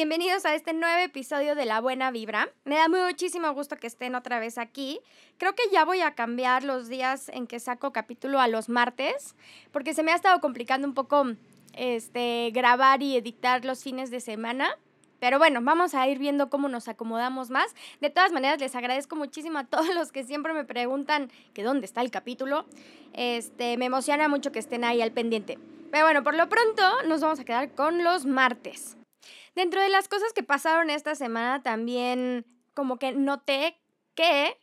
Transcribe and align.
Bienvenidos 0.00 0.46
a 0.46 0.54
este 0.54 0.72
nuevo 0.72 0.98
episodio 1.04 1.54
de 1.54 1.66
La 1.66 1.78
Buena 1.82 2.10
Vibra. 2.10 2.48
Me 2.64 2.76
da 2.76 2.88
muchísimo 2.88 3.52
gusto 3.52 3.76
que 3.76 3.86
estén 3.86 4.14
otra 4.14 4.40
vez 4.40 4.56
aquí. 4.56 4.98
Creo 5.36 5.54
que 5.54 5.64
ya 5.70 5.84
voy 5.84 6.00
a 6.00 6.14
cambiar 6.14 6.64
los 6.64 6.88
días 6.88 7.28
en 7.28 7.46
que 7.46 7.60
saco 7.60 7.92
capítulo 7.92 8.40
a 8.40 8.48
los 8.48 8.70
martes, 8.70 9.36
porque 9.72 9.92
se 9.92 10.02
me 10.02 10.12
ha 10.12 10.14
estado 10.14 10.40
complicando 10.40 10.88
un 10.88 10.94
poco 10.94 11.26
este, 11.74 12.50
grabar 12.54 13.02
y 13.02 13.14
editar 13.14 13.66
los 13.66 13.82
fines 13.82 14.10
de 14.10 14.20
semana. 14.20 14.70
Pero 15.18 15.36
bueno, 15.36 15.60
vamos 15.62 15.94
a 15.94 16.08
ir 16.08 16.18
viendo 16.18 16.48
cómo 16.48 16.70
nos 16.70 16.88
acomodamos 16.88 17.50
más. 17.50 17.74
De 18.00 18.08
todas 18.08 18.32
maneras, 18.32 18.58
les 18.58 18.74
agradezco 18.74 19.16
muchísimo 19.16 19.58
a 19.58 19.64
todos 19.64 19.88
los 19.94 20.12
que 20.12 20.24
siempre 20.24 20.54
me 20.54 20.64
preguntan 20.64 21.30
que 21.52 21.62
dónde 21.62 21.84
está 21.84 22.00
el 22.00 22.10
capítulo. 22.10 22.64
Este, 23.12 23.76
me 23.76 23.84
emociona 23.84 24.28
mucho 24.28 24.50
que 24.50 24.60
estén 24.60 24.82
ahí 24.82 25.02
al 25.02 25.12
pendiente. 25.12 25.58
Pero 25.90 26.06
bueno, 26.06 26.22
por 26.22 26.36
lo 26.36 26.48
pronto 26.48 27.02
nos 27.06 27.20
vamos 27.20 27.38
a 27.38 27.44
quedar 27.44 27.74
con 27.74 28.02
los 28.02 28.24
martes. 28.24 28.96
Dentro 29.54 29.80
de 29.80 29.88
las 29.88 30.08
cosas 30.08 30.32
que 30.32 30.42
pasaron 30.42 30.90
esta 30.90 31.14
semana 31.14 31.62
también 31.62 32.44
como 32.74 32.98
que 32.98 33.12
noté 33.12 33.78
que 34.14 34.56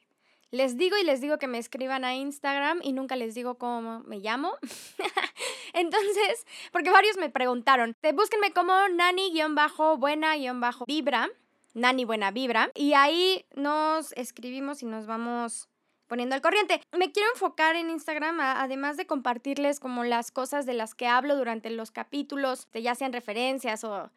les 0.50 0.78
digo 0.78 0.96
y 0.98 1.04
les 1.04 1.20
digo 1.20 1.38
que 1.38 1.48
me 1.48 1.58
escriban 1.58 2.06
a 2.06 2.16
Instagram 2.16 2.80
y 2.82 2.94
nunca 2.94 3.18
les 3.18 3.36
digo 3.36 3.58
cómo 3.58 4.00
me 4.02 4.20
llamo. 4.20 4.54
Entonces, 5.74 6.46
porque 6.72 6.90
varios 6.90 7.18
me 7.18 7.30
preguntaron, 7.30 7.98
búsquenme 8.14 8.54
como 8.54 8.74
nani-buena-vibra, 8.88 11.30
nani 11.74 12.06
buena 12.06 12.32
vibra, 12.32 12.72
y 12.74 12.94
ahí 12.94 13.46
nos 13.56 14.14
escribimos 14.14 14.82
y 14.82 14.86
nos 14.86 15.06
vamos 15.06 15.68
poniendo 16.08 16.36
al 16.36 16.42
corriente. 16.42 16.82
Me 16.98 17.12
quiero 17.12 17.30
enfocar 17.34 17.76
en 17.76 17.90
Instagram, 17.90 18.40
además 18.40 18.96
de 18.98 19.06
compartirles 19.06 19.82
como 19.82 20.06
las 20.06 20.32
cosas 20.32 20.66
de 20.66 20.74
las 20.74 20.96
que 20.96 21.08
hablo 21.08 21.36
durante 21.36 21.70
los 21.70 21.92
capítulos, 21.92 22.68
ya 22.74 22.96
sean 22.96 23.14
referencias 23.14 23.84
o 23.84 24.10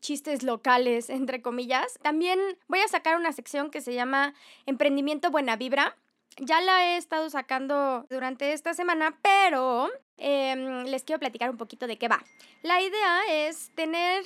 chistes 0.00 0.42
locales, 0.42 1.10
entre 1.10 1.42
comillas. 1.42 1.98
También 2.02 2.38
voy 2.68 2.80
a 2.80 2.88
sacar 2.88 3.16
una 3.16 3.32
sección 3.32 3.70
que 3.70 3.80
se 3.80 3.94
llama 3.94 4.34
Emprendimiento 4.66 5.30
Buena 5.30 5.56
Vibra. 5.56 5.96
Ya 6.38 6.60
la 6.60 6.84
he 6.84 6.96
estado 6.98 7.30
sacando 7.30 8.06
durante 8.10 8.52
esta 8.52 8.74
semana, 8.74 9.18
pero 9.22 9.88
em, 10.18 10.84
les 10.84 11.02
quiero 11.02 11.18
platicar 11.18 11.50
un 11.50 11.56
poquito 11.56 11.86
de 11.86 11.96
qué 11.96 12.08
va. 12.08 12.22
La 12.62 12.82
idea 12.82 13.20
es 13.30 13.70
tener 13.74 14.24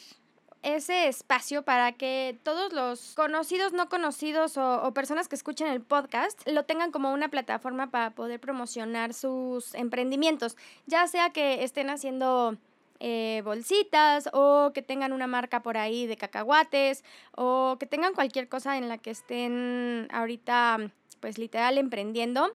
ese 0.63 1.09
espacio 1.09 1.63
para 1.63 1.93
que 1.93 2.39
todos 2.43 2.73
los 2.73 3.15
conocidos, 3.15 3.73
no 3.73 3.89
conocidos 3.89 4.57
o, 4.57 4.83
o, 4.83 4.93
personas 4.93 5.29
que 5.29 5.37
escuchen 5.37 5.69
el 5.69 5.81
podcast 5.81 6.47
lo 6.47 6.65
tengan 6.65 6.91
como 6.91 7.13
una 7.13 7.29
plataforma 7.29 7.91
para 7.91 8.11
poder 8.11 8.41
promocionar 8.41 9.15
sus 9.15 9.75
emprendimientos, 9.75 10.57
ya 10.87 11.07
sea 11.07 11.31
que 11.31 11.65
estén 11.65 11.89
haciendo 11.89 12.59
eh, 13.01 13.43
bolsitas 13.45 14.29
o 14.33 14.73
que 14.75 14.83
tengan 14.83 15.13
una 15.13 15.27
marca 15.27 15.63
por 15.63 15.77
ahí 15.77 16.07
de 16.07 16.17
cacahuates 16.17 17.03
o 17.35 17.77
que 17.81 17.87
tengan 17.87 18.15
cualquier 18.15 18.49
cosa 18.49 18.77
en 18.77 18.89
la 18.89 18.99
que 18.99 19.11
estén 19.11 20.07
ahorita 20.13 20.93
pues 21.21 21.39
literal 21.39 21.79
emprendiendo. 21.79 22.53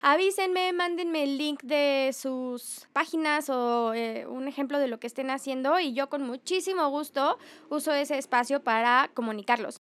Avísenme, 0.00 0.72
mándenme 0.74 1.22
el 1.22 1.38
link 1.38 1.62
de 1.62 2.10
sus 2.12 2.86
páginas 2.92 3.48
o 3.48 3.94
eh, 3.94 4.26
un 4.26 4.48
ejemplo 4.48 4.78
de 4.78 4.88
lo 4.88 5.00
que 5.00 5.06
estén 5.06 5.30
haciendo 5.30 5.80
y 5.80 5.94
yo 5.94 6.10
con 6.10 6.22
muchísimo 6.22 6.88
gusto 6.90 7.38
uso 7.70 7.92
ese 7.94 8.18
espacio 8.18 8.62
para 8.62 9.10
comunicarlos. 9.14 9.78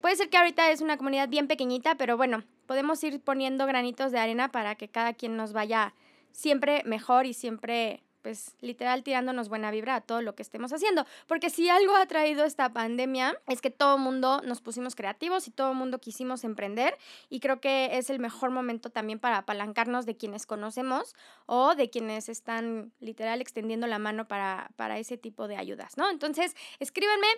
Puede 0.00 0.16
ser 0.16 0.28
que 0.28 0.36
ahorita 0.36 0.70
es 0.70 0.82
una 0.82 0.96
comunidad 0.96 1.28
bien 1.28 1.48
pequeñita, 1.48 1.96
pero 1.96 2.16
bueno, 2.16 2.44
podemos 2.66 3.02
ir 3.02 3.20
poniendo 3.20 3.66
granitos 3.66 4.12
de 4.12 4.18
arena 4.18 4.52
para 4.52 4.76
que 4.76 4.88
cada 4.88 5.14
quien 5.14 5.36
nos 5.36 5.52
vaya 5.52 5.94
siempre 6.30 6.82
mejor 6.84 7.26
y 7.26 7.32
siempre 7.32 8.02
pues 8.26 8.56
literal 8.60 9.04
tirándonos 9.04 9.48
buena 9.48 9.70
vibra 9.70 9.94
a 9.94 10.00
todo 10.00 10.20
lo 10.20 10.34
que 10.34 10.42
estemos 10.42 10.72
haciendo. 10.72 11.06
Porque 11.28 11.48
si 11.48 11.68
algo 11.68 11.94
ha 11.94 12.06
traído 12.06 12.44
esta 12.44 12.72
pandemia 12.72 13.38
es 13.46 13.60
que 13.60 13.70
todo 13.70 13.94
el 13.94 14.02
mundo 14.02 14.42
nos 14.42 14.60
pusimos 14.60 14.96
creativos 14.96 15.46
y 15.46 15.52
todo 15.52 15.70
el 15.70 15.76
mundo 15.76 16.00
quisimos 16.00 16.42
emprender 16.42 16.98
y 17.30 17.38
creo 17.38 17.60
que 17.60 17.96
es 17.96 18.10
el 18.10 18.18
mejor 18.18 18.50
momento 18.50 18.90
también 18.90 19.20
para 19.20 19.36
apalancarnos 19.36 20.06
de 20.06 20.16
quienes 20.16 20.44
conocemos 20.44 21.14
o 21.46 21.76
de 21.76 21.88
quienes 21.88 22.28
están 22.28 22.90
literal 22.98 23.40
extendiendo 23.40 23.86
la 23.86 24.00
mano 24.00 24.26
para, 24.26 24.72
para 24.74 24.98
ese 24.98 25.16
tipo 25.16 25.46
de 25.46 25.56
ayudas, 25.56 25.96
¿no? 25.96 26.10
Entonces, 26.10 26.56
escríbanme 26.80 27.28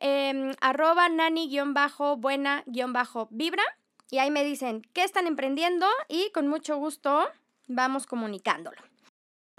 eh, 0.00 0.56
arroba 0.62 1.10
nani-buena-vibra 1.10 3.64
y 4.10 4.16
ahí 4.16 4.30
me 4.30 4.42
dicen 4.42 4.86
qué 4.94 5.04
están 5.04 5.26
emprendiendo 5.26 5.86
y 6.08 6.30
con 6.32 6.48
mucho 6.48 6.78
gusto 6.78 7.28
vamos 7.68 8.06
comunicándolo. 8.06 8.89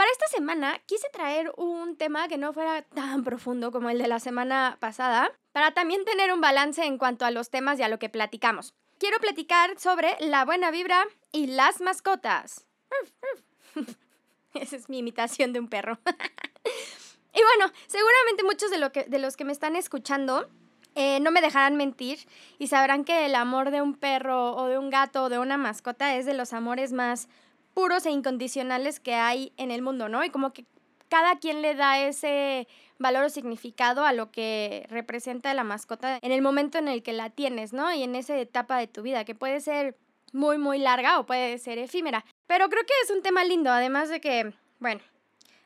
Para 0.02 0.14
esta 0.14 0.28
semana 0.30 0.82
quise 0.88 1.08
traer 1.14 1.54
un 1.58 1.96
tema 1.96 2.28
que 2.28 2.40
no 2.40 2.54
fuera 2.54 2.82
tan 2.82 3.24
profundo 3.24 3.72
como 3.72 3.92
el 3.92 4.00
de 4.00 4.08
la 4.08 4.20
semana 4.20 4.78
pasada, 4.80 5.32
para 5.52 5.76
también 5.76 6.06
tener 6.06 6.34
un 6.34 6.42
balance 6.42 6.84
en 6.84 6.98
cuanto 6.98 7.24
a 7.24 7.30
los 7.30 7.52
temas 7.52 7.80
y 7.80 7.84
a 7.84 7.88
lo 7.88 8.00
que 8.00 8.10
platicamos. 8.10 8.74
Quiero 8.98 9.20
platicar 9.20 9.78
sobre 9.78 10.18
la 10.20 10.44
buena 10.44 10.72
vibra 10.72 11.06
y 11.32 11.46
las 11.46 11.82
mascotas. 11.82 12.66
Esa 14.56 14.76
es 14.76 14.90
mi 14.90 14.98
imitación 14.98 15.54
de 15.54 15.60
un 15.60 15.68
perro. 15.68 16.00
y 17.36 17.40
bueno, 17.44 17.72
seguramente 17.86 18.44
muchos 18.44 18.72
de, 18.72 18.80
lo 18.80 18.92
que, 18.92 19.04
de 19.04 19.20
los 19.20 19.38
que 19.38 19.46
me 19.46 19.52
están 19.52 19.76
escuchando 19.76 20.50
eh, 20.96 21.20
no 21.20 21.30
me 21.30 21.42
dejarán 21.42 21.76
mentir 21.78 22.28
y 22.58 22.70
sabrán 22.70 23.06
que 23.06 23.28
el 23.28 23.36
amor 23.36 23.70
de 23.70 23.84
un 23.84 23.94
perro 23.94 24.56
o 24.56 24.66
de 24.66 24.80
un 24.80 24.90
gato 24.90 25.26
o 25.26 25.30
de 25.30 25.38
una 25.38 25.58
mascota 25.58 26.16
es 26.16 26.26
de 26.26 26.34
los 26.34 26.54
amores 26.54 26.92
más 26.92 27.30
puros 27.74 28.06
e 28.06 28.12
incondicionales 28.12 29.00
que 29.00 29.16
hay 29.16 29.54
en 29.58 29.72
el 29.72 29.82
mundo, 29.82 30.10
¿no? 30.10 30.24
Y 30.24 30.30
como 30.30 30.54
que 30.54 30.66
cada 31.10 31.40
quien 31.40 31.62
le 31.62 31.76
da 31.76 32.00
ese 32.00 32.68
valor 32.98 33.26
o 33.26 33.30
significado 33.30 34.06
a 34.06 34.14
lo 34.14 34.32
que 34.32 34.86
representa 34.90 35.54
la 35.54 35.64
mascota 35.64 36.20
en 36.22 36.32
el 36.32 36.42
momento 36.42 36.78
en 36.78 36.88
el 36.88 37.04
que 37.04 37.14
la 37.14 37.30
tienes, 37.30 37.74
¿no? 37.74 37.94
Y 37.94 38.04
en 38.04 38.16
esa 38.16 38.38
etapa 38.38 38.78
de 38.78 38.88
tu 38.88 39.02
vida, 39.02 39.26
que 39.26 39.36
puede 39.36 39.60
ser 39.60 39.98
muy, 40.32 40.58
muy 40.58 40.80
larga 40.80 41.20
o 41.20 41.26
puede 41.26 41.58
ser 41.58 41.78
efímera. 41.80 42.24
Pero 42.48 42.70
creo 42.70 42.84
que 42.86 42.94
es 43.04 43.12
un 43.12 43.22
tema 43.22 43.44
lindo, 43.44 43.72
además 43.72 44.10
de 44.10 44.22
que, 44.22 44.54
bueno, 44.80 45.02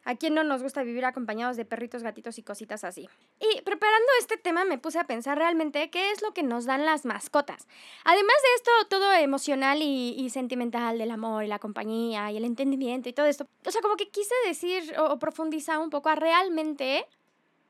¿A 0.07 0.15
quién 0.15 0.35
no 0.35 0.43
nos 0.43 0.61
gusta 0.61 0.83
vivir 0.83 1.03
acompañados 1.03 1.57
de 1.57 1.65
perritos, 1.65 2.03
gatitos 2.03 2.37
y 2.37 2.43
cositas 2.43 2.83
así? 2.83 3.09
Y 3.39 3.61
preparando 3.61 4.07
este 4.19 4.37
tema 4.37 4.63
me 4.63 4.77
puse 4.77 4.99
a 4.99 5.07
pensar 5.07 5.35
realmente 5.35 5.89
qué 5.89 6.11
es 6.11 6.21
lo 6.21 6.31
que 6.31 6.43
nos 6.43 6.65
dan 6.65 6.85
las 6.85 7.05
mascotas. 7.05 7.67
Además 8.03 8.35
de 8.43 8.55
esto, 8.55 8.71
todo 8.87 9.11
emocional 9.13 9.79
y, 9.81 10.29
sentimental 10.29 10.99
del 10.99 11.09
amor 11.09 11.43
y 11.43 11.47
la 11.47 11.57
compañía 11.57 12.31
y 12.31 12.37
el 12.37 12.45
entendimiento 12.45 13.09
y 13.09 13.13
todo 13.13 13.25
esto. 13.25 13.47
O 13.65 13.71
sea, 13.71 13.81
como 13.81 13.95
que 13.95 14.09
quise 14.09 14.35
decir 14.45 14.93
o, 14.99 15.17
profundizar 15.17 15.79
un 15.79 15.89
poco 15.89 16.09
a 16.09 16.15
realmente 16.15 17.07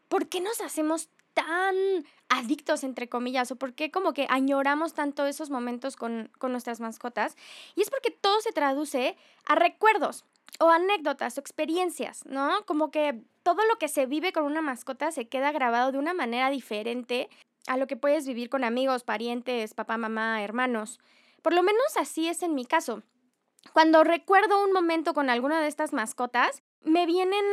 por 0.10 0.28
qué 0.28 0.42
nos 0.42 0.60
hacemos 0.60 1.08
tan 1.34 1.76
adictos, 2.28 2.84
entre 2.84 3.08
comillas, 3.08 3.50
o 3.52 3.56
por 3.56 3.74
qué 3.74 3.92
como 3.92 4.14
que 4.14 4.28
añoramos 4.30 4.94
tanto 4.94 5.26
esos 5.26 5.50
momentos 5.50 5.96
con, 5.96 6.30
con 6.38 6.52
nuestras 6.52 6.82
mascotas. 6.82 7.38
Y 7.76 7.82
es 7.82 7.90
porque 7.90 8.12
todo 8.12 8.42
se 8.42 8.52
traduce 8.52 9.16
a 9.46 9.56
recuerdos 9.56 10.26
o 10.60 10.70
anécdotas 10.70 11.38
o 11.38 11.42
experiencias, 11.42 12.26
¿no? 12.26 12.66
Como 12.66 12.92
que 12.92 13.22
todo 13.44 13.66
lo 13.68 13.78
que 13.78 13.88
se 13.88 14.06
vive 14.06 14.32
con 14.32 14.44
una 14.44 14.62
mascota 14.62 15.12
se 15.12 15.28
queda 15.28 15.52
grabado 15.52 15.92
de 15.92 15.98
una 15.98 16.14
manera 16.14 16.50
diferente 16.50 17.30
a 17.68 17.78
lo 17.78 17.88
que 17.88 17.98
puedes 17.98 18.28
vivir 18.28 18.50
con 18.50 18.64
amigos, 18.64 19.04
parientes, 19.04 19.74
papá, 19.74 19.98
mamá, 19.98 20.44
hermanos. 20.44 21.00
Por 21.42 21.54
lo 21.54 21.64
menos 21.64 21.98
así 21.98 22.28
es 22.28 22.44
en 22.44 22.56
mi 22.56 22.66
caso. 22.66 23.04
Cuando 23.74 24.04
recuerdo 24.04 24.64
un 24.64 24.72
momento 24.72 25.14
con 25.14 25.30
alguna 25.30 25.62
de 25.62 25.68
estas 25.68 25.94
mascotas, 25.94 26.62
me 26.84 27.06
vienen 27.06 27.44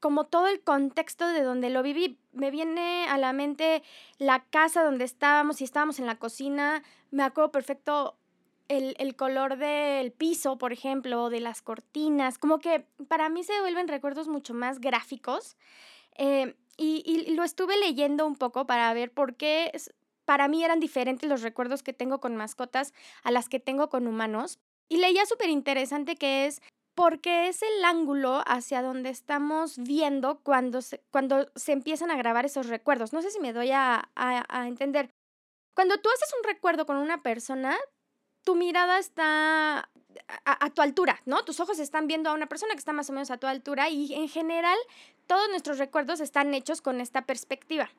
como 0.00 0.24
todo 0.24 0.48
el 0.48 0.62
contexto 0.62 1.26
de 1.26 1.42
donde 1.42 1.70
lo 1.70 1.82
viví. 1.82 2.18
Me 2.32 2.50
viene 2.50 3.06
a 3.08 3.18
la 3.18 3.32
mente 3.32 3.82
la 4.18 4.44
casa 4.44 4.82
donde 4.82 5.04
estábamos, 5.04 5.60
y 5.60 5.64
estábamos 5.64 5.98
en 5.98 6.06
la 6.06 6.18
cocina. 6.18 6.82
Me 7.10 7.22
acuerdo 7.22 7.52
perfecto 7.52 8.16
el, 8.68 9.16
color 9.16 9.56
del 9.56 10.12
piso, 10.12 10.58
por 10.58 10.72
ejemplo, 10.72 11.30
de 11.30 11.40
las 11.40 11.62
cortinas, 11.62 12.38
como 12.38 12.58
que 12.58 12.86
para 13.08 13.28
mí 13.28 13.44
se 13.44 13.60
vuelven 13.60 13.88
recuerdos 13.88 14.28
mucho 14.28 14.54
más 14.54 14.80
gráficos. 14.80 15.56
Eh, 16.16 16.54
y, 16.76 17.02
y, 17.04 17.34
lo 17.34 17.44
estuve 17.44 17.76
leyendo 17.78 18.26
un 18.26 18.36
poco 18.36 18.66
para 18.66 18.92
ver 18.94 19.12
por 19.12 19.36
qué 19.36 19.72
para 20.24 20.48
mí 20.48 20.64
eran 20.64 20.80
diferentes 20.80 21.28
los 21.28 21.42
recuerdos 21.42 21.82
que 21.82 21.92
tengo 21.92 22.20
con 22.20 22.36
mascotas 22.36 22.92
a 23.22 23.30
las 23.30 23.48
que 23.48 23.60
tengo 23.60 23.88
con 23.88 24.06
humanos. 24.06 24.58
Y 24.88 24.98
leía 24.98 25.26
súper 25.26 25.48
interesante 25.48 26.16
que 26.16 26.46
es 26.46 26.60
porque 26.94 27.48
es 27.48 27.62
el 27.62 27.84
ángulo 27.84 28.42
hacia 28.46 28.82
donde 28.82 29.10
estamos 29.10 29.78
viendo 29.78 30.40
cuando 30.42 30.80
se, 30.80 31.02
cuando 31.10 31.48
se 31.56 31.72
empiezan 31.72 32.10
a 32.10 32.16
grabar 32.16 32.44
esos 32.44 32.68
recuerdos. 32.68 33.12
No 33.12 33.20
sé 33.22 33.30
si 33.30 33.40
me 33.40 33.52
doy 33.52 33.72
a, 33.72 34.10
a, 34.14 34.44
a 34.48 34.68
entender. 34.68 35.10
Cuando 35.74 35.98
tú 35.98 36.08
haces 36.08 36.32
un 36.38 36.48
recuerdo 36.48 36.86
con 36.86 36.96
una 36.96 37.22
persona, 37.22 37.76
tu 38.44 38.54
mirada 38.54 38.98
está 38.98 39.90
a, 40.44 40.70
tu 40.70 40.82
altura, 40.82 41.20
¿no? 41.26 41.44
Tus 41.44 41.60
ojos 41.60 41.78
están 41.78 42.06
viendo 42.06 42.30
a 42.30 42.34
una 42.34 42.46
persona 42.46 42.74
que 42.74 42.78
está 42.78 42.92
más 42.92 43.10
o 43.10 43.12
menos 43.12 43.30
a 43.30 43.38
tu 43.38 43.46
altura 43.46 43.88
y 43.88 44.14
en 44.14 44.28
general 44.28 44.78
todos 45.26 45.48
nuestros 45.48 45.78
recuerdos 45.78 46.20
están 46.20 46.54
hechos 46.54 46.80
con 46.80 47.00
esta 47.00 47.22
perspectiva. 47.22 47.90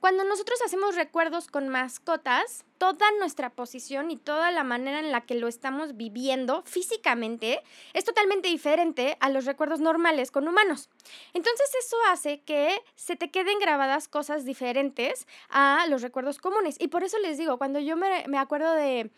Cuando 0.00 0.24
nosotros 0.24 0.60
hacemos 0.66 0.96
recuerdos 0.96 1.46
con 1.46 1.68
mascotas, 1.68 2.64
toda 2.76 3.06
nuestra 3.20 3.50
posición 3.50 4.10
y 4.10 4.16
toda 4.16 4.50
la 4.50 4.64
manera 4.64 4.98
en 4.98 5.12
la 5.12 5.20
que 5.20 5.36
lo 5.36 5.46
estamos 5.46 5.96
viviendo 5.96 6.64
físicamente 6.64 7.62
es 7.92 8.04
totalmente 8.04 8.48
diferente 8.48 9.16
a 9.20 9.30
los 9.30 9.44
recuerdos 9.44 9.78
normales 9.78 10.32
con 10.32 10.48
humanos. 10.48 10.90
Entonces 11.34 11.70
eso 11.78 11.96
hace 12.08 12.40
que 12.40 12.82
se 12.96 13.14
te 13.14 13.30
queden 13.30 13.60
grabadas 13.60 14.08
cosas 14.08 14.44
diferentes 14.44 15.28
a 15.48 15.86
los 15.88 16.02
recuerdos 16.02 16.38
comunes. 16.38 16.74
Y 16.80 16.88
por 16.88 17.04
eso 17.04 17.20
les 17.20 17.38
digo, 17.38 17.56
cuando 17.56 17.78
yo 17.78 17.96
me, 17.96 18.24
me 18.26 18.38
acuerdo 18.38 18.72
de 18.72 19.12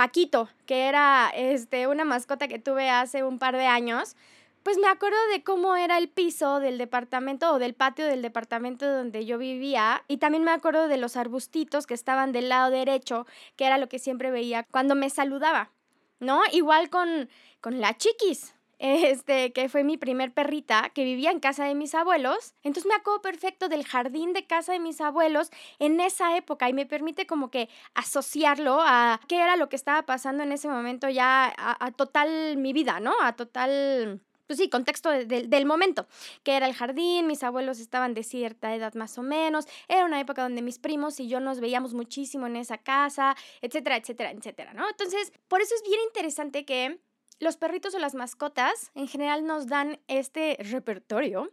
Paquito, 0.00 0.48
que 0.64 0.88
era 0.88 1.30
este, 1.34 1.86
una 1.86 2.06
mascota 2.06 2.48
que 2.48 2.58
tuve 2.58 2.88
hace 2.88 3.22
un 3.22 3.38
par 3.38 3.54
de 3.54 3.66
años, 3.66 4.16
pues 4.62 4.78
me 4.78 4.88
acuerdo 4.88 5.18
de 5.30 5.42
cómo 5.42 5.76
era 5.76 5.98
el 5.98 6.08
piso 6.08 6.58
del 6.58 6.78
departamento 6.78 7.52
o 7.52 7.58
del 7.58 7.74
patio 7.74 8.06
del 8.06 8.22
departamento 8.22 8.90
donde 8.90 9.26
yo 9.26 9.36
vivía 9.36 10.02
y 10.08 10.16
también 10.16 10.42
me 10.42 10.52
acuerdo 10.52 10.88
de 10.88 10.96
los 10.96 11.18
arbustitos 11.18 11.86
que 11.86 11.92
estaban 11.92 12.32
del 12.32 12.48
lado 12.48 12.70
derecho, 12.70 13.26
que 13.56 13.66
era 13.66 13.76
lo 13.76 13.90
que 13.90 13.98
siempre 13.98 14.30
veía 14.30 14.62
cuando 14.70 14.94
me 14.94 15.10
saludaba, 15.10 15.70
¿no? 16.18 16.40
Igual 16.50 16.88
con, 16.88 17.28
con 17.60 17.82
la 17.82 17.94
chiquis, 17.98 18.54
este, 18.80 19.52
que 19.52 19.68
fue 19.68 19.84
mi 19.84 19.98
primer 19.98 20.32
perrita, 20.32 20.90
que 20.94 21.04
vivía 21.04 21.30
en 21.30 21.38
casa 21.38 21.64
de 21.64 21.74
mis 21.74 21.94
abuelos. 21.94 22.54
Entonces 22.62 22.88
me 22.88 22.94
acuerdo 22.94 23.20
perfecto 23.20 23.68
del 23.68 23.84
jardín 23.84 24.32
de 24.32 24.46
casa 24.46 24.72
de 24.72 24.80
mis 24.80 25.00
abuelos 25.00 25.50
en 25.78 26.00
esa 26.00 26.36
época 26.36 26.68
y 26.68 26.72
me 26.72 26.86
permite 26.86 27.26
como 27.26 27.50
que 27.50 27.68
asociarlo 27.94 28.80
a 28.80 29.20
qué 29.28 29.36
era 29.36 29.56
lo 29.56 29.68
que 29.68 29.76
estaba 29.76 30.02
pasando 30.06 30.42
en 30.42 30.52
ese 30.52 30.68
momento 30.68 31.08
ya 31.10 31.52
a, 31.56 31.84
a 31.84 31.92
total 31.92 32.56
mi 32.56 32.72
vida, 32.72 33.00
¿no? 33.00 33.12
A 33.22 33.36
total 33.36 34.22
pues 34.46 34.58
sí, 34.58 34.68
contexto 34.68 35.10
del 35.10 35.64
momento, 35.64 36.08
que 36.42 36.56
era 36.56 36.66
el 36.66 36.74
jardín, 36.74 37.28
mis 37.28 37.44
abuelos 37.44 37.78
estaban 37.78 38.14
de 38.14 38.24
cierta 38.24 38.74
edad 38.74 38.94
más 38.94 39.16
o 39.16 39.22
menos, 39.22 39.66
era 39.86 40.04
una 40.04 40.18
época 40.18 40.42
donde 40.42 40.60
mis 40.60 40.80
primos 40.80 41.20
y 41.20 41.28
yo 41.28 41.38
nos 41.38 41.60
veíamos 41.60 41.94
muchísimo 41.94 42.48
en 42.48 42.56
esa 42.56 42.76
casa, 42.76 43.36
etcétera, 43.60 43.96
etcétera, 43.96 44.32
etcétera, 44.32 44.74
¿no? 44.74 44.88
Entonces, 44.88 45.32
por 45.46 45.60
eso 45.60 45.72
es 45.76 45.84
bien 45.84 46.00
interesante 46.04 46.64
que 46.64 46.98
los 47.40 47.56
perritos 47.56 47.94
o 47.94 47.98
las 47.98 48.14
mascotas 48.14 48.92
en 48.94 49.08
general 49.08 49.44
nos 49.44 49.66
dan 49.66 49.98
este 50.06 50.56
repertorio 50.60 51.50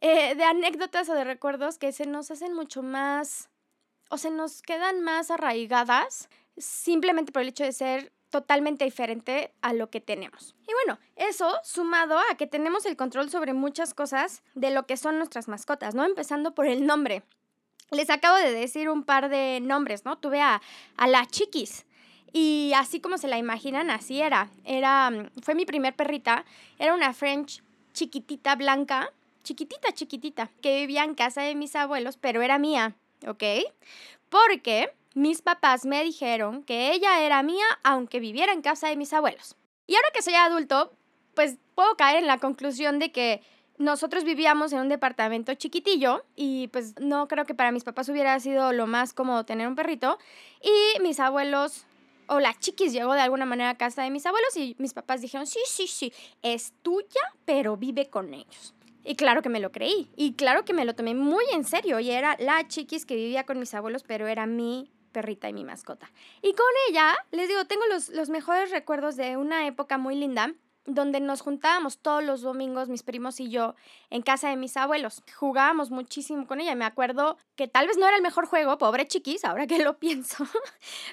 eh, 0.00 0.34
de 0.34 0.44
anécdotas 0.44 1.08
o 1.08 1.14
de 1.14 1.24
recuerdos 1.24 1.78
que 1.78 1.92
se 1.92 2.06
nos 2.06 2.30
hacen 2.30 2.54
mucho 2.54 2.82
más 2.82 3.50
o 4.10 4.18
se 4.18 4.30
nos 4.30 4.62
quedan 4.62 5.02
más 5.02 5.30
arraigadas 5.30 6.28
simplemente 6.56 7.30
por 7.30 7.42
el 7.42 7.48
hecho 7.48 7.64
de 7.64 7.72
ser 7.72 8.12
totalmente 8.30 8.84
diferente 8.84 9.52
a 9.62 9.72
lo 9.72 9.90
que 9.90 10.00
tenemos. 10.00 10.54
Y 10.66 10.72
bueno, 10.72 10.98
eso 11.16 11.58
sumado 11.62 12.18
a 12.18 12.36
que 12.36 12.46
tenemos 12.46 12.84
el 12.86 12.96
control 12.96 13.30
sobre 13.30 13.52
muchas 13.54 13.94
cosas 13.94 14.42
de 14.54 14.70
lo 14.70 14.86
que 14.86 14.96
son 14.96 15.18
nuestras 15.18 15.48
mascotas, 15.48 15.94
¿no? 15.94 16.04
Empezando 16.04 16.54
por 16.54 16.66
el 16.66 16.86
nombre. 16.86 17.22
Les 17.90 18.10
acabo 18.10 18.36
de 18.36 18.52
decir 18.52 18.90
un 18.90 19.04
par 19.04 19.30
de 19.30 19.60
nombres, 19.60 20.04
¿no? 20.04 20.18
Tuve 20.18 20.42
a, 20.42 20.60
a 20.96 21.06
la 21.06 21.24
chiquis. 21.26 21.86
Y 22.32 22.72
así 22.76 23.00
como 23.00 23.18
se 23.18 23.28
la 23.28 23.38
imaginan, 23.38 23.90
así 23.90 24.20
era. 24.20 24.50
Era, 24.64 25.10
fue 25.42 25.54
mi 25.54 25.64
primer 25.64 25.94
perrita. 25.94 26.44
Era 26.78 26.94
una 26.94 27.12
French 27.12 27.62
chiquitita 27.92 28.54
blanca, 28.56 29.12
chiquitita, 29.42 29.92
chiquitita, 29.92 30.50
que 30.60 30.80
vivía 30.80 31.04
en 31.04 31.14
casa 31.14 31.42
de 31.42 31.54
mis 31.54 31.74
abuelos, 31.74 32.16
pero 32.16 32.42
era 32.42 32.58
mía, 32.58 32.94
¿ok? 33.26 33.42
Porque 34.28 34.92
mis 35.14 35.42
papás 35.42 35.84
me 35.84 36.04
dijeron 36.04 36.62
que 36.62 36.92
ella 36.92 37.22
era 37.22 37.42
mía 37.42 37.66
aunque 37.82 38.20
viviera 38.20 38.52
en 38.52 38.62
casa 38.62 38.88
de 38.88 38.96
mis 38.96 39.12
abuelos. 39.12 39.56
Y 39.86 39.96
ahora 39.96 40.08
que 40.12 40.22
soy 40.22 40.34
adulto, 40.34 40.92
pues 41.34 41.56
puedo 41.74 41.96
caer 41.96 42.18
en 42.18 42.26
la 42.26 42.38
conclusión 42.38 42.98
de 42.98 43.10
que 43.10 43.42
nosotros 43.78 44.24
vivíamos 44.24 44.72
en 44.72 44.80
un 44.80 44.88
departamento 44.88 45.54
chiquitillo 45.54 46.24
y 46.36 46.68
pues 46.68 46.98
no 47.00 47.26
creo 47.28 47.46
que 47.46 47.54
para 47.54 47.72
mis 47.72 47.84
papás 47.84 48.08
hubiera 48.08 48.38
sido 48.40 48.72
lo 48.72 48.86
más 48.86 49.12
cómodo 49.12 49.44
tener 49.44 49.66
un 49.66 49.76
perrito. 49.76 50.18
Y 50.60 51.00
mis 51.00 51.20
abuelos 51.20 51.86
o 52.28 52.40
la 52.40 52.54
chiquis 52.58 52.92
llegó 52.92 53.14
de 53.14 53.20
alguna 53.20 53.44
manera 53.44 53.70
a 53.70 53.76
casa 53.76 54.02
de 54.02 54.10
mis 54.10 54.26
abuelos 54.26 54.56
y 54.56 54.76
mis 54.78 54.94
papás 54.94 55.20
dijeron, 55.20 55.46
sí, 55.46 55.60
sí, 55.66 55.86
sí, 55.86 56.12
es 56.42 56.72
tuya, 56.82 57.20
pero 57.44 57.76
vive 57.76 58.08
con 58.08 58.34
ellos. 58.34 58.74
Y 59.04 59.16
claro 59.16 59.42
que 59.42 59.48
me 59.48 59.60
lo 59.60 59.72
creí. 59.72 60.10
Y 60.16 60.34
claro 60.34 60.64
que 60.64 60.74
me 60.74 60.84
lo 60.84 60.94
tomé 60.94 61.14
muy 61.14 61.44
en 61.54 61.64
serio. 61.64 61.98
Y 61.98 62.10
era 62.10 62.36
la 62.38 62.68
chiquis 62.68 63.06
que 63.06 63.16
vivía 63.16 63.44
con 63.44 63.58
mis 63.58 63.72
abuelos, 63.72 64.02
pero 64.06 64.26
era 64.26 64.44
mi 64.44 64.90
perrita 65.12 65.48
y 65.48 65.54
mi 65.54 65.64
mascota. 65.64 66.10
Y 66.42 66.52
con 66.52 66.66
ella, 66.90 67.16
les 67.30 67.48
digo, 67.48 67.64
tengo 67.64 67.86
los, 67.86 68.10
los 68.10 68.28
mejores 68.28 68.70
recuerdos 68.70 69.16
de 69.16 69.38
una 69.38 69.66
época 69.66 69.96
muy 69.96 70.14
linda 70.14 70.52
donde 70.88 71.20
nos 71.20 71.42
juntábamos 71.42 71.98
todos 71.98 72.24
los 72.24 72.40
domingos, 72.40 72.88
mis 72.88 73.02
primos 73.02 73.38
y 73.40 73.50
yo, 73.50 73.74
en 74.10 74.22
casa 74.22 74.48
de 74.48 74.56
mis 74.56 74.76
abuelos. 74.76 75.22
Jugábamos 75.36 75.90
muchísimo 75.90 76.46
con 76.46 76.60
ella. 76.60 76.74
Me 76.74 76.86
acuerdo 76.86 77.36
que 77.56 77.68
tal 77.68 77.86
vez 77.86 77.98
no 77.98 78.06
era 78.06 78.16
el 78.16 78.22
mejor 78.22 78.46
juego, 78.46 78.78
pobre 78.78 79.06
chiquis, 79.06 79.44
ahora 79.44 79.66
que 79.66 79.78
lo 79.78 79.98
pienso, 79.98 80.46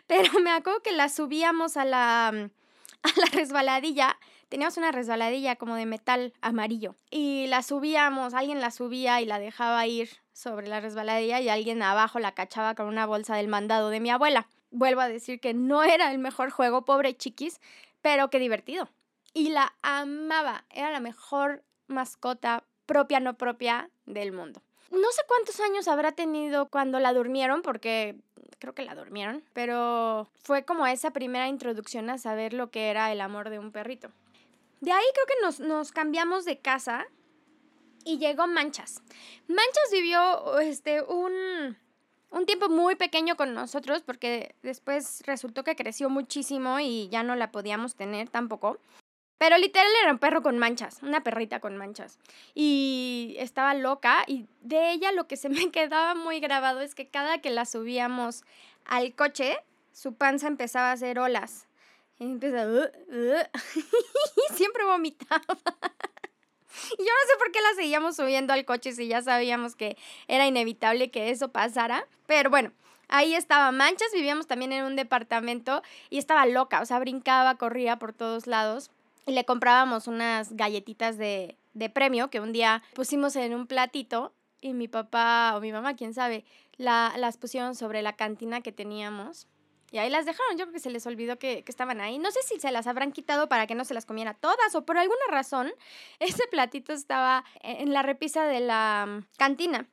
pero 0.07 0.39
me 0.39 0.51
acuerdo 0.51 0.81
que 0.81 0.93
la 0.93 1.09
subíamos 1.09 1.77
a 1.77 1.85
la, 1.85 2.27
a 2.27 3.09
la 3.17 3.25
resbaladilla. 3.33 4.17
Teníamos 4.47 4.77
una 4.77 4.91
resbaladilla 4.91 5.57
como 5.57 5.75
de 5.75 5.85
metal 5.85 6.33
amarillo 6.41 6.95
y 7.09 7.47
la 7.47 7.61
subíamos, 7.61 8.33
alguien 8.33 8.61
la 8.61 8.71
subía 8.71 9.19
y 9.19 9.25
la 9.25 9.39
dejaba 9.39 9.85
ir 9.87 10.09
sobre 10.31 10.67
la 10.67 10.79
resbaladilla 10.79 11.41
y 11.41 11.49
alguien 11.49 11.81
abajo 11.81 12.19
la 12.19 12.33
cachaba 12.33 12.75
con 12.75 12.87
una 12.87 13.05
bolsa 13.05 13.35
del 13.35 13.47
mandado 13.47 13.89
de 13.89 13.99
mi 13.99 14.11
abuela. 14.11 14.47
Vuelvo 14.69 15.01
a 15.01 15.09
decir 15.09 15.39
que 15.39 15.53
no 15.53 15.83
era 15.83 16.11
el 16.11 16.19
mejor 16.19 16.51
juego, 16.51 16.85
pobre 16.85 17.17
chiquis, 17.17 17.59
pero 18.01 18.29
qué 18.29 18.39
divertido. 18.39 18.87
Y 19.35 19.49
la 19.49 19.75
amaba, 19.81 20.63
era 20.69 20.91
la 20.91 21.01
mejor 21.01 21.61
mascota 21.87 22.63
propia, 22.85 23.19
no 23.19 23.37
propia 23.37 23.89
del 24.05 24.31
mundo. 24.31 24.61
No 24.91 25.11
sé 25.11 25.23
cuántos 25.27 25.59
años 25.59 25.89
habrá 25.89 26.13
tenido 26.13 26.69
cuando 26.69 27.01
la 27.01 27.11
durmieron, 27.11 27.61
porque 27.61 28.15
creo 28.59 28.73
que 28.73 28.85
la 28.85 28.95
durmieron, 28.95 29.43
pero 29.51 30.29
fue 30.41 30.63
como 30.63 30.87
esa 30.87 31.11
primera 31.11 31.49
introducción 31.49 32.09
a 32.09 32.17
saber 32.17 32.53
lo 32.53 32.71
que 32.71 32.89
era 32.89 33.11
el 33.11 33.19
amor 33.19 33.49
de 33.49 33.59
un 33.59 33.73
perrito. 33.73 34.09
De 34.79 34.93
ahí 34.93 35.03
creo 35.13 35.25
que 35.25 35.45
nos, 35.45 35.59
nos 35.59 35.91
cambiamos 35.91 36.45
de 36.45 36.59
casa 36.59 37.05
y 38.05 38.19
llegó 38.19 38.47
Manchas. 38.47 39.01
Manchas 39.49 39.91
vivió 39.91 40.59
este, 40.59 41.01
un, 41.01 41.75
un 42.29 42.45
tiempo 42.45 42.69
muy 42.69 42.95
pequeño 42.95 43.35
con 43.35 43.53
nosotros 43.53 44.01
porque 44.01 44.55
después 44.63 45.23
resultó 45.25 45.65
que 45.65 45.75
creció 45.75 46.09
muchísimo 46.09 46.79
y 46.79 47.09
ya 47.09 47.23
no 47.23 47.35
la 47.35 47.51
podíamos 47.51 47.95
tener 47.95 48.29
tampoco. 48.29 48.79
Pero 49.37 49.57
literal 49.57 49.91
era 50.01 50.11
un 50.11 50.19
perro 50.19 50.41
con 50.41 50.57
manchas, 50.57 50.99
una 51.01 51.23
perrita 51.23 51.59
con 51.59 51.75
manchas. 51.77 52.19
Y 52.53 53.35
estaba 53.37 53.73
loca 53.73 54.23
y 54.27 54.47
de 54.61 54.91
ella 54.91 55.11
lo 55.11 55.27
que 55.27 55.37
se 55.37 55.49
me 55.49 55.69
quedaba 55.71 56.15
muy 56.15 56.39
grabado 56.39 56.81
es 56.81 56.95
que 56.95 57.07
cada 57.07 57.39
que 57.39 57.49
la 57.49 57.65
subíamos 57.65 58.43
al 58.85 59.13
coche, 59.15 59.57
su 59.91 60.13
panza 60.13 60.47
empezaba 60.47 60.89
a 60.89 60.93
hacer 60.93 61.19
olas. 61.19 61.67
Y 62.17 62.23
empezaba... 62.25 62.71
Uh, 62.71 62.85
uh", 63.09 63.43
y 64.51 64.53
siempre 64.53 64.85
vomitaba. 64.85 65.41
Y 66.97 66.97
yo 66.97 67.05
no 67.05 67.31
sé 67.31 67.37
por 67.37 67.51
qué 67.51 67.61
la 67.61 67.73
seguíamos 67.75 68.15
subiendo 68.15 68.53
al 68.53 68.65
coche 68.65 68.93
si 68.93 69.07
ya 69.07 69.21
sabíamos 69.21 69.75
que 69.75 69.97
era 70.27 70.47
inevitable 70.47 71.11
que 71.11 71.29
eso 71.29 71.49
pasara. 71.49 72.07
Pero 72.25 72.49
bueno, 72.49 72.71
ahí 73.09 73.35
estaba 73.35 73.71
Manchas, 73.71 74.13
vivíamos 74.13 74.47
también 74.47 74.71
en 74.71 74.85
un 74.85 74.95
departamento 74.95 75.81
y 76.09 76.19
estaba 76.19 76.45
loca, 76.45 76.81
o 76.81 76.85
sea, 76.85 76.99
brincaba, 76.99 77.55
corría 77.55 77.97
por 77.99 78.13
todos 78.13 78.47
lados. 78.47 78.91
Y 79.25 79.31
le 79.31 79.45
comprábamos 79.45 80.07
unas 80.07 80.53
galletitas 80.53 81.17
de, 81.17 81.57
de 81.73 81.89
premio 81.89 82.29
que 82.29 82.39
un 82.39 82.53
día 82.53 82.83
pusimos 82.93 83.35
en 83.35 83.53
un 83.53 83.67
platito 83.67 84.33
y 84.61 84.73
mi 84.73 84.87
papá 84.87 85.53
o 85.55 85.61
mi 85.61 85.71
mamá, 85.71 85.95
quién 85.95 86.13
sabe, 86.13 86.45
la, 86.77 87.13
las 87.17 87.37
pusieron 87.37 87.75
sobre 87.75 88.01
la 88.01 88.13
cantina 88.13 88.61
que 88.61 88.71
teníamos 88.71 89.47
y 89.91 89.97
ahí 89.97 90.09
las 90.09 90.25
dejaron. 90.25 90.57
Yo 90.57 90.65
creo 90.65 90.73
que 90.73 90.79
se 90.79 90.89
les 90.89 91.05
olvidó 91.07 91.39
que, 91.39 91.63
estaban 91.65 92.01
ahí. 92.01 92.19
No 92.19 92.29
sé 92.31 92.41
si 92.43 92.59
se 92.59 92.71
las 92.71 92.85
habrán 92.87 93.13
quitado 93.13 93.47
para 93.47 93.65
que 93.65 93.75
no 93.75 93.85
se 93.85 93.93
las 93.93 94.05
comiera 94.05 94.33
todas 94.33 94.75
o 94.75 94.85
por 94.85 94.97
alguna 94.97 95.25
razón 95.29 95.71
ese 96.19 96.47
platito 96.47 96.91
estaba 96.91 97.45
en 97.61 97.93
la 97.93 98.01
repisa 98.01 98.45
de 98.45 98.59
la 98.59 99.05
mm, 99.07 99.37
cantina. 99.37 99.87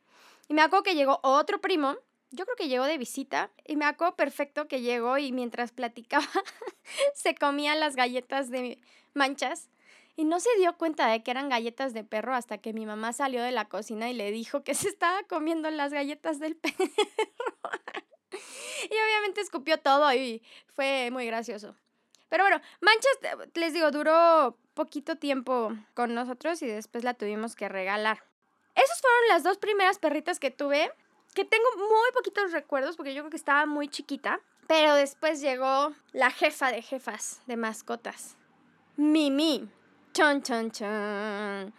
Y 0.49 0.55
me 0.55 0.63
acuerdo 0.63 0.83
que 0.83 0.95
llegó 0.95 1.21
otro 1.23 1.61
primo. 1.61 1.97
Yo 2.33 2.45
creo 2.45 2.57
que 2.57 2.69
llegó 2.69 2.85
de 2.85 2.99
visita 2.99 3.51
y 3.67 3.77
me 3.77 3.85
acuerdo 3.85 4.17
perfecto 4.17 4.67
que 4.67 4.81
llegó 4.81 5.19
y 5.19 5.33
mientras 5.33 5.71
platicaba 5.71 6.27
se 7.15 7.35
comía 7.35 7.75
las 7.75 7.95
galletas 7.95 8.51
de 8.51 8.79
manchas 9.15 9.69
y 10.17 10.25
no 10.25 10.41
se 10.41 10.49
dio 10.57 10.77
cuenta 10.77 11.07
de 11.09 11.23
que 11.23 11.31
eran 11.31 11.49
galletas 11.49 11.93
de 11.93 12.05
perro 12.05 12.35
hasta 12.35 12.59
que 12.59 12.73
mi 12.73 12.87
mamá 12.87 13.13
salió 13.13 13.43
de 13.43 13.53
la 13.53 13.69
cocina 13.69 14.11
y 14.11 14.15
le 14.15 14.31
dijo 14.31 14.65
que 14.65 14.75
se 14.75 14.89
estaba 14.89 15.23
comiendo 15.25 15.71
las 15.71 15.93
galletas 15.93 16.39
del 16.39 16.57
perro. 16.57 16.91
y 18.83 18.95
obviamente 18.95 19.41
escupió 19.43 19.79
todo 19.79 20.13
y 20.15 20.43
fue 20.75 21.11
muy 21.11 21.27
gracioso. 21.27 21.77
Pero 22.31 22.45
bueno, 22.45 22.63
Manchas, 22.81 23.47
les 23.55 23.75
digo, 23.75 23.91
duró 23.91 24.57
poquito 24.73 25.17
tiempo 25.17 25.77
con 25.93 26.15
nosotros 26.15 26.63
y 26.63 26.67
después 26.67 27.05
la 27.05 27.13
tuvimos 27.13 27.55
que 27.55 27.69
regalar. 27.69 28.25
Esas 28.75 29.03
fueron 29.03 29.29
las 29.29 29.43
dos 29.43 29.59
primeras 29.59 29.99
perritas 29.99 30.41
que 30.41 30.51
tuve, 30.51 30.91
que 31.35 31.45
tengo 31.45 31.65
muy 31.77 32.13
poquitos 32.15 32.53
recuerdos 32.53 32.97
porque 32.97 33.15
yo 33.15 33.23
creo 33.23 33.31
que 33.31 33.37
estaba 33.37 33.67
muy 33.67 33.89
chiquita. 33.89 34.41
Pero 34.67 34.95
después 34.95 35.41
llegó 35.41 35.93
la 36.13 36.31
jefa 36.31 36.71
de 36.71 36.83
jefas 36.83 37.43
de 37.47 37.57
mascotas, 37.57 38.37
Mimi. 38.97 39.69
Chon, 40.15 40.43
chon, 40.43 40.71
chon. 40.71 41.73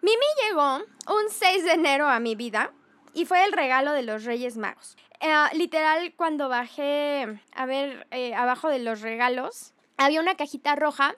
Mimi 0.00 0.26
llegó 0.42 0.76
un 0.76 1.28
6 1.28 1.64
de 1.64 1.72
enero 1.72 2.08
a 2.08 2.20
mi 2.20 2.34
vida 2.34 2.72
y 3.12 3.24
fue 3.24 3.44
el 3.44 3.52
regalo 3.52 3.92
de 3.92 4.02
los 4.02 4.24
Reyes 4.24 4.56
Magos. 4.56 4.96
Eh, 5.20 5.32
literal, 5.54 6.12
cuando 6.16 6.48
bajé 6.48 7.40
a 7.54 7.66
ver 7.66 8.06
eh, 8.10 8.34
abajo 8.34 8.68
de 8.68 8.78
los 8.78 9.00
regalos, 9.00 9.72
había 9.96 10.20
una 10.20 10.36
cajita 10.36 10.76
roja, 10.76 11.14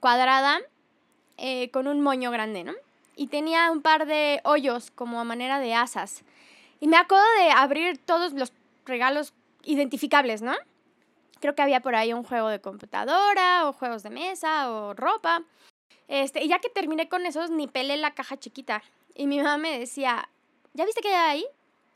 cuadrada, 0.00 0.60
eh, 1.36 1.70
con 1.70 1.86
un 1.86 2.00
moño 2.00 2.30
grande, 2.30 2.64
¿no? 2.64 2.72
Y 3.14 3.28
tenía 3.28 3.70
un 3.70 3.82
par 3.82 4.06
de 4.06 4.40
hoyos 4.44 4.90
como 4.90 5.20
a 5.20 5.24
manera 5.24 5.58
de 5.58 5.74
asas. 5.74 6.24
Y 6.80 6.88
me 6.88 6.96
acuerdo 6.96 7.24
de 7.38 7.50
abrir 7.50 7.98
todos 7.98 8.32
los 8.32 8.52
regalos 8.84 9.34
identificables, 9.64 10.42
¿no? 10.42 10.54
Creo 11.40 11.54
que 11.54 11.62
había 11.62 11.80
por 11.80 11.94
ahí 11.94 12.12
un 12.12 12.24
juego 12.24 12.48
de 12.48 12.60
computadora 12.60 13.68
o 13.68 13.72
juegos 13.72 14.02
de 14.02 14.10
mesa 14.10 14.70
o 14.70 14.94
ropa. 14.94 15.44
Este, 16.08 16.44
y 16.44 16.48
ya 16.48 16.58
que 16.60 16.68
terminé 16.68 17.08
con 17.08 17.26
esos, 17.26 17.50
ni 17.50 17.66
pelé 17.66 17.96
la 17.96 18.14
caja 18.14 18.36
chiquita. 18.36 18.82
Y 19.14 19.26
mi 19.26 19.38
mamá 19.38 19.58
me 19.58 19.78
decía, 19.78 20.28
¿ya 20.74 20.84
viste 20.84 21.00
qué 21.00 21.14
hay 21.14 21.40
ahí? 21.40 21.46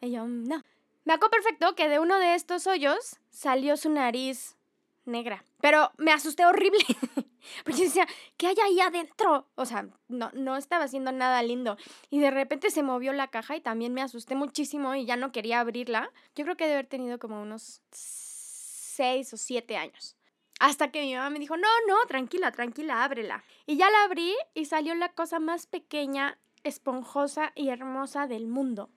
Y 0.01 0.13
yo, 0.13 0.27
no. 0.27 0.63
Me 1.05 1.15
acuerdo 1.15 1.31
perfecto 1.31 1.75
que 1.75 1.89
de 1.89 1.99
uno 1.99 2.19
de 2.19 2.35
estos 2.35 2.67
hoyos 2.67 3.19
salió 3.31 3.77
su 3.77 3.91
nariz 3.91 4.57
negra. 5.05 5.45
Pero 5.61 5.91
me 5.97 6.13
asusté 6.13 6.45
horrible. 6.45 6.85
Porque 7.65 7.81
yo 7.81 7.85
decía, 7.85 8.07
¿qué 8.37 8.49
hay 8.49 8.57
ahí 8.65 8.81
adentro? 8.81 9.49
O 9.55 9.65
sea, 9.65 9.89
no, 10.09 10.31
no 10.35 10.57
estaba 10.57 10.85
haciendo 10.85 11.13
nada 11.13 11.43
lindo. 11.43 11.77
Y 12.11 12.21
de 12.21 12.31
repente 12.31 12.71
se 12.71 12.83
movió 12.83 13.13
la 13.13 13.29
caja 13.29 13.57
y 13.57 13.61
también 13.61 13.95
me 13.95 14.03
asusté 14.03 14.35
muchísimo 14.35 14.95
y 14.95 15.05
ya 15.05 15.17
no 15.17 15.33
quería 15.33 15.61
abrirla. 15.61 16.11
Yo 16.35 16.45
creo 16.45 16.57
que 16.57 16.65
debe 16.65 16.75
haber 16.75 16.87
tenido 16.87 17.19
como 17.19 17.41
unos 17.43 17.83
seis 17.91 19.33
o 19.33 19.37
siete 19.37 19.77
años. 19.77 20.17
Hasta 20.61 20.91
que 20.91 21.01
mi 21.01 21.15
mamá 21.15 21.31
me 21.31 21.39
dijo, 21.39 21.57
no, 21.57 21.69
no, 21.89 21.97
tranquila, 22.07 22.53
tranquila, 22.53 23.03
ábrela. 23.03 23.43
Y 23.67 23.79
ya 23.79 23.91
la 23.91 24.05
abrí 24.05 24.35
y 24.53 24.67
salió 24.67 24.95
la 24.95 25.09
cosa 25.09 25.39
más 25.39 25.67
pequeña, 25.67 26.39
esponjosa 26.65 27.53
y 27.55 27.71
hermosa 27.71 28.27
del 28.27 28.47
mundo. 28.47 28.91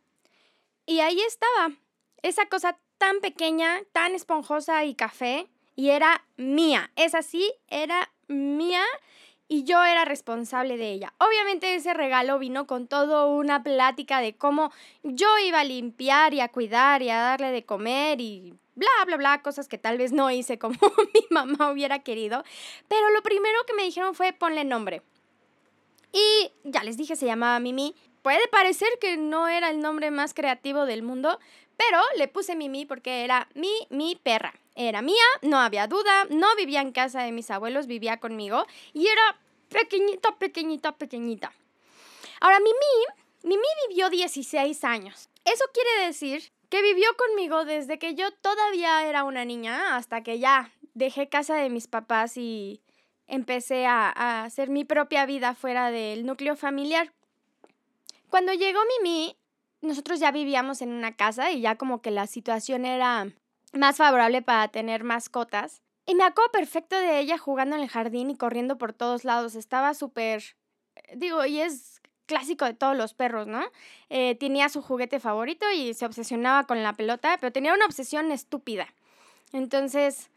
Y 0.85 0.99
ahí 0.99 1.21
estaba, 1.21 1.73
esa 2.21 2.47
cosa 2.47 2.77
tan 2.97 3.21
pequeña, 3.21 3.81
tan 3.93 4.13
esponjosa 4.13 4.83
y 4.83 4.95
café, 4.95 5.49
y 5.75 5.89
era 5.89 6.25
mía. 6.35 6.91
Esa 6.95 7.21
sí, 7.21 7.53
era 7.67 8.12
mía 8.27 8.83
y 9.47 9.63
yo 9.65 9.83
era 9.83 10.05
responsable 10.05 10.77
de 10.77 10.91
ella. 10.91 11.13
Obviamente 11.19 11.75
ese 11.75 11.93
regalo 11.93 12.39
vino 12.39 12.65
con 12.65 12.87
toda 12.87 13.25
una 13.27 13.63
plática 13.63 14.19
de 14.19 14.35
cómo 14.35 14.71
yo 15.03 15.27
iba 15.39 15.59
a 15.59 15.63
limpiar 15.63 16.33
y 16.33 16.39
a 16.39 16.49
cuidar 16.49 17.01
y 17.01 17.09
a 17.09 17.21
darle 17.21 17.51
de 17.51 17.65
comer 17.65 18.21
y 18.21 18.53
bla, 18.75 18.89
bla, 19.05 19.17
bla, 19.17 19.41
cosas 19.41 19.67
que 19.67 19.77
tal 19.77 19.97
vez 19.97 20.11
no 20.11 20.31
hice 20.31 20.57
como 20.57 20.75
mi 21.13 21.21
mamá 21.29 21.71
hubiera 21.71 21.99
querido. 21.99 22.43
Pero 22.87 23.09
lo 23.11 23.21
primero 23.21 23.63
que 23.67 23.73
me 23.73 23.83
dijeron 23.83 24.15
fue 24.15 24.33
ponle 24.33 24.63
nombre. 24.63 25.01
Y 26.11 26.51
ya 26.63 26.83
les 26.83 26.97
dije, 26.97 27.15
se 27.15 27.25
llamaba 27.25 27.59
Mimi. 27.59 27.95
Puede 28.21 28.47
parecer 28.47 28.87
que 29.01 29.17
no 29.17 29.49
era 29.49 29.69
el 29.69 29.81
nombre 29.81 30.09
más 30.09 30.33
creativo 30.33 30.85
del 30.85 31.03
mundo, 31.03 31.39
pero 31.77 31.99
le 32.17 32.27
puse 32.27 32.55
Mimi 32.55 32.85
porque 32.85 33.23
era 33.23 33.47
mi, 33.55 34.15
perra. 34.21 34.53
Era 34.75 35.01
mía, 35.01 35.23
no 35.41 35.59
había 35.59 35.87
duda, 35.87 36.25
no 36.29 36.47
vivía 36.55 36.81
en 36.81 36.91
casa 36.91 37.21
de 37.21 37.31
mis 37.31 37.51
abuelos, 37.51 37.85
vivía 37.85 38.19
conmigo 38.19 38.65
y 38.93 39.07
era 39.07 39.37
pequeñita, 39.69 40.35
pequeñita, 40.37 40.93
pequeñita. 40.93 41.53
Ahora, 42.39 42.59
Mimi, 42.59 43.05
Mimi 43.43 43.67
vivió 43.87 44.09
16 44.09 44.83
años. 44.83 45.29
Eso 45.45 45.63
quiere 45.73 46.07
decir 46.07 46.51
que 46.69 46.81
vivió 46.81 47.07
conmigo 47.15 47.65
desde 47.65 47.99
que 47.99 48.15
yo 48.15 48.31
todavía 48.31 49.07
era 49.07 49.23
una 49.23 49.45
niña 49.45 49.95
hasta 49.95 50.23
que 50.23 50.39
ya 50.39 50.71
dejé 50.95 51.29
casa 51.29 51.55
de 51.55 51.69
mis 51.69 51.87
papás 51.87 52.35
y 52.37 52.81
empecé 53.27 53.85
a, 53.85 54.09
a 54.09 54.43
hacer 54.43 54.69
mi 54.69 54.85
propia 54.85 55.25
vida 55.25 55.53
fuera 55.53 55.91
del 55.91 56.25
núcleo 56.25 56.55
familiar. 56.55 57.13
Cuando 58.29 58.53
llegó 58.53 58.79
Mimi, 58.97 59.37
nosotros 59.83 60.19
ya 60.19 60.31
vivíamos 60.31 60.81
en 60.81 60.91
una 60.91 61.15
casa 61.15 61.51
y 61.51 61.61
ya 61.61 61.75
como 61.75 62.01
que 62.01 62.11
la 62.11 62.25
situación 62.27 62.85
era 62.85 63.27
más 63.73 63.97
favorable 63.97 64.41
para 64.41 64.67
tener 64.69 65.03
mascotas. 65.03 65.81
Y 66.05 66.15
me 66.15 66.23
acuerdo 66.23 66.51
perfecto 66.51 66.97
de 66.97 67.19
ella 67.19 67.37
jugando 67.37 67.75
en 67.75 67.83
el 67.83 67.89
jardín 67.89 68.29
y 68.29 68.37
corriendo 68.37 68.77
por 68.77 68.93
todos 68.93 69.23
lados. 69.23 69.55
Estaba 69.55 69.93
súper... 69.93 70.43
Eh, 70.95 71.15
digo, 71.15 71.45
y 71.45 71.59
es 71.59 72.01
clásico 72.25 72.65
de 72.65 72.73
todos 72.73 72.95
los 72.95 73.13
perros, 73.13 73.47
¿no? 73.47 73.61
Eh, 74.09 74.35
tenía 74.35 74.69
su 74.69 74.81
juguete 74.81 75.19
favorito 75.19 75.65
y 75.71 75.93
se 75.93 76.05
obsesionaba 76.05 76.65
con 76.65 76.81
la 76.81 76.93
pelota, 76.93 77.37
pero 77.39 77.51
tenía 77.51 77.73
una 77.73 77.85
obsesión 77.85 78.31
estúpida. 78.31 78.87
Entonces 79.51 80.29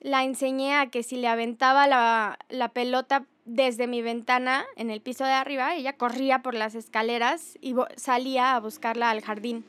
la 0.00 0.24
enseñé 0.24 0.76
a 0.76 0.90
que 0.90 1.02
si 1.02 1.16
le 1.16 1.28
aventaba 1.28 1.86
la, 1.86 2.38
la 2.48 2.70
pelota 2.70 3.26
desde 3.44 3.86
mi 3.86 4.02
ventana 4.02 4.64
en 4.76 4.90
el 4.90 5.00
piso 5.00 5.24
de 5.24 5.32
arriba, 5.32 5.74
ella 5.74 5.94
corría 5.94 6.42
por 6.42 6.54
las 6.54 6.74
escaleras 6.74 7.58
y 7.60 7.74
salía 7.96 8.54
a 8.54 8.60
buscarla 8.60 9.10
al 9.10 9.22
jardín. 9.22 9.64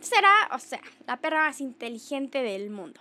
Será, 0.00 0.30
o 0.52 0.58
sea, 0.58 0.80
la 1.06 1.16
perra 1.16 1.46
más 1.46 1.60
inteligente 1.60 2.42
del 2.42 2.70
mundo. 2.70 3.00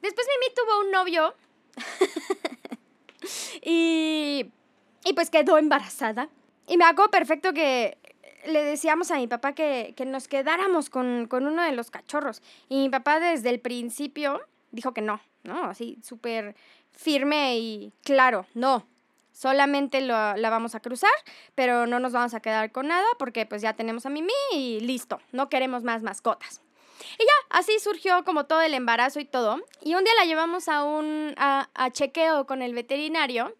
Después 0.00 0.26
Mimi 0.28 0.54
tuvo 0.54 0.80
un 0.80 0.90
novio 0.92 1.34
y, 3.62 4.46
y 5.04 5.12
pues 5.14 5.30
quedó 5.30 5.58
embarazada. 5.58 6.28
Y 6.68 6.76
me 6.76 6.84
acuerdo 6.84 7.10
perfecto 7.10 7.52
que 7.52 7.98
le 8.46 8.64
decíamos 8.64 9.10
a 9.10 9.16
mi 9.16 9.26
papá 9.26 9.54
que, 9.54 9.92
que 9.96 10.06
nos 10.06 10.28
quedáramos 10.28 10.88
con, 10.88 11.26
con, 11.26 11.46
uno 11.46 11.62
de 11.62 11.72
los 11.72 11.90
cachorros. 11.90 12.42
Y 12.68 12.76
mi 12.76 12.88
papá 12.88 13.20
desde 13.20 13.50
el 13.50 13.60
principio 13.60 14.40
dijo 14.70 14.94
que 14.94 15.02
no, 15.02 15.20
¿no? 15.42 15.64
Así 15.64 15.98
súper 16.02 16.54
firme 16.92 17.58
y 17.58 17.92
claro, 18.02 18.46
no. 18.54 18.86
Solamente 19.40 20.02
lo, 20.02 20.36
la 20.36 20.50
vamos 20.50 20.74
a 20.74 20.80
cruzar, 20.80 21.10
pero 21.54 21.86
no 21.86 21.98
nos 21.98 22.12
vamos 22.12 22.34
a 22.34 22.40
quedar 22.40 22.72
con 22.72 22.88
nada 22.88 23.06
porque 23.18 23.46
pues 23.46 23.62
ya 23.62 23.72
tenemos 23.72 24.04
a 24.04 24.10
Mimi 24.10 24.34
y 24.52 24.80
listo, 24.80 25.18
no 25.32 25.48
queremos 25.48 25.82
más 25.82 26.02
mascotas. 26.02 26.60
Y 27.18 27.24
ya, 27.24 27.58
así 27.58 27.78
surgió 27.78 28.22
como 28.24 28.44
todo 28.44 28.60
el 28.60 28.74
embarazo 28.74 29.18
y 29.18 29.24
todo. 29.24 29.58
Y 29.82 29.94
un 29.94 30.04
día 30.04 30.12
la 30.18 30.26
llevamos 30.26 30.68
a 30.68 30.84
un 30.84 31.32
a, 31.38 31.70
a 31.72 31.90
chequeo 31.90 32.46
con 32.46 32.60
el 32.60 32.74
veterinario 32.74 33.56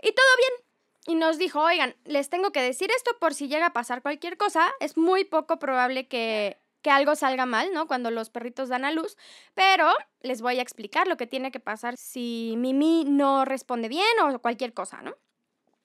y 0.00 0.12
todo 0.12 0.26
bien 0.36 0.66
y 1.08 1.18
nos 1.18 1.36
dijo, 1.36 1.60
oigan, 1.62 1.96
les 2.04 2.30
tengo 2.30 2.52
que 2.52 2.62
decir 2.62 2.88
esto 2.96 3.10
por 3.18 3.34
si 3.34 3.48
llega 3.48 3.66
a 3.66 3.72
pasar 3.72 4.02
cualquier 4.02 4.36
cosa. 4.36 4.72
Es 4.78 4.96
muy 4.96 5.24
poco 5.24 5.58
probable 5.58 6.06
que, 6.06 6.60
que 6.86 6.92
algo 6.92 7.16
salga 7.16 7.46
mal, 7.46 7.72
¿no? 7.74 7.88
Cuando 7.88 8.12
los 8.12 8.30
perritos 8.30 8.68
dan 8.68 8.84
a 8.84 8.92
luz, 8.92 9.16
pero 9.54 9.92
les 10.20 10.40
voy 10.40 10.60
a 10.60 10.62
explicar 10.62 11.08
lo 11.08 11.16
que 11.16 11.26
tiene 11.26 11.50
que 11.50 11.58
pasar 11.58 11.96
si 11.96 12.54
Mimi 12.58 13.04
no 13.04 13.44
responde 13.44 13.88
bien 13.88 14.06
o 14.22 14.38
cualquier 14.38 14.72
cosa, 14.72 15.02
¿no? 15.02 15.16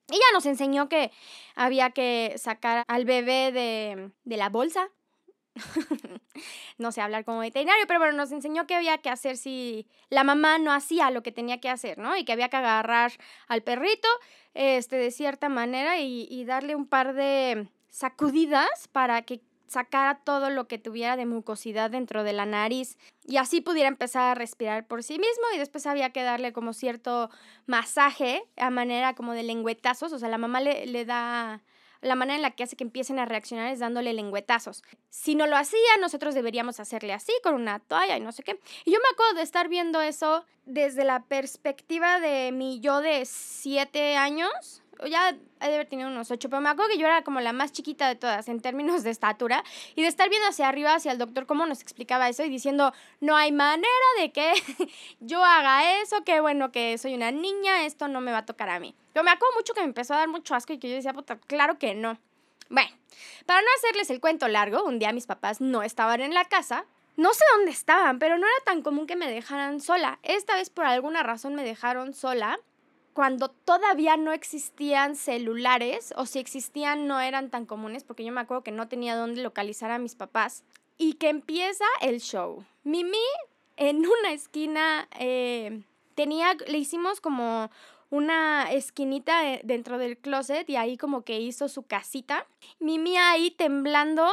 Ya 0.09 0.19
nos 0.31 0.45
enseñó 0.45 0.89
que 0.89 1.11
había 1.55 1.89
que 1.89 2.35
sacar 2.37 2.83
al 2.87 3.05
bebé 3.05 3.51
de, 3.51 4.11
de 4.25 4.37
la 4.37 4.49
bolsa, 4.49 4.89
no 6.77 6.91
sé 6.91 7.01
hablar 7.01 7.25
como 7.25 7.39
veterinario, 7.39 7.87
pero 7.87 7.99
bueno, 7.99 8.15
nos 8.15 8.31
enseñó 8.31 8.67
qué 8.67 8.75
había 8.75 8.99
que 8.99 9.09
hacer 9.09 9.37
si 9.37 9.87
la 10.11 10.23
mamá 10.23 10.59
no 10.59 10.71
hacía 10.71 11.09
lo 11.09 11.23
que 11.23 11.31
tenía 11.31 11.59
que 11.59 11.69
hacer, 11.69 11.97
¿no? 11.97 12.15
Y 12.15 12.25
que 12.25 12.33
había 12.33 12.49
que 12.49 12.57
agarrar 12.57 13.11
al 13.47 13.63
perrito 13.63 14.07
este, 14.53 14.97
de 14.97 15.09
cierta 15.09 15.49
manera 15.49 15.99
y 15.99 16.45
darle 16.45 16.75
un 16.75 16.85
par 16.85 17.15
de 17.15 17.69
sacudidas 17.89 18.87
para 18.91 19.23
que 19.23 19.41
sacara 19.71 20.19
todo 20.23 20.49
lo 20.49 20.67
que 20.67 20.77
tuviera 20.77 21.15
de 21.15 21.25
mucosidad 21.25 21.89
dentro 21.89 22.23
de 22.23 22.33
la 22.33 22.45
nariz 22.45 22.97
y 23.25 23.37
así 23.37 23.61
pudiera 23.61 23.87
empezar 23.87 24.23
a 24.23 24.35
respirar 24.35 24.85
por 24.85 25.01
sí 25.01 25.13
mismo 25.13 25.43
y 25.55 25.57
después 25.57 25.87
había 25.87 26.11
que 26.11 26.23
darle 26.23 26.51
como 26.51 26.73
cierto 26.73 27.29
masaje 27.67 28.43
a 28.57 28.69
manera 28.69 29.15
como 29.15 29.33
de 29.33 29.43
lengüetazos, 29.43 30.11
o 30.11 30.19
sea, 30.19 30.29
la 30.29 30.37
mamá 30.37 30.59
le, 30.59 30.85
le 30.85 31.05
da 31.05 31.61
la 32.01 32.15
manera 32.15 32.35
en 32.35 32.41
la 32.41 32.51
que 32.51 32.63
hace 32.63 32.75
que 32.75 32.83
empiecen 32.83 33.19
a 33.19 33.25
reaccionar 33.25 33.71
es 33.71 33.79
dándole 33.79 34.13
lengüetazos. 34.13 34.83
Si 35.09 35.35
no 35.35 35.45
lo 35.45 35.55
hacía, 35.55 35.97
nosotros 35.99 36.33
deberíamos 36.33 36.79
hacerle 36.79 37.13
así, 37.13 37.31
con 37.43 37.53
una 37.53 37.79
toalla 37.79 38.17
y 38.17 38.21
no 38.21 38.31
sé 38.31 38.43
qué. 38.43 38.59
Y 38.85 38.91
yo 38.91 38.97
me 38.97 39.13
acuerdo 39.13 39.35
de 39.35 39.43
estar 39.43 39.69
viendo 39.69 40.01
eso 40.01 40.43
desde 40.65 41.05
la 41.05 41.23
perspectiva 41.25 42.19
de 42.19 42.51
mi 42.51 42.79
yo 42.79 43.01
de 43.01 43.25
siete 43.25 44.17
años, 44.17 44.81
ya 45.07 45.35
he 45.61 45.65
haber 45.65 45.87
tenido 45.87 46.09
unos 46.09 46.31
ocho, 46.31 46.49
pero 46.49 46.61
me 46.61 46.69
acuerdo 46.69 46.91
que 46.91 46.97
yo 46.97 47.07
era 47.07 47.23
como 47.23 47.39
la 47.39 47.53
más 47.53 47.71
chiquita 47.71 48.07
de 48.07 48.15
todas 48.15 48.47
en 48.49 48.59
términos 48.59 49.03
de 49.03 49.09
estatura 49.09 49.63
y 49.95 50.01
de 50.01 50.07
estar 50.07 50.29
viendo 50.29 50.47
hacia 50.47 50.67
arriba, 50.67 50.93
hacia 50.93 51.11
el 51.11 51.17
doctor, 51.17 51.45
cómo 51.45 51.65
nos 51.65 51.81
explicaba 51.81 52.29
eso 52.29 52.43
y 52.43 52.49
diciendo, 52.49 52.93
no 53.19 53.35
hay 53.35 53.51
manera 53.51 53.87
de 54.19 54.31
que 54.31 54.53
yo 55.19 55.43
haga 55.43 56.01
eso, 56.01 56.23
que 56.23 56.39
bueno 56.41 56.71
que 56.71 56.97
soy 56.97 57.13
una 57.15 57.31
niña, 57.31 57.85
esto 57.85 58.07
no 58.07 58.21
me 58.21 58.31
va 58.31 58.39
a 58.39 58.45
tocar 58.45 58.69
a 58.69 58.79
mí. 58.79 58.95
Pero 59.13 59.23
me 59.23 59.31
acuerdo 59.31 59.55
mucho 59.55 59.73
que 59.73 59.81
me 59.81 59.87
empezó 59.87 60.13
a 60.13 60.17
dar 60.17 60.27
mucho 60.27 60.55
asco 60.55 60.73
y 60.73 60.77
que 60.77 60.89
yo 60.89 60.95
decía, 60.95 61.13
puta, 61.13 61.37
claro 61.37 61.77
que 61.77 61.93
no. 61.95 62.17
Bueno, 62.69 62.91
para 63.45 63.61
no 63.61 63.67
hacerles 63.77 64.09
el 64.09 64.21
cuento 64.21 64.47
largo, 64.47 64.83
un 64.85 64.99
día 64.99 65.11
mis 65.11 65.27
papás 65.27 65.61
no 65.61 65.83
estaban 65.83 66.21
en 66.21 66.33
la 66.33 66.45
casa, 66.45 66.85
no 67.17 67.33
sé 67.33 67.43
dónde 67.55 67.71
estaban, 67.71 68.19
pero 68.19 68.37
no 68.37 68.47
era 68.47 68.65
tan 68.65 68.81
común 68.81 69.05
que 69.05 69.15
me 69.15 69.29
dejaran 69.29 69.81
sola. 69.81 70.19
Esta 70.23 70.55
vez 70.55 70.69
por 70.69 70.85
alguna 70.85 71.23
razón 71.23 71.55
me 71.55 71.63
dejaron 71.63 72.13
sola 72.13 72.59
cuando 73.13 73.49
todavía 73.49 74.17
no 74.17 74.31
existían 74.31 75.15
celulares 75.15 76.13
o 76.15 76.25
si 76.25 76.39
existían 76.39 77.07
no 77.07 77.19
eran 77.19 77.49
tan 77.49 77.65
comunes 77.65 78.03
porque 78.03 78.23
yo 78.23 78.31
me 78.31 78.41
acuerdo 78.41 78.63
que 78.63 78.71
no 78.71 78.87
tenía 78.87 79.15
dónde 79.15 79.41
localizar 79.41 79.91
a 79.91 79.99
mis 79.99 80.15
papás 80.15 80.63
y 80.97 81.13
que 81.13 81.29
empieza 81.29 81.85
el 82.01 82.19
show. 82.19 82.63
Mimi 82.83 83.17
en 83.77 83.97
una 84.05 84.31
esquina 84.31 85.07
eh, 85.19 85.81
tenía, 86.15 86.53
le 86.67 86.77
hicimos 86.77 87.21
como 87.21 87.69
una 88.09 88.71
esquinita 88.71 89.41
dentro 89.63 89.97
del 89.97 90.17
closet 90.17 90.69
y 90.69 90.75
ahí 90.75 90.97
como 90.97 91.23
que 91.23 91.39
hizo 91.39 91.69
su 91.69 91.83
casita. 91.83 92.45
Mimi 92.79 93.17
ahí 93.17 93.51
temblando 93.51 94.27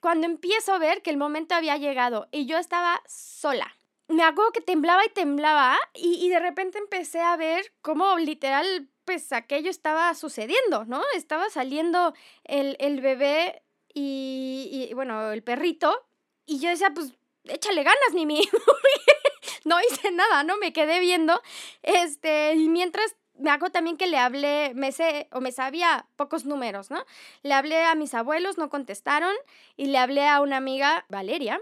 cuando 0.00 0.26
empiezo 0.26 0.74
a 0.74 0.78
ver 0.78 1.02
que 1.02 1.10
el 1.10 1.16
momento 1.16 1.54
había 1.54 1.76
llegado 1.76 2.28
y 2.30 2.46
yo 2.46 2.58
estaba 2.58 3.02
sola. 3.06 3.77
Me 4.08 4.22
acuerdo 4.22 4.52
que 4.52 4.60
temblaba 4.60 5.04
y 5.04 5.10
temblaba 5.10 5.78
y, 5.94 6.14
y 6.24 6.30
de 6.30 6.40
repente 6.40 6.78
empecé 6.78 7.20
a 7.20 7.36
ver 7.36 7.72
cómo 7.82 8.18
literal 8.18 8.88
pues 9.04 9.32
aquello 9.32 9.70
estaba 9.70 10.14
sucediendo, 10.14 10.84
¿no? 10.84 11.02
Estaba 11.14 11.48
saliendo 11.50 12.14
el, 12.44 12.76
el 12.78 13.00
bebé 13.00 13.62
y, 13.94 14.86
y, 14.90 14.94
bueno, 14.94 15.32
el 15.32 15.42
perrito 15.42 16.06
y 16.46 16.58
yo 16.60 16.70
decía, 16.70 16.90
pues 16.94 17.14
échale 17.44 17.82
ganas, 17.82 18.12
Mimi. 18.14 18.48
no 19.64 19.76
hice 19.80 20.10
nada, 20.10 20.42
¿no? 20.44 20.56
Me 20.58 20.72
quedé 20.72 21.00
viendo. 21.00 21.40
Este, 21.82 22.54
y 22.54 22.68
mientras 22.68 23.16
me 23.38 23.50
hago 23.50 23.70
también 23.70 23.96
que 23.96 24.06
le 24.06 24.18
hablé, 24.18 24.72
me 24.74 24.92
sé, 24.92 25.28
o 25.32 25.40
me 25.40 25.52
sabía 25.52 26.06
pocos 26.16 26.44
números, 26.44 26.90
¿no? 26.90 27.04
Le 27.42 27.54
hablé 27.54 27.84
a 27.84 27.94
mis 27.94 28.14
abuelos, 28.14 28.58
no 28.58 28.68
contestaron, 28.68 29.34
y 29.76 29.86
le 29.86 29.98
hablé 29.98 30.26
a 30.28 30.40
una 30.40 30.56
amiga, 30.56 31.06
Valeria, 31.08 31.60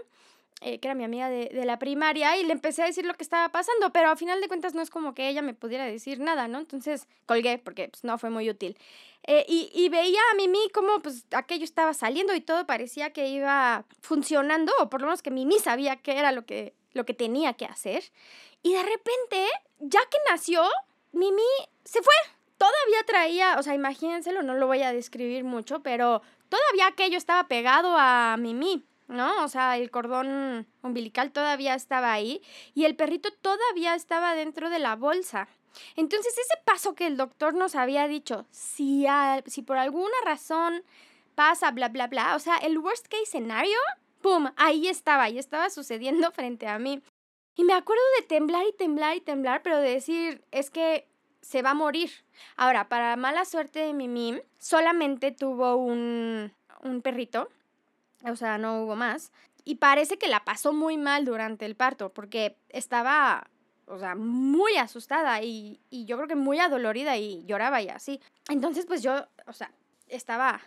eh, 0.61 0.79
que 0.79 0.87
era 0.87 0.95
mi 0.95 1.03
amiga 1.03 1.29
de, 1.29 1.49
de, 1.53 1.65
la 1.65 1.77
primaria, 1.77 2.35
y 2.37 2.43
le 2.43 2.53
empecé 2.53 2.81
a 2.81 2.85
decir 2.85 3.05
lo 3.05 3.13
que 3.13 3.23
estaba 3.23 3.49
pasando, 3.49 3.91
pero 3.91 4.09
a 4.09 4.15
final 4.15 4.41
de 4.41 4.47
cuentas 4.47 4.73
no 4.73 4.81
es 4.81 4.89
como 4.89 5.13
que 5.13 5.29
ella 5.29 5.41
me 5.41 5.53
pudiera 5.53 5.85
decir 5.85 6.19
nada, 6.19 6.47
¿no? 6.47 6.57
Entonces 6.57 7.07
colgué 7.27 7.59
porque 7.59 7.89
pues, 7.89 8.03
no 8.03 8.17
fue 8.17 8.29
muy 8.29 8.49
útil. 8.49 8.75
Eh, 9.23 9.45
y, 9.47 9.69
y, 9.73 9.89
veía 9.89 10.19
a 10.31 10.35
Mimi 10.35 10.69
como 10.73 11.01
pues 11.01 11.25
aquello 11.31 11.63
estaba 11.63 11.93
saliendo 11.93 12.33
y 12.33 12.41
todo 12.41 12.65
parecía 12.65 13.11
que 13.11 13.27
iba 13.27 13.85
funcionando, 14.01 14.71
o 14.79 14.89
por 14.89 15.01
lo 15.01 15.07
menos 15.07 15.21
que 15.21 15.31
Mimi 15.31 15.59
sabía 15.59 15.97
qué 15.97 16.17
era 16.17 16.31
lo 16.31 16.45
que, 16.45 16.73
lo 16.93 17.05
que 17.05 17.13
tenía 17.13 17.53
que 17.53 17.65
hacer. 17.65 18.03
Y 18.63 18.73
de 18.73 18.83
repente, 18.83 19.45
ya 19.79 19.99
que 20.09 20.17
nació, 20.29 20.63
Mimi 21.11 21.43
se 21.83 22.01
fue. 22.01 22.13
Todavía 22.57 23.03
traía, 23.05 23.57
o 23.59 23.63
sea, 23.63 23.75
imagínenselo, 23.75 24.41
no 24.41 24.55
lo 24.55 24.65
voy 24.65 24.81
a 24.81 24.91
describir 24.91 25.43
mucho, 25.43 25.83
pero 25.83 26.21
todavía 26.49 26.87
aquello 26.87 27.17
estaba 27.17 27.47
pegado 27.47 27.95
a 27.97 28.35
Mimi, 28.39 28.83
¿no? 29.07 29.43
O 29.43 29.47
sea, 29.47 29.77
el 29.77 29.91
cordón 29.91 30.67
umbilical 30.81 31.31
todavía 31.31 31.75
estaba 31.75 32.11
ahí 32.11 32.41
y 32.73 32.85
el 32.85 32.95
perrito 32.95 33.31
todavía 33.31 33.95
estaba 33.95 34.35
dentro 34.35 34.69
de 34.69 34.79
la 34.79 34.95
bolsa. 34.95 35.47
Entonces, 35.95 36.37
ese 36.37 36.61
paso 36.65 36.95
que 36.95 37.07
el 37.07 37.17
doctor 37.17 37.53
nos 37.53 37.75
había 37.75 38.07
dicho, 38.07 38.45
si, 38.51 39.05
si 39.45 39.61
por 39.61 39.77
alguna 39.77 40.15
razón 40.25 40.83
pasa, 41.35 41.71
bla, 41.71 41.89
bla, 41.89 42.07
bla, 42.07 42.35
o 42.35 42.39
sea, 42.39 42.57
el 42.57 42.79
worst 42.79 43.07
case 43.07 43.25
scenario, 43.27 43.77
¡pum! 44.21 44.49
Ahí 44.55 44.87
estaba, 44.87 45.29
y 45.29 45.37
estaba 45.37 45.69
sucediendo 45.69 46.31
frente 46.33 46.67
a 46.67 46.79
mí. 46.79 47.01
Y 47.55 47.63
me 47.63 47.73
acuerdo 47.73 48.03
de 48.19 48.27
temblar 48.27 48.65
y 48.67 48.75
temblar 48.75 49.15
y 49.15 49.21
temblar, 49.21 49.61
pero 49.63 49.77
de 49.77 49.89
decir, 49.89 50.43
es 50.51 50.69
que 50.69 51.07
se 51.41 51.61
va 51.61 51.71
a 51.71 51.75
morir. 51.75 52.11
Ahora, 52.55 52.89
para 52.89 53.15
mala 53.15 53.45
suerte 53.45 53.79
de 53.79 53.93
Mimi, 53.93 54.41
solamente 54.59 55.31
tuvo 55.31 55.75
un, 55.75 56.53
un 56.83 57.01
perrito, 57.01 57.49
o 58.31 58.35
sea, 58.35 58.57
no 58.57 58.83
hubo 58.83 58.95
más. 58.95 59.31
Y 59.63 59.75
parece 59.75 60.17
que 60.17 60.27
la 60.27 60.45
pasó 60.45 60.73
muy 60.73 60.97
mal 60.97 61.25
durante 61.25 61.65
el 61.65 61.75
parto, 61.75 62.13
porque 62.13 62.57
estaba, 62.69 63.49
o 63.85 63.99
sea, 63.99 64.15
muy 64.15 64.77
asustada 64.77 65.41
y, 65.41 65.81
y 65.89 66.05
yo 66.05 66.15
creo 66.17 66.27
que 66.27 66.35
muy 66.35 66.59
adolorida 66.59 67.17
y 67.17 67.43
lloraba 67.45 67.81
y 67.81 67.89
así. 67.89 68.21
Entonces, 68.49 68.85
pues 68.85 69.03
yo, 69.03 69.25
o 69.45 69.53
sea, 69.53 69.71
estaba 70.07 70.61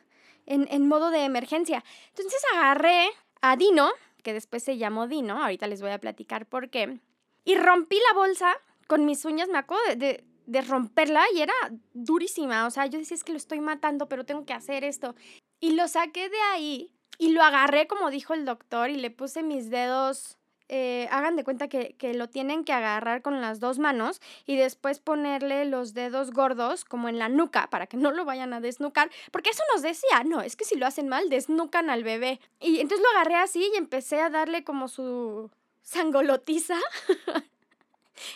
en, 0.47 0.69
en 0.71 0.87
modo 0.89 1.11
de 1.11 1.25
emergencia. 1.25 1.85
Entonces 2.09 2.43
agarré 2.55 3.09
a 3.41 3.57
Dino, 3.57 3.91
que 4.23 4.33
después 4.33 4.63
se 4.63 4.77
llamó 4.77 5.07
Dino, 5.07 5.43
ahorita 5.43 5.67
les 5.67 5.81
voy 5.81 5.91
a 5.93 5.99
platicar 5.99 6.47
por 6.47 6.71
qué, 6.71 7.01
y 7.45 7.55
rompí 7.55 7.97
la 8.09 8.19
bolsa 8.19 8.53
con 8.87 9.07
mis 9.07 9.25
uñas, 9.25 9.49
me 9.49 9.59
acuerdo 9.59 9.95
de, 9.97 10.25
de, 10.47 10.61
romperla 10.63 11.23
y 11.35 11.41
era 11.41 11.55
durísima, 11.95 12.67
o 12.67 12.71
sea, 12.71 12.87
yo 12.87 12.99
decía 12.99 13.15
es 13.15 13.25
que 13.25 13.33
lo 13.33 13.39
estoy 13.39 13.61
matando, 13.61 14.09
pero 14.09 14.25
tengo 14.25 14.45
que 14.45 14.53
hacer 14.53 14.85
esto. 14.85 15.15
Y 15.61 15.73
lo 15.73 15.89
saqué 15.89 16.29
de 16.29 16.41
ahí 16.53 16.91
y 17.21 17.29
lo 17.33 17.43
agarré 17.43 17.87
como 17.87 18.11
dijo 18.11 18.33
el 18.33 18.47
doctor 18.47 18.89
y 18.89 18.97
le 18.97 19.11
puse 19.11 19.43
mis 19.43 19.69
dedos 19.69 20.39
eh, 20.73 21.09
hagan 21.11 21.35
de 21.35 21.43
cuenta 21.43 21.69
que, 21.69 21.97
que, 21.99 22.15
lo 22.15 22.29
tienen 22.29 22.65
que 22.65 22.73
agarrar 22.73 23.23
con 23.23 23.41
las 23.41 23.59
dos 23.59 23.81
manos 23.81 24.23
y 24.47 24.57
después 24.57 25.01
ponerle 25.01 25.65
los 25.65 25.95
dedos 25.95 26.31
gordos 26.31 26.85
como 26.85 27.09
en 27.09 27.19
la 27.19 27.29
nuca 27.29 27.69
para 27.71 27.89
que 27.89 27.97
no 27.97 28.13
lo 28.13 28.25
vayan 28.25 28.53
a 28.53 28.61
desnucar, 28.61 29.11
porque 29.33 29.51
eso 29.51 29.65
nos 29.75 29.83
decía, 29.83 30.23
no, 30.25 30.43
es 30.43 30.55
que 30.55 30.65
si 30.65 30.77
lo 30.77 30.87
hacen 30.87 31.09
mal, 31.09 31.29
desnucan 31.29 31.91
al 31.91 32.05
bebé. 32.05 32.39
Y 32.61 32.79
entonces 32.79 33.05
lo 33.05 33.19
agarré 33.19 33.35
así 33.35 33.69
y 33.75 33.77
empecé 33.77 34.21
a 34.21 34.31
darle 34.31 34.63
como 34.63 34.87
su 34.87 35.51
sangolotiza. 35.83 36.79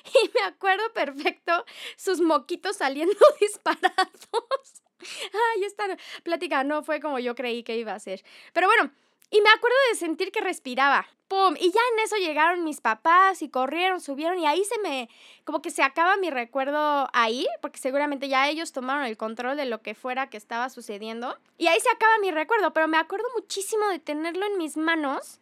y 0.07 0.31
me 0.35 0.45
acuerdo 0.45 0.93
perfecto 0.93 1.65
sus 1.97 2.21
moquitos 2.21 2.79
saliendo 2.79 3.15
disparados. 3.41 4.84
Ay, 5.57 5.65
esta 5.65 5.85
plática 6.23 6.65
no 6.65 6.83
fue 6.83 7.01
como 7.01 7.19
yo 7.19 7.35
creí 7.35 7.63
que 7.63 7.77
iba 7.77 7.95
a 7.95 7.99
ser. 7.99 8.25
Pero 8.53 8.67
bueno, 8.67 8.91
y 9.31 9.41
me 9.41 9.51
acuerdo 9.51 9.77
de 9.91 9.97
sentir 9.97 10.31
que 10.31 10.41
respiraba. 10.41 11.07
¡Pum! 11.27 11.57
Y 11.59 11.73
ya 11.73 11.81
en 11.93 12.05
eso 12.05 12.17
llegaron 12.17 12.65
mis 12.65 12.81
papás 12.81 13.43
y 13.43 13.49
corrieron, 13.49 14.01
subieron 14.01 14.39
y 14.39 14.47
ahí 14.47 14.63
se 14.65 14.79
me, 14.81 15.09
como 15.45 15.63
que 15.63 15.71
se 15.71 15.83
acaba 15.83 16.17
mi 16.19 16.31
recuerdo 16.31 17.09
ahí, 17.13 17.47
porque 17.61 17.81
seguramente 17.81 18.29
ya 18.29 18.49
ellos 18.49 18.73
tomaron 18.73 19.05
el 19.05 19.17
control 19.17 19.57
de 19.57 19.65
lo 19.65 19.81
que 19.81 19.95
fuera 19.95 20.29
que 20.29 20.37
estaba 20.37 20.69
sucediendo. 20.69 21.37
Y 21.59 21.67
ahí 21.67 21.81
se 21.81 21.89
acaba 21.89 22.19
mi 22.19 22.31
recuerdo, 22.31 22.73
pero 22.73 22.87
me 22.87 22.99
acuerdo 22.99 23.27
muchísimo 23.35 23.89
de 23.89 23.99
tenerlo 23.99 24.47
en 24.47 24.59
mis 24.59 24.77
manos. 24.77 25.41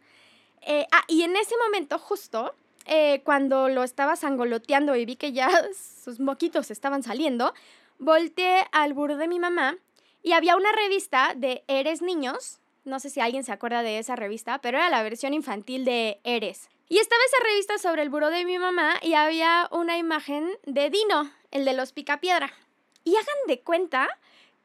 Eh, 0.62 0.86
ah, 0.92 1.04
y 1.08 1.24
en 1.24 1.36
ese 1.36 1.56
momento 1.58 1.98
justo, 1.98 2.54
eh, 2.86 3.20
cuando 3.24 3.68
lo 3.68 3.82
estaba 3.82 4.16
sangoloteando 4.16 4.96
y 4.96 5.04
vi 5.04 5.16
que 5.16 5.32
ya 5.32 5.50
sus 6.04 6.20
moquitos 6.20 6.70
estaban 6.70 7.02
saliendo, 7.02 7.52
volteé 7.98 8.66
al 8.72 8.94
burro 8.94 9.16
de 9.16 9.28
mi 9.28 9.38
mamá 9.38 9.76
y 10.22 10.32
había 10.32 10.56
una 10.56 10.72
revista 10.72 11.32
de 11.36 11.64
Eres 11.66 12.02
Niños 12.02 12.60
no 12.84 12.98
sé 12.98 13.10
si 13.10 13.20
alguien 13.20 13.44
se 13.44 13.52
acuerda 13.52 13.82
de 13.82 13.98
esa 13.98 14.16
revista, 14.16 14.58
pero 14.58 14.78
era 14.78 14.90
la 14.90 15.02
versión 15.02 15.34
infantil 15.34 15.84
de 15.84 16.20
Eres. 16.24 16.68
Y 16.88 16.98
estaba 16.98 17.22
esa 17.26 17.44
revista 17.44 17.78
sobre 17.78 18.02
el 18.02 18.10
buró 18.10 18.30
de 18.30 18.44
mi 18.44 18.58
mamá 18.58 18.94
y 19.02 19.14
había 19.14 19.68
una 19.70 19.98
imagen 19.98 20.50
de 20.66 20.90
Dino, 20.90 21.30
el 21.50 21.64
de 21.64 21.74
los 21.74 21.92
picapiedra. 21.92 22.52
Y 23.04 23.14
hagan 23.14 23.46
de 23.46 23.60
cuenta 23.60 24.08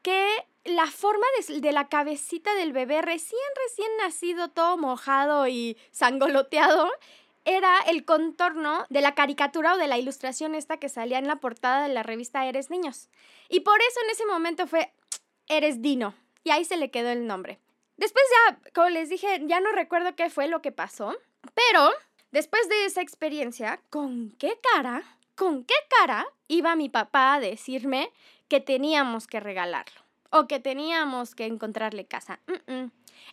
que 0.02 0.28
la 0.66 0.88
forma 0.88 1.26
de, 1.40 1.62
de, 1.62 1.72
la 1.72 1.88
cabecita 1.88 2.54
del 2.56 2.74
bebé 2.74 3.02
recién, 3.02 3.40
recién 3.64 3.90
nacido, 3.98 4.50
todo 4.50 4.78
mojado 4.78 5.48
y 5.48 5.78
sangoloteado, 5.92 6.92
era 7.48 7.80
el 7.88 8.04
contorno 8.04 8.86
de 8.90 9.00
la 9.00 9.16
caricatura 9.16 9.74
o 9.74 9.78
de 9.78 9.88
la 9.88 9.98
ilustración 9.98 10.54
esta 10.54 10.78
que 10.78 10.90
salía 10.90 11.18
en 11.18 11.28
la 11.28 11.38
portada 11.38 11.88
de 11.88 11.94
la 11.94 12.04
revista 12.04 12.46
Eres 12.46 12.70
Niños. 12.70 13.10
Y 13.48 13.62
por 13.62 13.80
eso 13.80 14.02
en 14.04 14.10
ese 14.12 14.26
momento 14.26 14.68
fue 14.68 14.92
Eres 15.48 15.82
Dino. 15.82 16.14
Y 16.44 16.52
ahí 16.52 16.66
se 16.66 16.76
le 16.76 16.92
quedó 16.92 17.10
el 17.10 17.26
nombre. 17.26 17.60
Después 17.96 18.26
ya, 18.32 18.60
como 18.74 18.90
les 18.90 19.08
dije, 19.08 19.40
ya 19.46 19.62
no 19.62 19.72
recuerdo 19.72 20.14
qué 20.14 20.30
fue 20.30 20.50
lo 20.50 20.62
que 20.62 20.74
pasó, 20.74 21.18
pero 21.56 21.90
después 22.32 22.68
de 22.68 22.86
esa 22.86 23.02
experiencia, 23.02 23.80
¿con 23.90 24.32
qué 24.32 24.60
cara, 24.74 25.04
con 25.36 25.64
qué 25.64 25.76
cara 25.90 26.28
iba 26.50 26.76
mi 26.76 26.90
papá 26.90 27.36
a 27.36 27.40
decirme 27.40 28.12
que 28.50 28.60
teníamos 28.60 29.26
que 29.26 29.40
regalarlo? 29.40 30.02
O 30.32 30.48
que 30.48 30.60
teníamos 30.60 31.34
que 31.34 31.46
encontrarle 31.46 32.06
casa. 32.06 32.42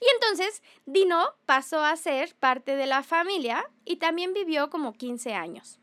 Y 0.01 0.07
entonces 0.15 0.63
Dino 0.87 1.35
pasó 1.47 1.81
a 1.85 1.97
ser 1.97 2.35
parte 2.37 2.77
de 2.77 2.87
la 2.87 3.03
familia 3.03 3.65
y 3.85 3.97
también 3.97 4.33
vivió 4.33 4.71
como 4.71 4.93
15 4.93 5.35
años. 5.35 5.81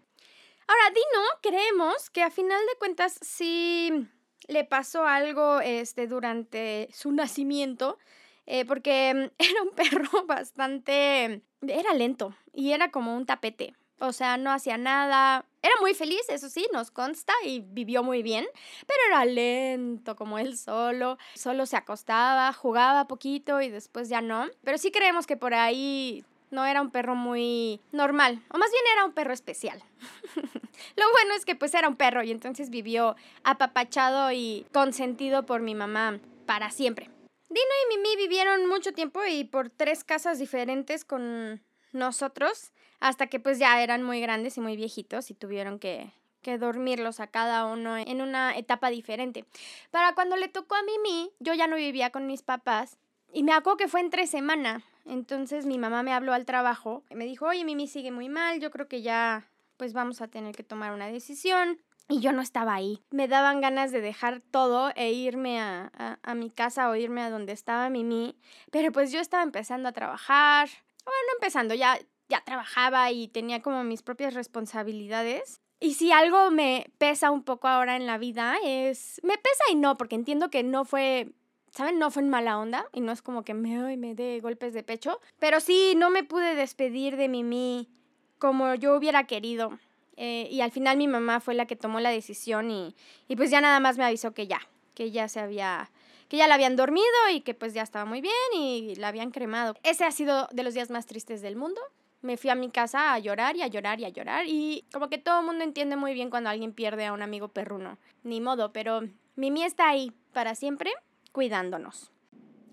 Ahora, 0.68 0.90
Dino 0.90 1.26
creemos 1.42 2.10
que 2.10 2.24
a 2.24 2.32
final 2.32 2.60
de 2.72 2.78
cuentas 2.78 3.20
sí 3.22 4.08
le 4.48 4.64
pasó 4.64 5.06
algo 5.06 5.60
este, 5.62 6.08
durante 6.08 6.90
su 6.94 7.12
nacimiento, 7.12 7.98
eh, 8.46 8.66
porque 8.66 9.14
mm, 9.14 9.32
era 9.38 9.64
un 9.64 9.72
perro 9.72 10.24
bastante... 10.26 11.42
era 11.62 11.94
lento 11.94 12.36
y 12.54 12.72
era 12.72 12.92
como 12.92 13.16
un 13.16 13.26
tapete. 13.26 13.76
O 14.00 14.14
sea, 14.14 14.38
no 14.38 14.52
hacía 14.52 14.78
nada. 14.78 15.46
Era 15.62 15.74
muy 15.80 15.93
feliz, 15.93 16.21
eso 16.30 16.50
sí, 16.50 16.67
nos 16.74 16.89
consta, 16.89 17.34
y 17.45 17.60
vivió 17.60 18.02
muy 18.02 18.24
bien, 18.24 18.47
pero 18.88 19.00
era 19.08 19.26
lento 19.26 20.15
como 20.15 20.39
él 20.39 20.58
solo. 20.58 21.17
Solo 21.36 21.65
se 21.65 21.78
acostaba, 21.78 22.52
jugaba 22.54 23.08
poquito 23.08 23.62
y 23.62 23.69
después 23.69 24.10
ya 24.10 24.21
no. 24.21 24.47
Pero 24.63 24.78
sí 24.78 24.91
creemos 24.91 25.28
que 25.28 25.38
por 25.38 25.54
ahí 25.54 26.26
no 26.50 26.65
era 26.65 26.82
un 26.82 26.91
perro 26.91 27.15
muy 27.15 27.80
normal, 27.91 28.41
o 28.50 28.58
más 28.58 28.71
bien 28.71 28.84
era 28.93 29.06
un 29.06 29.13
perro 29.13 29.34
especial. 29.34 29.82
Lo 30.95 31.12
bueno 31.12 31.34
es 31.36 31.45
que 31.45 31.56
pues 31.56 31.74
era 31.74 31.88
un 31.88 31.95
perro 31.95 32.24
y 32.24 32.32
entonces 32.32 32.69
vivió 32.69 33.15
apapachado 33.43 34.32
y 34.32 34.65
consentido 34.74 35.45
por 35.45 35.62
mi 35.62 35.76
mamá 35.76 36.19
para 36.45 36.71
siempre. 36.71 37.10
Dino 37.50 37.62
y 37.84 37.97
Mimi 37.97 38.15
vivieron 38.15 38.67
mucho 38.67 38.93
tiempo 38.93 39.21
y 39.26 39.43
por 39.43 39.69
tres 39.69 40.04
casas 40.04 40.39
diferentes 40.39 41.06
con 41.06 41.62
nosotros, 41.93 42.71
hasta 42.99 43.27
que 43.27 43.39
pues 43.39 43.60
ya 43.60 43.82
eran 43.82 44.04
muy 44.04 44.21
grandes 44.21 44.58
y 44.58 44.62
muy 44.62 44.75
viejitos 44.75 45.32
y 45.32 45.34
tuvieron 45.34 45.80
que, 45.80 46.12
que 46.41 46.58
dormirlos 46.58 47.19
a 47.19 47.27
cada 47.27 47.65
uno 47.65 47.97
en 47.97 48.21
una 48.21 48.56
etapa 48.58 48.89
diferente. 48.89 49.45
Para 49.91 50.13
cuando 50.13 50.36
le 50.36 50.47
tocó 50.47 50.75
a 50.75 50.84
Mimi, 50.84 51.32
yo 51.39 51.54
ya 51.54 51.67
no 51.67 51.75
vivía 51.75 52.12
con 52.12 52.27
mis 52.27 52.41
papás 52.41 52.97
y 53.34 53.43
me 53.43 53.54
acuerdo 53.54 53.77
que 53.77 53.88
fue 53.88 54.01
entre 54.01 54.27
semana. 54.27 54.84
Entonces 55.06 55.65
mi 55.65 55.77
mamá 55.77 56.04
me 56.04 56.13
habló 56.13 56.34
al 56.34 56.45
trabajo 56.45 57.04
y 57.10 57.15
me 57.15 57.25
dijo, 57.25 57.47
oye, 57.47 57.65
Mimi 57.65 57.88
sigue 57.88 58.12
muy 58.12 58.30
mal, 58.30 58.60
yo 58.60 58.71
creo 58.71 58.88
que 58.88 59.01
ya 59.01 59.47
pues 59.77 59.93
vamos 59.93 60.21
a 60.21 60.27
tener 60.27 60.56
que 60.56 60.63
tomar 60.63 60.93
una 60.93 61.08
decisión. 61.08 61.80
y 62.08 62.19
yo 62.19 62.34
no 62.34 62.41
estaba 62.41 62.75
ahí. 62.75 62.99
Me 63.10 63.27
daban 63.27 63.62
ganas 63.62 63.91
de 63.91 64.01
dejar 64.01 64.41
todo 64.41 64.91
e 64.95 65.13
irme 65.13 65.62
a, 65.62 66.19
a, 66.21 66.36
mi 66.36 66.49
casa 66.49 66.89
o 66.89 66.95
irme 66.95 67.21
a 67.21 67.30
donde 67.30 67.54
estaba 67.54 67.89
Mimi, 67.89 68.36
pero 68.69 68.91
pues 68.91 69.12
yo 69.12 69.19
estaba 69.19 69.43
empezando 69.43 69.88
a 69.88 69.93
trabajar, 69.93 70.69
bueno, 71.06 71.34
empezando, 71.36 71.74
ya, 71.74 72.00
ya 72.30 72.42
trabajaba 72.44 73.12
y 73.12 73.28
tenía 73.28 73.62
como 73.62 73.84
mis 73.84 74.02
propias 74.02 74.34
responsabilidades. 74.34 75.60
Y 75.80 75.96
si 75.96 76.12
algo 76.12 76.52
me 76.52 76.92
pesa 76.98 77.32
un 77.32 77.44
poco 77.44 77.68
ahora 77.68 77.96
en 77.96 78.06
la 78.06 78.18
vida 78.18 78.56
es, 78.64 79.20
me 79.24 79.38
pesa 79.38 79.64
y 79.72 79.76
no, 79.76 79.98
porque 79.98 80.16
entiendo 80.16 80.50
que 80.50 80.64
no 80.64 80.86
fue 80.86 81.34
¿saben? 81.72 82.00
No 82.00 82.12
fue 82.12 82.22
en 82.22 82.30
mala 82.30 82.60
onda 82.60 82.86
y 82.94 83.02
no 83.02 83.12
es 83.12 83.22
como 83.22 83.44
que 83.44 83.54
me, 83.54 83.98
me 83.98 84.14
dé 84.14 84.40
golpes 84.42 84.74
de 84.74 84.84
pecho, 84.84 85.20
pero 85.40 85.60
sí, 85.60 85.94
no 85.98 86.10
me 86.10 86.24
pude 86.24 86.56
despedir 86.56 87.18
de 87.18 87.30
Mimi 87.30 87.90
como 88.38 88.76
yo 88.76 88.96
hubiera 88.96 89.26
querido. 89.26 89.80
Eh, 90.18 90.48
y 90.52 90.62
al 90.62 90.72
final 90.72 90.98
mi 90.98 91.08
mamá 91.08 91.40
fue 91.40 91.56
la 91.56 91.66
que 91.66 91.76
tomó 91.76 92.00
la 92.00 92.12
decisión 92.12 92.70
y, 92.70 92.96
y, 93.28 93.36
pues 93.38 93.50
ya 93.50 93.62
nada 93.62 93.80
más 93.80 93.98
me 93.98 94.04
avisó 94.04 94.34
que 94.34 94.46
ya, 94.46 94.60
que 94.94 95.10
ya 95.10 95.28
se 95.30 95.40
había, 95.40 95.90
que 96.32 96.38
ya 96.38 96.48
la 96.48 96.56
habían 96.56 96.78
dormido 96.78 97.06
y 97.34 97.41
que 97.41 97.54
pues 97.54 97.74
ya 97.74 97.82
estaba 97.82 98.06
muy 98.06 98.22
bien 98.22 98.34
y 98.54 98.96
la 98.96 99.10
habían 99.10 99.32
cremado. 99.32 99.76
Ese 99.84 100.06
ha 100.06 100.12
sido 100.12 100.48
de 100.54 100.63
los 100.63 100.74
días 100.74 100.89
más 100.89 101.06
tristes 101.06 101.41
del 101.41 101.58
mundo. 101.58 101.82
Me 102.22 102.38
fui 102.38 102.50
a 102.50 102.56
mi 102.56 102.70
casa 102.70 103.13
a 103.13 103.20
llorar 103.20 103.58
y 103.58 103.63
a 103.63 103.67
llorar 103.67 104.00
y 104.00 104.06
a 104.06 104.10
llorar 104.10 104.46
y 104.48 104.86
como 104.94 105.10
que 105.10 105.17
todo 105.17 105.41
el 105.41 105.46
mundo 105.46 105.65
entiende 105.65 105.98
muy 105.98 106.13
bien 106.13 106.30
cuando 106.30 106.50
alguien 106.50 106.72
pierde 106.72 107.06
a 107.06 107.12
un 107.12 107.22
amigo 107.22 107.50
perruno. 107.50 107.98
Ni 108.24 108.39
modo, 108.39 108.72
pero 108.72 109.02
Mimi 109.36 109.63
está 109.63 109.89
ahí 109.89 110.13
para 110.32 110.56
siempre 110.56 110.94
cuidándonos. 111.34 112.12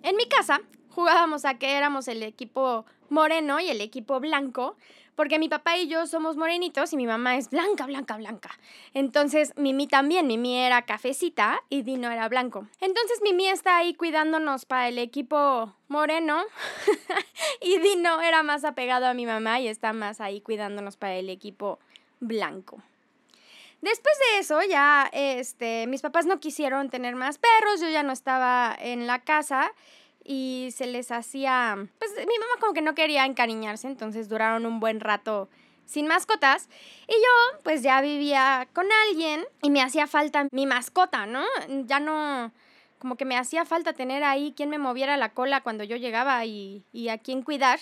En 0.04 0.14
mi 0.14 0.28
casa 0.28 0.60
jugábamos 0.98 1.44
a 1.44 1.54
que 1.54 1.76
éramos 1.76 2.08
el 2.08 2.24
equipo 2.24 2.84
moreno 3.08 3.60
y 3.60 3.68
el 3.68 3.80
equipo 3.80 4.18
blanco 4.18 4.76
porque 5.14 5.38
mi 5.38 5.48
papá 5.48 5.76
y 5.78 5.86
yo 5.86 6.08
somos 6.08 6.36
morenitos 6.36 6.92
y 6.92 6.96
mi 6.96 7.06
mamá 7.06 7.36
es 7.36 7.50
blanca, 7.50 7.86
blanca, 7.86 8.16
blanca. 8.16 8.50
Entonces 8.94 9.52
Mimi 9.56 9.86
también, 9.86 10.26
Mimi 10.26 10.58
era 10.58 10.82
cafecita 10.82 11.62
y 11.68 11.82
Dino 11.82 12.10
era 12.10 12.28
blanco. 12.28 12.66
Entonces 12.80 13.20
Mimi 13.22 13.46
está 13.46 13.76
ahí 13.76 13.94
cuidándonos 13.94 14.64
para 14.64 14.88
el 14.88 14.98
equipo 14.98 15.72
moreno 15.86 16.42
y 17.60 17.78
Dino 17.78 18.20
era 18.20 18.42
más 18.42 18.64
apegado 18.64 19.06
a 19.06 19.14
mi 19.14 19.24
mamá 19.24 19.60
y 19.60 19.68
está 19.68 19.92
más 19.92 20.20
ahí 20.20 20.40
cuidándonos 20.40 20.96
para 20.96 21.14
el 21.14 21.30
equipo 21.30 21.78
blanco. 22.18 22.82
Después 23.82 24.14
de 24.18 24.40
eso, 24.40 24.60
ya 24.68 25.08
este, 25.12 25.86
mis 25.86 26.02
papás 26.02 26.26
no 26.26 26.40
quisieron 26.40 26.90
tener 26.90 27.14
más 27.14 27.38
perros, 27.38 27.80
yo 27.80 27.88
ya 27.88 28.02
no 28.02 28.12
estaba 28.12 28.76
en 28.80 29.06
la 29.06 29.20
casa 29.20 29.72
y 30.30 30.68
se 30.72 30.86
les 30.86 31.10
hacía, 31.10 31.74
pues 31.98 32.10
mi 32.18 32.38
mamá 32.38 32.60
como 32.60 32.74
que 32.74 32.82
no 32.82 32.94
quería 32.94 33.24
encariñarse, 33.24 33.86
entonces 33.86 34.28
duraron 34.28 34.66
un 34.66 34.78
buen 34.78 35.00
rato 35.00 35.48
sin 35.86 36.06
mascotas 36.06 36.68
y 37.06 37.12
yo 37.12 37.60
pues 37.64 37.82
ya 37.82 38.02
vivía 38.02 38.68
con 38.74 38.86
alguien 39.08 39.46
y 39.62 39.70
me 39.70 39.80
hacía 39.80 40.06
falta 40.06 40.46
mi 40.52 40.66
mascota, 40.66 41.24
¿no? 41.24 41.44
Ya 41.86 41.98
no, 41.98 42.52
como 42.98 43.16
que 43.16 43.24
me 43.24 43.38
hacía 43.38 43.64
falta 43.64 43.94
tener 43.94 44.22
ahí 44.22 44.52
quien 44.54 44.68
me 44.68 44.76
moviera 44.76 45.16
la 45.16 45.30
cola 45.30 45.62
cuando 45.62 45.82
yo 45.82 45.96
llegaba 45.96 46.44
y, 46.44 46.84
y 46.92 47.08
a 47.08 47.16
quien 47.16 47.42
cuidar. 47.42 47.80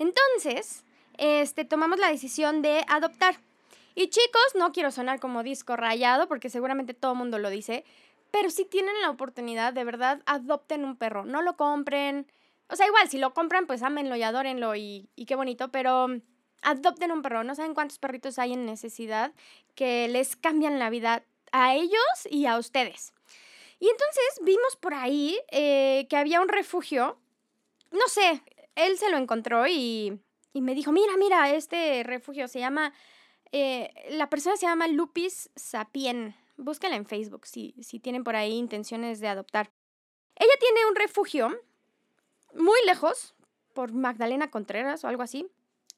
Entonces, 0.00 0.82
este, 1.16 1.64
tomamos 1.64 2.00
la 2.00 2.08
decisión 2.08 2.60
de 2.60 2.84
adoptar. 2.88 3.36
Y 3.94 4.08
chicos, 4.08 4.42
no 4.56 4.72
quiero 4.72 4.90
sonar 4.90 5.20
como 5.20 5.44
disco 5.44 5.76
rayado 5.76 6.26
porque 6.26 6.50
seguramente 6.50 6.92
todo 6.92 7.12
el 7.12 7.18
mundo 7.18 7.38
lo 7.38 7.50
dice, 7.50 7.84
pero 8.34 8.50
si 8.50 8.64
tienen 8.64 9.00
la 9.00 9.10
oportunidad, 9.10 9.72
de 9.72 9.84
verdad, 9.84 10.20
adopten 10.26 10.84
un 10.84 10.96
perro. 10.96 11.24
No 11.24 11.40
lo 11.40 11.56
compren. 11.56 12.26
O 12.68 12.74
sea, 12.74 12.84
igual, 12.88 13.08
si 13.08 13.18
lo 13.18 13.32
compran, 13.32 13.68
pues 13.68 13.84
ámenlo 13.84 14.16
y 14.16 14.24
adórenlo 14.24 14.74
y, 14.74 15.08
y 15.14 15.26
qué 15.26 15.36
bonito, 15.36 15.70
pero 15.70 16.08
adopten 16.62 17.12
un 17.12 17.22
perro. 17.22 17.44
No 17.44 17.54
saben 17.54 17.74
cuántos 17.74 18.00
perritos 18.00 18.40
hay 18.40 18.54
en 18.54 18.66
necesidad 18.66 19.32
que 19.76 20.08
les 20.08 20.34
cambian 20.34 20.80
la 20.80 20.90
vida 20.90 21.22
a 21.52 21.76
ellos 21.76 22.02
y 22.28 22.46
a 22.46 22.58
ustedes. 22.58 23.12
Y 23.78 23.88
entonces 23.88 24.40
vimos 24.42 24.74
por 24.80 24.94
ahí 24.94 25.38
eh, 25.52 26.08
que 26.10 26.16
había 26.16 26.40
un 26.40 26.48
refugio. 26.48 27.20
No 27.92 28.08
sé, 28.08 28.42
él 28.74 28.98
se 28.98 29.10
lo 29.10 29.16
encontró 29.16 29.68
y, 29.68 30.18
y, 30.52 30.60
me 30.60 30.74
dijo, 30.74 30.90
mira, 30.90 31.16
mira, 31.16 31.54
este 31.54 32.02
refugio 32.02 32.48
se 32.48 32.58
llama... 32.58 32.92
Eh, 33.52 33.94
la 34.10 34.28
persona 34.28 34.56
se 34.56 34.66
llama 34.66 34.88
Lupis 34.88 35.50
Sapien 35.54 36.34
búsquenla 36.56 36.96
en 36.96 37.06
Facebook 37.06 37.46
si, 37.46 37.74
si 37.82 38.00
tienen 38.00 38.24
por 38.24 38.36
ahí 38.36 38.52
intenciones 38.52 39.20
de 39.20 39.28
adoptar. 39.28 39.70
Ella 40.36 40.54
tiene 40.58 40.86
un 40.86 40.96
refugio 40.96 41.60
muy 42.54 42.78
lejos, 42.86 43.34
por 43.74 43.92
Magdalena 43.92 44.50
Contreras 44.50 45.04
o 45.04 45.08
algo 45.08 45.22
así. 45.22 45.46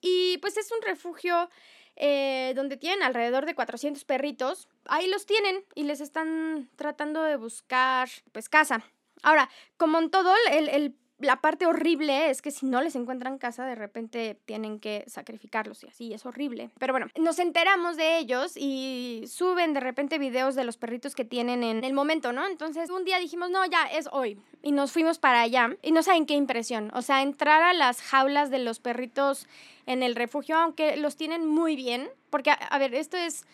Y 0.00 0.38
pues 0.38 0.56
es 0.56 0.72
un 0.72 0.82
refugio 0.82 1.48
eh, 1.94 2.52
donde 2.56 2.76
tienen 2.76 3.02
alrededor 3.02 3.46
de 3.46 3.54
400 3.54 4.04
perritos. 4.04 4.68
Ahí 4.86 5.06
los 5.06 5.26
tienen 5.26 5.64
y 5.74 5.84
les 5.84 6.00
están 6.00 6.68
tratando 6.76 7.22
de 7.22 7.36
buscar 7.36 8.08
pues 8.32 8.48
casa. 8.48 8.84
Ahora, 9.22 9.48
como 9.76 9.98
en 9.98 10.10
todo, 10.10 10.32
el, 10.50 10.68
el 10.68 10.96
la 11.18 11.40
parte 11.40 11.66
horrible 11.66 12.30
es 12.30 12.42
que 12.42 12.50
si 12.50 12.66
no 12.66 12.82
les 12.82 12.94
encuentran 12.94 13.38
casa, 13.38 13.64
de 13.64 13.74
repente 13.74 14.38
tienen 14.44 14.78
que 14.78 15.04
sacrificarlos 15.06 15.82
y 15.82 15.88
así, 15.88 16.12
es 16.12 16.26
horrible. 16.26 16.70
Pero 16.78 16.92
bueno, 16.92 17.06
nos 17.18 17.38
enteramos 17.38 17.96
de 17.96 18.18
ellos 18.18 18.56
y 18.56 19.24
suben 19.26 19.72
de 19.72 19.80
repente 19.80 20.18
videos 20.18 20.54
de 20.54 20.64
los 20.64 20.76
perritos 20.76 21.14
que 21.14 21.24
tienen 21.24 21.64
en 21.64 21.84
el 21.84 21.94
momento, 21.94 22.32
¿no? 22.32 22.46
Entonces 22.46 22.90
un 22.90 23.04
día 23.04 23.18
dijimos, 23.18 23.50
no, 23.50 23.64
ya 23.64 23.84
es 23.86 24.08
hoy. 24.12 24.38
Y 24.62 24.72
nos 24.72 24.92
fuimos 24.92 25.18
para 25.18 25.40
allá 25.40 25.76
y 25.82 25.92
no 25.92 26.02
saben 26.02 26.26
qué 26.26 26.34
impresión. 26.34 26.90
O 26.94 27.02
sea, 27.02 27.22
entrar 27.22 27.62
a 27.62 27.72
las 27.72 28.02
jaulas 28.02 28.50
de 28.50 28.58
los 28.58 28.80
perritos 28.80 29.46
en 29.86 30.02
el 30.02 30.16
refugio, 30.16 30.56
aunque 30.56 30.96
los 30.96 31.16
tienen 31.16 31.46
muy 31.46 31.76
bien, 31.76 32.08
porque, 32.28 32.50
a 32.50 32.78
ver, 32.78 32.94
esto 32.94 33.16
es 33.16 33.46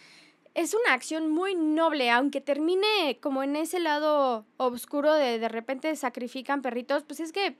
es 0.54 0.74
una 0.74 0.92
acción 0.92 1.30
muy 1.30 1.54
noble, 1.54 2.10
aunque 2.10 2.40
termine 2.40 3.18
como 3.20 3.42
en 3.42 3.56
ese 3.56 3.80
lado 3.80 4.44
oscuro 4.56 5.14
de 5.14 5.38
de 5.38 5.48
repente 5.48 5.94
sacrifican 5.96 6.62
perritos, 6.62 7.02
pues 7.04 7.20
es 7.20 7.32
que 7.32 7.56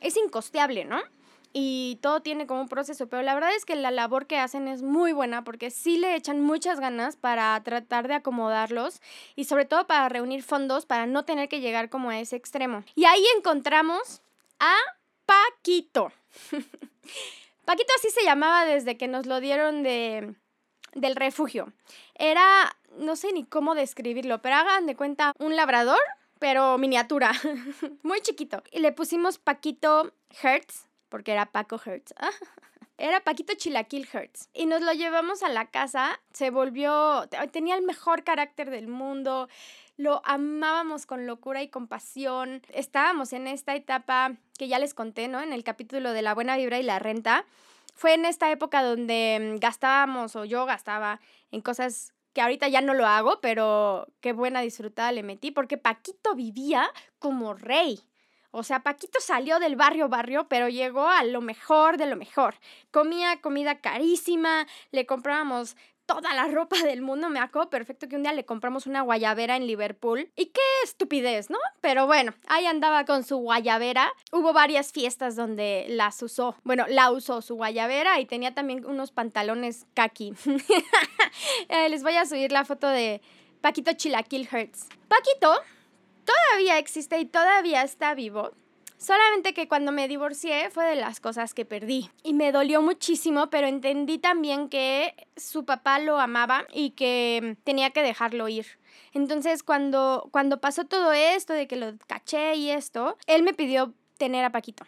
es 0.00 0.16
incosteable, 0.16 0.84
¿no? 0.84 1.00
Y 1.54 1.98
todo 2.00 2.22
tiene 2.22 2.46
como 2.46 2.62
un 2.62 2.68
proceso, 2.68 3.08
pero 3.08 3.22
la 3.22 3.34
verdad 3.34 3.54
es 3.54 3.66
que 3.66 3.76
la 3.76 3.90
labor 3.90 4.26
que 4.26 4.38
hacen 4.38 4.68
es 4.68 4.82
muy 4.82 5.12
buena 5.12 5.44
porque 5.44 5.70
sí 5.70 5.98
le 5.98 6.16
echan 6.16 6.40
muchas 6.40 6.80
ganas 6.80 7.16
para 7.16 7.62
tratar 7.62 8.08
de 8.08 8.14
acomodarlos 8.14 9.02
y 9.36 9.44
sobre 9.44 9.66
todo 9.66 9.86
para 9.86 10.08
reunir 10.08 10.42
fondos 10.42 10.86
para 10.86 11.06
no 11.06 11.24
tener 11.24 11.48
que 11.50 11.60
llegar 11.60 11.90
como 11.90 12.08
a 12.08 12.18
ese 12.18 12.36
extremo. 12.36 12.84
Y 12.94 13.04
ahí 13.04 13.22
encontramos 13.36 14.22
a 14.58 14.74
Paquito. 15.26 16.10
Paquito 17.66 17.92
así 17.98 18.08
se 18.10 18.24
llamaba 18.24 18.64
desde 18.64 18.96
que 18.96 19.06
nos 19.06 19.26
lo 19.26 19.40
dieron 19.40 19.82
de 19.82 20.34
del 20.94 21.16
refugio. 21.16 21.72
Era, 22.14 22.76
no 22.98 23.16
sé 23.16 23.32
ni 23.32 23.44
cómo 23.44 23.74
describirlo, 23.74 24.42
pero 24.42 24.56
hagan 24.56 24.86
de 24.86 24.96
cuenta 24.96 25.32
un 25.38 25.56
labrador, 25.56 26.00
pero 26.38 26.78
miniatura, 26.78 27.32
muy 28.02 28.20
chiquito. 28.20 28.62
Y 28.70 28.80
le 28.80 28.92
pusimos 28.92 29.38
Paquito 29.38 30.12
Hertz, 30.42 30.86
porque 31.08 31.32
era 31.32 31.46
Paco 31.46 31.80
Hertz. 31.84 32.14
Era 32.98 33.18
Paquito 33.20 33.54
Chilaquil 33.54 34.06
Hertz. 34.12 34.48
Y 34.52 34.66
nos 34.66 34.80
lo 34.80 34.92
llevamos 34.92 35.42
a 35.42 35.48
la 35.48 35.70
casa. 35.70 36.20
Se 36.32 36.50
volvió. 36.50 37.28
Tenía 37.50 37.74
el 37.74 37.82
mejor 37.82 38.22
carácter 38.22 38.70
del 38.70 38.86
mundo. 38.86 39.48
Lo 39.96 40.22
amábamos 40.24 41.06
con 41.06 41.26
locura 41.26 41.62
y 41.62 41.68
compasión. 41.68 42.62
Estábamos 42.68 43.32
en 43.32 43.48
esta 43.48 43.74
etapa 43.74 44.36
que 44.56 44.68
ya 44.68 44.78
les 44.78 44.94
conté, 44.94 45.26
¿no? 45.26 45.40
En 45.40 45.52
el 45.52 45.64
capítulo 45.64 46.12
de 46.12 46.22
la 46.22 46.34
buena 46.34 46.56
vibra 46.56 46.78
y 46.78 46.84
la 46.84 47.00
renta 47.00 47.44
fue 47.92 48.14
en 48.14 48.24
esta 48.24 48.50
época 48.50 48.82
donde 48.82 49.56
gastábamos 49.60 50.36
o 50.36 50.44
yo 50.44 50.66
gastaba 50.66 51.20
en 51.50 51.60
cosas 51.60 52.12
que 52.32 52.40
ahorita 52.40 52.68
ya 52.68 52.80
no 52.80 52.94
lo 52.94 53.06
hago, 53.06 53.40
pero 53.40 54.08
qué 54.20 54.32
buena 54.32 54.60
disfrutada 54.60 55.12
le 55.12 55.22
metí, 55.22 55.50
porque 55.50 55.76
Paquito 55.76 56.34
vivía 56.34 56.90
como 57.18 57.54
rey. 57.54 58.00
O 58.50 58.62
sea, 58.62 58.80
Paquito 58.80 59.18
salió 59.20 59.58
del 59.58 59.76
barrio 59.76 60.08
barrio, 60.08 60.46
pero 60.48 60.68
llegó 60.68 61.08
a 61.08 61.24
lo 61.24 61.40
mejor 61.40 61.96
de 61.96 62.06
lo 62.06 62.16
mejor. 62.16 62.56
Comía 62.90 63.40
comida 63.40 63.80
carísima, 63.80 64.66
le 64.90 65.06
comprábamos 65.06 65.76
toda 66.06 66.34
la 66.34 66.46
ropa 66.48 66.76
del 66.82 67.02
mundo. 67.02 67.28
Me 67.28 67.40
acuerdo 67.40 67.70
perfecto 67.70 68.08
que 68.08 68.16
un 68.16 68.22
día 68.22 68.32
le 68.32 68.44
compramos 68.44 68.86
una 68.86 69.02
guayabera 69.02 69.56
en 69.56 69.66
Liverpool. 69.66 70.30
Y 70.36 70.46
qué 70.46 70.60
estupidez, 70.84 71.50
¿no? 71.50 71.58
Pero 71.80 72.06
bueno, 72.06 72.34
ahí 72.46 72.66
andaba 72.66 73.04
con 73.04 73.24
su 73.24 73.36
guayabera. 73.36 74.12
Hubo 74.32 74.52
varias 74.52 74.92
fiestas 74.92 75.36
donde 75.36 75.86
las 75.88 76.22
usó. 76.22 76.56
Bueno, 76.64 76.84
la 76.88 77.10
usó 77.10 77.42
su 77.42 77.56
guayabera 77.56 78.20
y 78.20 78.26
tenía 78.26 78.54
también 78.54 78.84
unos 78.86 79.10
pantalones 79.10 79.86
kaki. 79.94 80.34
Eh, 81.68 81.88
les 81.88 82.02
voy 82.02 82.14
a 82.14 82.26
subir 82.26 82.52
la 82.52 82.64
foto 82.64 82.86
de 82.86 83.22
Paquito 83.62 83.92
Chilaquil 83.94 84.46
Hertz. 84.50 84.88
Paquito 85.08 85.54
todavía 86.24 86.78
existe 86.78 87.18
y 87.18 87.24
todavía 87.24 87.82
está 87.82 88.14
vivo. 88.14 88.52
Solamente 89.02 89.52
que 89.52 89.66
cuando 89.66 89.90
me 89.90 90.06
divorcié 90.06 90.70
fue 90.70 90.84
de 90.84 90.94
las 90.94 91.18
cosas 91.18 91.54
que 91.54 91.64
perdí. 91.64 92.08
Y 92.22 92.34
me 92.34 92.52
dolió 92.52 92.80
muchísimo, 92.82 93.50
pero 93.50 93.66
entendí 93.66 94.18
también 94.18 94.68
que 94.68 95.26
su 95.36 95.64
papá 95.64 95.98
lo 95.98 96.20
amaba 96.20 96.66
y 96.72 96.90
que 96.90 97.56
tenía 97.64 97.90
que 97.90 98.04
dejarlo 98.04 98.48
ir. 98.48 98.66
Entonces, 99.12 99.64
cuando, 99.64 100.28
cuando 100.30 100.60
pasó 100.60 100.84
todo 100.84 101.12
esto, 101.12 101.52
de 101.52 101.66
que 101.66 101.74
lo 101.74 101.98
caché 102.06 102.54
y 102.54 102.70
esto, 102.70 103.16
él 103.26 103.42
me 103.42 103.54
pidió 103.54 103.92
tener 104.18 104.44
a 104.44 104.52
Paquito. 104.52 104.84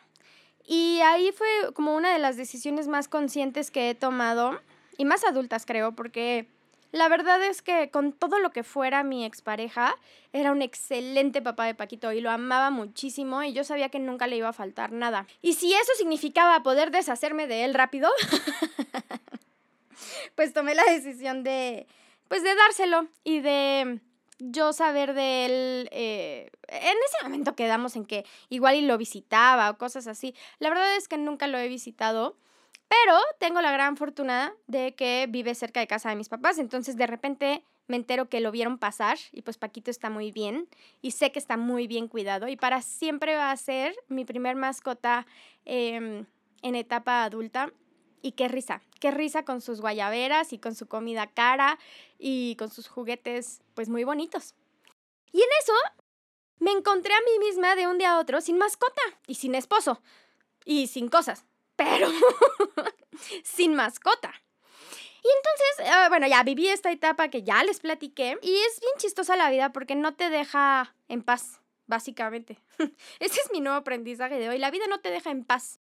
Y 0.64 1.00
ahí 1.00 1.32
fue 1.32 1.48
como 1.74 1.96
una 1.96 2.12
de 2.12 2.20
las 2.20 2.36
decisiones 2.36 2.86
más 2.86 3.08
conscientes 3.08 3.72
que 3.72 3.90
he 3.90 3.94
tomado, 3.96 4.60
y 4.96 5.06
más 5.06 5.24
adultas 5.24 5.66
creo, 5.66 5.96
porque 5.96 6.46
La 6.94 7.08
verdad 7.08 7.42
es 7.42 7.60
que 7.60 7.90
con 7.90 8.12
todo 8.12 8.38
lo 8.38 8.52
que 8.52 8.62
fuera 8.62 9.02
mi 9.02 9.24
expareja, 9.24 9.96
era 10.32 10.52
un 10.52 10.62
excelente 10.62 11.42
papá 11.42 11.66
de 11.66 11.74
Paquito 11.74 12.12
y 12.12 12.20
lo 12.20 12.30
amaba 12.30 12.70
muchísimo 12.70 13.42
y 13.42 13.52
yo 13.52 13.64
sabía 13.64 13.88
que 13.88 13.98
nunca 13.98 14.28
le 14.28 14.36
iba 14.36 14.50
a 14.50 14.52
faltar 14.52 14.92
nada. 14.92 15.26
Y 15.42 15.54
si 15.54 15.74
eso 15.74 15.90
significaba 15.98 16.62
poder 16.62 16.92
deshacerme 16.92 17.48
de 17.48 17.64
él 17.64 17.74
rápido, 17.74 18.08
pues 20.36 20.52
tomé 20.52 20.76
la 20.76 20.84
decisión 20.84 21.42
de, 21.42 21.88
pues 22.28 22.44
de 22.44 22.54
dárselo 22.54 23.08
y 23.24 23.40
de 23.40 23.98
yo 24.38 24.72
saber 24.72 25.14
de 25.14 25.46
él, 25.46 25.88
eh, 25.90 26.52
en 26.68 26.96
ese 27.08 27.24
momento 27.24 27.56
quedamos 27.56 27.96
en 27.96 28.04
que 28.04 28.24
igual 28.50 28.76
y 28.76 28.82
lo 28.82 28.98
visitaba 28.98 29.68
o 29.68 29.78
cosas 29.78 30.06
así. 30.06 30.32
La 30.60 30.68
verdad 30.68 30.94
es 30.94 31.08
que 31.08 31.18
nunca 31.18 31.48
lo 31.48 31.58
he 31.58 31.66
visitado. 31.66 32.36
Pero 33.02 33.18
tengo 33.38 33.60
la 33.60 33.72
gran 33.72 33.96
fortuna 33.96 34.54
de 34.66 34.94
que 34.94 35.26
vive 35.28 35.54
cerca 35.54 35.80
de 35.80 35.86
casa 35.86 36.10
de 36.10 36.16
mis 36.16 36.28
papás, 36.28 36.58
entonces 36.58 36.96
de 36.96 37.06
repente 37.06 37.64
me 37.88 37.96
entero 37.96 38.28
que 38.28 38.40
lo 38.40 38.52
vieron 38.52 38.78
pasar 38.78 39.18
y 39.32 39.42
pues 39.42 39.58
Paquito 39.58 39.90
está 39.90 40.10
muy 40.10 40.30
bien 40.30 40.68
y 41.02 41.10
sé 41.10 41.32
que 41.32 41.38
está 41.38 41.56
muy 41.56 41.86
bien 41.86 42.08
cuidado 42.08 42.46
y 42.46 42.56
para 42.56 42.82
siempre 42.82 43.34
va 43.34 43.50
a 43.50 43.56
ser 43.56 43.96
mi 44.08 44.24
primer 44.24 44.54
mascota 44.54 45.26
em, 45.64 46.24
en 46.62 46.74
etapa 46.76 47.24
adulta. 47.24 47.72
Y 48.22 48.32
qué 48.32 48.48
risa, 48.48 48.80
qué 49.00 49.10
risa 49.10 49.44
con 49.44 49.60
sus 49.60 49.82
guayaberas 49.82 50.54
y 50.54 50.58
con 50.58 50.74
su 50.74 50.86
comida 50.86 51.26
cara 51.26 51.78
y 52.18 52.56
con 52.56 52.70
sus 52.70 52.88
juguetes 52.88 53.60
pues 53.74 53.90
muy 53.90 54.04
bonitos. 54.04 54.54
Y 55.30 55.42
en 55.42 55.48
eso 55.60 55.74
me 56.58 56.70
encontré 56.70 57.12
a 57.12 57.20
mí 57.20 57.46
misma 57.46 57.76
de 57.76 57.86
un 57.86 57.98
día 57.98 58.12
a 58.12 58.18
otro 58.18 58.40
sin 58.40 58.56
mascota 58.56 59.02
y 59.26 59.34
sin 59.34 59.54
esposo 59.54 60.00
y 60.64 60.86
sin 60.86 61.08
cosas 61.08 61.44
pero 61.76 62.08
sin 63.44 63.74
mascota. 63.74 64.32
Y 65.22 65.28
entonces, 65.36 65.94
ah, 65.94 66.08
bueno, 66.10 66.26
ya 66.26 66.42
viví 66.42 66.68
esta 66.68 66.92
etapa 66.92 67.28
que 67.28 67.42
ya 67.42 67.64
les 67.64 67.80
platiqué 67.80 68.38
y 68.42 68.54
es 68.54 68.80
bien 68.80 68.92
chistosa 68.98 69.36
la 69.36 69.50
vida 69.50 69.72
porque 69.72 69.94
no 69.94 70.14
te 70.14 70.28
deja 70.28 70.94
en 71.08 71.22
paz, 71.22 71.62
básicamente. 71.86 72.58
Ese 73.20 73.40
es 73.40 73.50
mi 73.50 73.60
nuevo 73.60 73.78
aprendizaje 73.78 74.38
de 74.38 74.50
hoy. 74.50 74.58
La 74.58 74.70
vida 74.70 74.84
no 74.86 75.00
te 75.00 75.10
deja 75.10 75.30
en 75.30 75.44
paz 75.44 75.80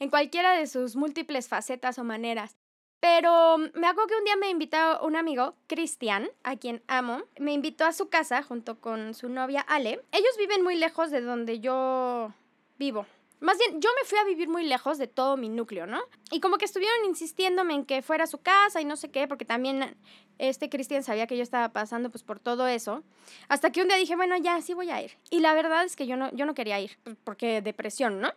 en 0.00 0.10
cualquiera 0.10 0.56
de 0.56 0.66
sus 0.66 0.96
múltiples 0.96 1.48
facetas 1.48 1.98
o 1.98 2.04
maneras. 2.04 2.56
Pero 2.98 3.58
me 3.58 3.86
acuerdo 3.86 4.08
que 4.08 4.16
un 4.16 4.24
día 4.24 4.36
me 4.36 4.50
invitó 4.50 5.00
un 5.02 5.16
amigo, 5.16 5.54
Cristian, 5.68 6.28
a 6.42 6.56
quien 6.56 6.82
amo, 6.86 7.22
me 7.38 7.52
invitó 7.52 7.84
a 7.86 7.92
su 7.92 8.08
casa 8.10 8.42
junto 8.42 8.80
con 8.80 9.14
su 9.14 9.28
novia 9.28 9.60
Ale. 9.62 10.04
Ellos 10.12 10.36
viven 10.36 10.62
muy 10.62 10.76
lejos 10.76 11.10
de 11.10 11.22
donde 11.22 11.60
yo 11.60 12.34
vivo. 12.78 13.06
Más 13.40 13.56
bien, 13.58 13.80
yo 13.80 13.88
me 13.98 14.06
fui 14.06 14.18
a 14.18 14.24
vivir 14.24 14.48
muy 14.48 14.64
lejos 14.64 14.98
de 14.98 15.06
todo 15.06 15.36
mi 15.36 15.48
núcleo, 15.48 15.86
¿no? 15.86 16.00
Y 16.30 16.40
como 16.40 16.58
que 16.58 16.66
estuvieron 16.66 17.06
insistiéndome 17.06 17.74
en 17.74 17.84
que 17.86 18.02
fuera 18.02 18.24
a 18.24 18.26
su 18.26 18.38
casa 18.38 18.80
y 18.80 18.84
no 18.84 18.96
sé 18.96 19.10
qué, 19.10 19.26
porque 19.26 19.46
también 19.46 19.96
este 20.38 20.68
Cristian 20.68 21.02
sabía 21.02 21.26
que 21.26 21.36
yo 21.36 21.42
estaba 21.42 21.70
pasando 21.70 22.10
pues 22.10 22.22
por 22.22 22.38
todo 22.38 22.66
eso. 22.66 23.02
Hasta 23.48 23.72
que 23.72 23.80
un 23.80 23.88
día 23.88 23.96
dije, 23.96 24.14
bueno, 24.14 24.36
ya, 24.36 24.60
sí 24.60 24.74
voy 24.74 24.90
a 24.90 25.02
ir. 25.02 25.12
Y 25.30 25.40
la 25.40 25.54
verdad 25.54 25.84
es 25.84 25.96
que 25.96 26.06
yo 26.06 26.16
no, 26.16 26.30
yo 26.34 26.44
no 26.44 26.54
quería 26.54 26.80
ir, 26.80 26.98
porque 27.24 27.62
depresión, 27.62 28.20
¿no? 28.20 28.32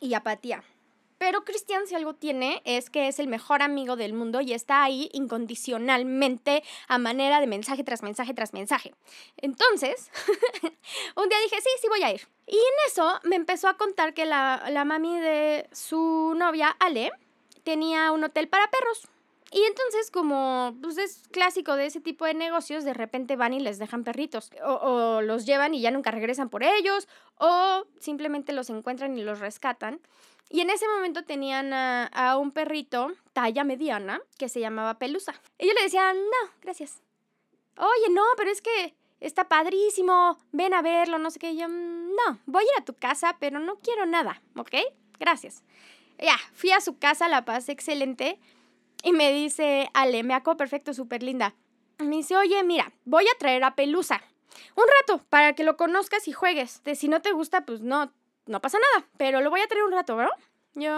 Y 0.00 0.14
apatía. 0.14 0.62
Pero 1.18 1.44
Cristian, 1.44 1.86
si 1.86 1.94
algo 1.94 2.14
tiene, 2.14 2.60
es 2.64 2.90
que 2.90 3.08
es 3.08 3.18
el 3.18 3.26
mejor 3.26 3.62
amigo 3.62 3.96
del 3.96 4.12
mundo 4.12 4.40
y 4.40 4.52
está 4.52 4.82
ahí 4.82 5.08
incondicionalmente 5.12 6.62
a 6.88 6.98
manera 6.98 7.40
de 7.40 7.46
mensaje 7.46 7.84
tras 7.84 8.02
mensaje 8.02 8.34
tras 8.34 8.52
mensaje. 8.52 8.94
Entonces, 9.38 10.10
un 11.16 11.28
día 11.28 11.38
dije, 11.44 11.56
sí, 11.60 11.70
sí 11.80 11.88
voy 11.88 12.02
a 12.02 12.12
ir. 12.12 12.28
Y 12.46 12.56
en 12.56 12.74
eso 12.86 13.20
me 13.24 13.36
empezó 13.36 13.68
a 13.68 13.76
contar 13.76 14.14
que 14.14 14.26
la, 14.26 14.64
la 14.70 14.84
mami 14.84 15.18
de 15.18 15.68
su 15.72 16.34
novia, 16.36 16.76
Ale, 16.80 17.10
tenía 17.64 18.12
un 18.12 18.22
hotel 18.22 18.48
para 18.48 18.70
perros. 18.70 19.08
Y 19.52 19.62
entonces, 19.62 20.10
como 20.10 20.76
pues 20.82 20.98
es 20.98 21.22
clásico 21.30 21.76
de 21.76 21.86
ese 21.86 22.00
tipo 22.00 22.24
de 22.24 22.34
negocios, 22.34 22.84
de 22.84 22.94
repente 22.94 23.36
van 23.36 23.54
y 23.54 23.60
les 23.60 23.78
dejan 23.78 24.04
perritos. 24.04 24.50
O, 24.64 24.72
o, 24.74 25.22
los 25.22 25.46
llevan 25.46 25.72
y 25.72 25.80
ya 25.80 25.90
nunca 25.90 26.10
regresan 26.10 26.50
por 26.50 26.62
ellos, 26.62 27.08
o 27.38 27.84
simplemente 28.00 28.52
los 28.52 28.70
encuentran 28.70 29.16
y 29.16 29.22
los 29.22 29.38
rescatan. 29.38 30.00
Y 30.48 30.60
en 30.60 30.70
ese 30.70 30.86
momento 30.86 31.24
tenían 31.24 31.72
a, 31.72 32.36
un 32.38 32.52
perrito, 32.52 33.12
talla 33.32 33.64
mediana, 33.64 34.20
que 34.38 34.48
se 34.48 34.60
llamaba 34.60 34.98
Pelusa. 34.98 35.34
Y 35.58 35.66
yo 35.66 35.74
le 35.74 35.82
decía, 35.82 36.12
no, 36.14 36.50
gracias. 36.62 37.00
Oye, 37.76 38.10
no, 38.10 38.22
pero 38.36 38.50
es 38.50 38.62
que 38.62 38.94
está 39.20 39.48
padrísimo, 39.48 40.38
ven 40.52 40.72
a 40.72 40.82
verlo, 40.82 41.18
no 41.18 41.30
sé 41.30 41.38
qué. 41.38 41.50
Y 41.50 41.58
yo, 41.58 41.68
no, 41.68 42.38
voy 42.46 42.62
a 42.62 42.76
ir 42.76 42.82
a 42.82 42.84
tu 42.84 42.94
casa, 42.94 43.36
pero 43.40 43.58
no 43.58 43.76
quiero 43.80 44.06
nada, 44.06 44.40
¿ok? 44.56 44.74
Gracias. 45.18 45.64
Ya, 46.18 46.36
fui 46.54 46.70
a 46.70 46.80
su 46.80 46.98
casa, 46.98 47.28
la 47.28 47.44
pasé 47.44 47.72
excelente. 47.72 48.38
Y 49.02 49.12
me 49.12 49.32
dice, 49.32 49.90
Ale, 49.94 50.22
me 50.22 50.34
acuerdo 50.34 50.58
perfecto, 50.58 50.94
súper 50.94 51.22
linda. 51.22 51.54
Me 51.98 52.16
dice, 52.16 52.36
oye, 52.36 52.62
mira, 52.64 52.92
voy 53.04 53.24
a 53.26 53.38
traer 53.38 53.64
a 53.64 53.74
Pelusa. 53.74 54.22
Un 54.74 54.84
rato, 55.00 55.24
para 55.28 55.54
que 55.54 55.64
lo 55.64 55.76
conozcas 55.76 56.28
y 56.28 56.32
juegues. 56.32 56.82
De 56.84 56.94
si 56.94 57.08
no 57.08 57.20
te 57.20 57.32
gusta, 57.32 57.66
pues 57.66 57.80
no, 57.80 58.12
no 58.46 58.60
pasa 58.60 58.78
nada, 58.78 59.06
pero 59.16 59.40
lo 59.40 59.50
voy 59.50 59.60
a 59.60 59.66
traer 59.66 59.84
un 59.84 59.92
rato, 59.92 60.16
¿no? 60.16 60.30
Yo, 60.74 60.92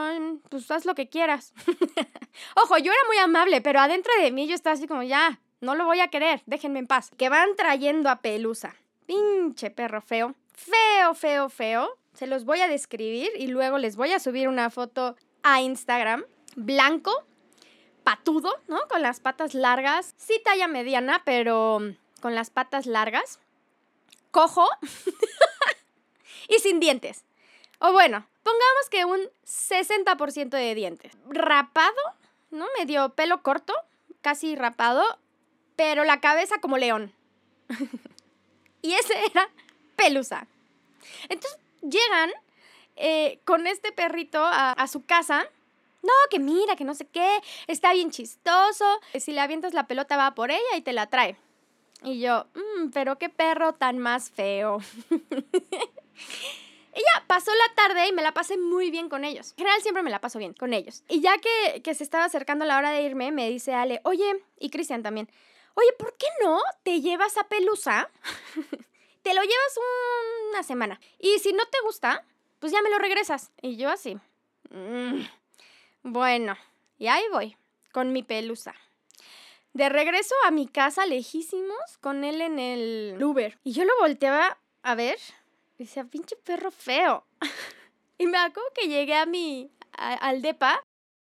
pues 0.48 0.70
haz 0.70 0.84
lo 0.84 0.94
que 0.94 1.08
quieras. 1.08 1.52
Ojo, 2.56 2.78
yo 2.78 2.92
era 2.92 3.00
muy 3.06 3.18
amable, 3.18 3.61
pero 3.61 3.80
adentro 3.80 4.12
de 4.20 4.32
mí 4.32 4.46
yo 4.46 4.54
estaba 4.54 4.74
así 4.74 4.88
como, 4.88 5.02
ya, 5.02 5.40
no 5.61 5.74
lo 5.74 5.84
voy 5.84 6.00
a 6.00 6.08
querer, 6.08 6.42
déjenme 6.46 6.80
en 6.80 6.87
paz. 6.87 7.11
Que 7.16 7.28
van 7.28 7.56
trayendo 7.56 8.11
a 8.11 8.16
Pelusa. 8.16 8.74
Pinche 9.06 9.70
perro 9.70 10.00
feo. 10.00 10.34
Feo, 10.52 11.14
feo, 11.14 11.48
feo. 11.48 11.98
Se 12.14 12.26
los 12.26 12.44
voy 12.44 12.61
a 12.61 12.68
describir 12.68 13.30
y 13.37 13.46
luego 13.46 13.78
les 13.78 13.96
voy 13.96 14.12
a 14.12 14.18
subir 14.18 14.48
una 14.48 14.70
foto 14.70 15.16
a 15.42 15.61
Instagram. 15.61 16.24
Blanco, 16.56 17.24
patudo, 18.02 18.52
¿no? 18.66 18.80
Con 18.88 19.02
las 19.02 19.20
patas 19.20 19.54
largas. 19.54 20.14
Sí 20.16 20.40
talla 20.44 20.66
mediana, 20.66 21.22
pero 21.24 21.80
con 22.20 22.34
las 22.34 22.50
patas 22.50 22.87
largas. 22.87 23.38
Cojo. 24.32 24.68
y 26.48 26.58
sin 26.58 26.80
dientes. 26.80 27.24
O 27.80 27.92
bueno, 27.92 28.26
pongamos 28.42 28.88
que 28.90 29.04
un 29.04 29.20
60% 29.46 30.50
de 30.50 30.74
dientes. 30.74 31.12
Rapado, 31.28 31.94
¿no? 32.50 32.66
Medio 32.78 33.10
pelo 33.10 33.42
corto, 33.42 33.74
casi 34.20 34.56
rapado, 34.56 35.04
pero 35.76 36.04
la 36.04 36.20
cabeza 36.20 36.60
como 36.60 36.76
león. 36.76 37.12
y 38.82 38.94
ese 38.94 39.14
era 39.26 39.48
Pelusa. 39.96 40.46
Entonces 41.28 41.58
llegan 41.82 42.30
eh, 42.96 43.38
con 43.44 43.66
este 43.66 43.92
perrito 43.92 44.44
a, 44.44 44.86
su 44.88 45.04
casa. 45.04 45.46
No, 46.02 46.12
que 46.30 46.38
mira, 46.38 46.76
que 46.76 46.84
no 46.84 46.94
sé 46.94 47.06
qué, 47.06 47.40
está 47.66 47.92
bien 47.92 48.10
chistoso. 48.10 48.84
Si 49.18 49.32
le 49.32 49.40
avientas 49.40 49.74
la 49.74 49.86
pelota 49.86 50.16
va 50.16 50.34
por 50.34 50.50
ella 50.50 50.76
y 50.76 50.82
te 50.82 50.92
la 50.92 51.06
trae. 51.06 51.36
Y 52.02 52.20
yo, 52.20 52.46
mmm, 52.54 52.90
pero 52.92 53.18
qué 53.18 53.28
perro 53.28 53.72
tan 53.72 53.98
más 53.98 54.30
feo. 54.30 54.78
Ya, 56.98 57.24
pasó 57.26 57.52
la 57.54 57.74
tarde 57.74 58.08
y 58.08 58.12
me 58.12 58.22
la 58.22 58.32
pasé 58.32 58.56
muy 58.56 58.90
bien 58.90 59.08
con 59.08 59.24
ellos. 59.24 59.52
En 59.52 59.58
general 59.58 59.82
siempre 59.82 60.02
me 60.02 60.11
la 60.11 60.20
paso 60.20 60.38
bien 60.38 60.52
con 60.52 60.74
ellos. 60.74 61.04
Y 61.08 61.20
ya 61.20 61.38
que, 61.38 61.80
que 61.82 61.94
se 61.94 62.02
estaba 62.02 62.24
acercando 62.24 62.64
la 62.64 62.76
hora 62.76 62.90
de 62.90 63.02
irme, 63.02 63.30
me 63.30 63.48
dice 63.48 63.72
Ale, 63.72 64.00
oye, 64.04 64.44
y 64.58 64.70
Cristian 64.70 65.02
también, 65.02 65.30
oye, 65.74 65.92
¿por 65.98 66.16
qué 66.16 66.26
no 66.42 66.61
te 66.82 67.00
llevas 67.00 67.38
a 67.38 67.44
Pelusa? 67.44 68.11
te 69.22 69.34
lo 69.34 69.42
llevas 69.42 69.78
una 70.50 70.62
semana. 70.62 71.00
Y 71.18 71.38
si 71.38 71.52
no 71.52 71.64
te 71.66 71.78
gusta, 71.84 72.24
pues 72.58 72.72
ya 72.72 72.82
me 72.82 72.90
lo 72.90 72.98
regresas. 72.98 73.52
Y 73.62 73.76
yo 73.76 73.90
así, 73.90 74.18
mm, 74.70 75.22
bueno, 76.02 76.56
y 76.98 77.06
ahí 77.06 77.22
voy, 77.30 77.56
con 77.92 78.12
mi 78.12 78.22
Pelusa. 78.22 78.74
De 79.72 79.88
regreso 79.88 80.34
a 80.46 80.50
mi 80.50 80.66
casa, 80.66 81.06
lejísimos, 81.06 81.98
con 82.00 82.24
él 82.24 82.40
en 82.40 82.58
el 82.58 83.22
Uber. 83.22 83.58
Y 83.62 83.72
yo 83.72 83.84
lo 83.84 83.92
volteaba 84.00 84.58
a 84.82 84.94
ver 84.96 85.18
decía, 85.78 86.04
pinche 86.04 86.36
perro 86.36 86.70
feo. 86.70 87.24
y 88.18 88.26
me 88.26 88.38
acuerdo 88.38 88.68
que 88.74 88.88
llegué 88.88 89.14
a 89.14 89.26
mi, 89.26 89.70
al 89.92 90.42
depa 90.42 90.82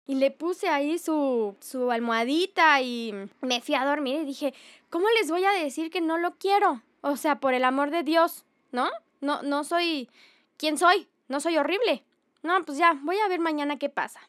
y 0.06 0.16
le 0.16 0.32
puse 0.32 0.68
ahí 0.68 1.00
su, 1.00 1.56
su 1.62 1.92
almohadita 1.92 2.82
y 2.82 3.14
me 3.42 3.62
fui 3.62 3.76
a 3.76 3.86
dormir 3.86 4.22
y 4.22 4.26
dije, 4.26 4.54
¿cómo 4.90 5.08
les 5.20 5.30
voy 5.30 5.46
a 5.46 5.52
decir 5.52 5.90
que 5.90 6.02
no 6.02 6.18
lo 6.18 6.36
quiero? 6.38 6.82
O 7.02 7.18
sea, 7.18 7.40
por 7.40 7.54
el 7.54 7.64
amor 7.64 7.90
de 7.90 8.04
Dios, 8.04 8.46
¿no? 8.72 8.90
No, 9.22 9.42
no 9.42 9.64
soy... 9.64 10.10
¿Quién 10.58 10.78
soy? 10.78 11.08
No 11.28 11.40
soy 11.40 11.58
horrible. 11.58 12.04
No, 12.42 12.64
pues 12.66 12.78
ya, 12.78 13.00
voy 13.04 13.18
a 13.20 13.28
ver 13.28 13.40
mañana 13.40 13.80
qué 13.80 13.90
pasa. 13.90 14.20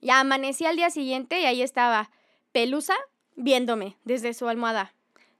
Ya 0.00 0.20
amanecí 0.20 0.66
al 0.66 0.76
día 0.76 0.90
siguiente 0.90 1.40
y 1.40 1.44
ahí 1.44 1.62
estaba 1.62 2.10
Pelusa 2.52 2.94
viéndome 3.34 3.96
desde 4.04 4.34
su 4.34 4.48
almohada. 4.48 4.94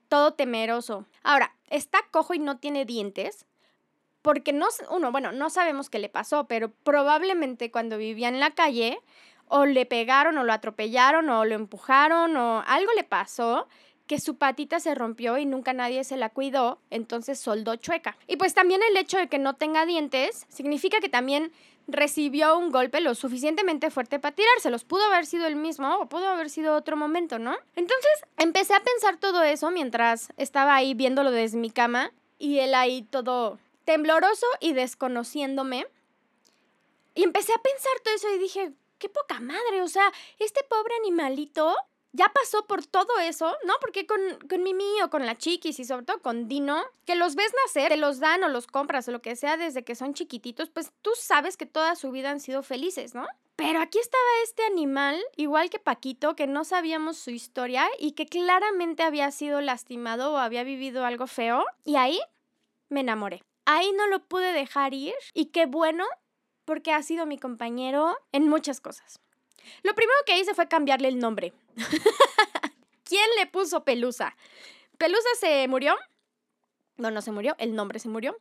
Todo 0.09 0.33
temeroso. 0.33 1.07
Ahora, 1.23 1.55
está 1.69 1.99
cojo 2.11 2.35
y 2.35 2.39
no 2.39 2.59
tiene 2.59 2.85
dientes, 2.85 3.45
porque 4.23 4.53
no, 4.53 4.67
uno, 4.91 5.13
bueno, 5.13 5.33
no 5.33 5.51
sabemos 5.51 5.91
qué 5.91 5.99
le 5.99 6.09
pasó, 6.09 6.47
pero 6.47 6.71
probablemente 6.71 7.71
cuando 7.71 7.99
vivía 7.99 8.29
en 8.29 8.41
la 8.41 8.51
calle, 8.51 9.01
o 9.47 9.65
le 9.65 9.87
pegaron, 9.87 10.37
o 10.39 10.45
lo 10.45 10.53
atropellaron, 10.53 11.29
o 11.31 11.45
lo 11.45 11.55
empujaron, 11.55 12.37
o 12.37 12.63
algo 12.67 12.93
le 12.95 13.05
pasó 13.05 13.67
que 14.07 14.19
su 14.19 14.37
patita 14.37 14.81
se 14.81 14.95
rompió 14.95 15.39
y 15.39 15.45
nunca 15.45 15.73
nadie 15.73 16.03
se 16.03 16.17
la 16.17 16.31
cuidó, 16.31 16.81
entonces 16.91 17.39
soldó 17.39 17.77
chueca. 17.77 18.17
Y 18.27 18.37
pues 18.37 18.55
también 18.55 18.81
el 18.91 18.97
hecho 18.97 19.19
de 19.19 19.29
que 19.29 19.39
no 19.39 19.55
tenga 19.55 19.85
dientes 19.87 20.47
significa 20.49 20.99
que 21.01 21.11
también 21.11 21.53
recibió 21.87 22.59
un 22.59 22.71
golpe 22.71 23.01
lo 23.01 23.15
suficientemente 23.15 23.91
fuerte 23.91 24.19
para 24.19 24.35
tirárselos. 24.35 24.85
Pudo 24.85 25.05
haber 25.05 25.27
sido 25.27 25.47
el 25.47 25.57
mismo 25.57 25.95
o 25.97 26.09
pudo 26.09 26.29
haber 26.29 26.51
sido 26.51 26.75
otro 26.75 26.97
momento, 26.97 27.39
¿no? 27.39 27.55
Entonces 27.77 28.11
empecé 28.39 28.75
a 28.75 28.81
pensar 28.81 29.19
todo 29.19 29.43
eso 29.43 29.71
mientras 29.71 30.33
estaba 30.37 30.75
ahí 30.75 30.95
viéndolo 30.95 31.31
desde 31.31 31.59
mi 31.59 31.71
cama 31.71 32.13
y 32.39 32.61
él 32.61 32.75
ahí 32.75 33.03
todo 33.03 33.59
tembloroso 33.89 34.47
y 34.61 34.75
desconociéndome. 34.75 35.87
Y 37.15 37.23
empecé 37.23 37.55
a 37.55 37.63
pensar 37.63 37.93
todo 38.05 38.15
eso 38.15 38.35
y 38.35 38.39
dije, 38.39 38.73
qué 38.99 39.09
poca 39.09 39.41
madre, 39.41 39.81
o 39.81 39.89
sea, 39.89 40.13
este 40.39 40.63
pobre 40.65 40.95
animalito 41.01 41.75
ya 42.13 42.29
pasó 42.29 42.67
por 42.67 42.85
todo 42.85 43.19
eso, 43.19 43.57
¿no? 43.65 43.73
Porque 43.81 44.07
con, 44.07 44.21
con 44.47 44.63
Mimi 44.63 45.01
o 45.03 45.09
con 45.09 45.25
la 45.25 45.39
Chiquis 45.39 45.81
y 45.81 45.87
sobre 45.87 46.05
todo 46.05 46.21
con 46.21 46.49
Dino, 46.49 46.85
que 47.07 47.15
los 47.15 47.35
ves 47.35 47.51
nacer, 47.65 47.89
te 47.89 47.97
los 47.97 48.21
dan 48.21 48.45
o 48.45 48.49
los 48.49 48.67
compras 48.67 49.09
o 49.09 49.13
lo 49.13 49.23
que 49.23 49.37
sea 49.37 49.57
desde 49.57 49.85
que 49.85 49.95
son 49.95 50.13
chiquititos, 50.13 50.69
pues 50.69 50.93
tú 51.01 51.13
sabes 51.19 51.57
que 51.57 51.65
toda 51.65 51.97
su 51.97 52.11
vida 52.11 52.31
han 52.31 52.41
sido 52.41 52.63
felices, 52.63 53.15
¿no? 53.15 53.27
Pero 53.57 53.81
aquí 53.81 53.99
estaba 53.99 54.23
este 54.45 54.67
animal, 54.67 55.19
igual 55.37 55.71
que 55.71 55.79
Paquito, 55.79 56.37
que 56.37 56.47
no 56.47 56.65
sabíamos 56.65 57.17
su 57.17 57.31
historia 57.31 57.89
y 57.99 58.13
que 58.13 58.27
claramente 58.27 59.03
había 59.03 59.31
sido 59.31 59.63
lastimado 59.63 60.35
o 60.35 60.37
había 60.37 60.63
vivido 60.63 61.07
algo 61.07 61.27
feo. 61.27 61.65
Y 61.85 61.97
ahí 61.97 62.21
me 62.91 63.01
enamoré. 63.01 63.43
Ahí 63.71 63.93
no 63.93 64.07
lo 64.07 64.25
pude 64.25 64.55
dejar 64.55 64.95
ir 64.95 65.13
y 65.35 65.51
qué 65.51 65.67
bueno 65.67 66.07
porque 66.65 66.91
ha 66.95 67.03
sido 67.03 67.27
mi 67.27 67.39
compañero 67.39 68.17
en 68.33 68.49
muchas 68.49 68.81
cosas. 68.81 69.21
Lo 69.83 69.95
primero 69.95 70.19
que 70.25 70.39
hice 70.39 70.55
fue 70.55 70.69
cambiarle 70.69 71.09
el 71.09 71.19
nombre. 71.19 71.53
¿Quién 73.05 73.29
le 73.37 73.47
puso 73.47 73.85
Pelusa? 73.85 74.35
Pelusa 74.97 75.29
se 75.39 75.69
murió. 75.69 75.95
No, 76.97 77.11
no 77.11 77.21
se 77.21 77.31
murió, 77.31 77.57
el 77.59 77.75
nombre 77.75 77.99
se 77.99 78.09
murió. 78.09 78.39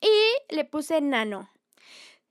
Y 0.00 0.52
le 0.52 0.64
puse 0.64 1.00
Nano. 1.00 1.48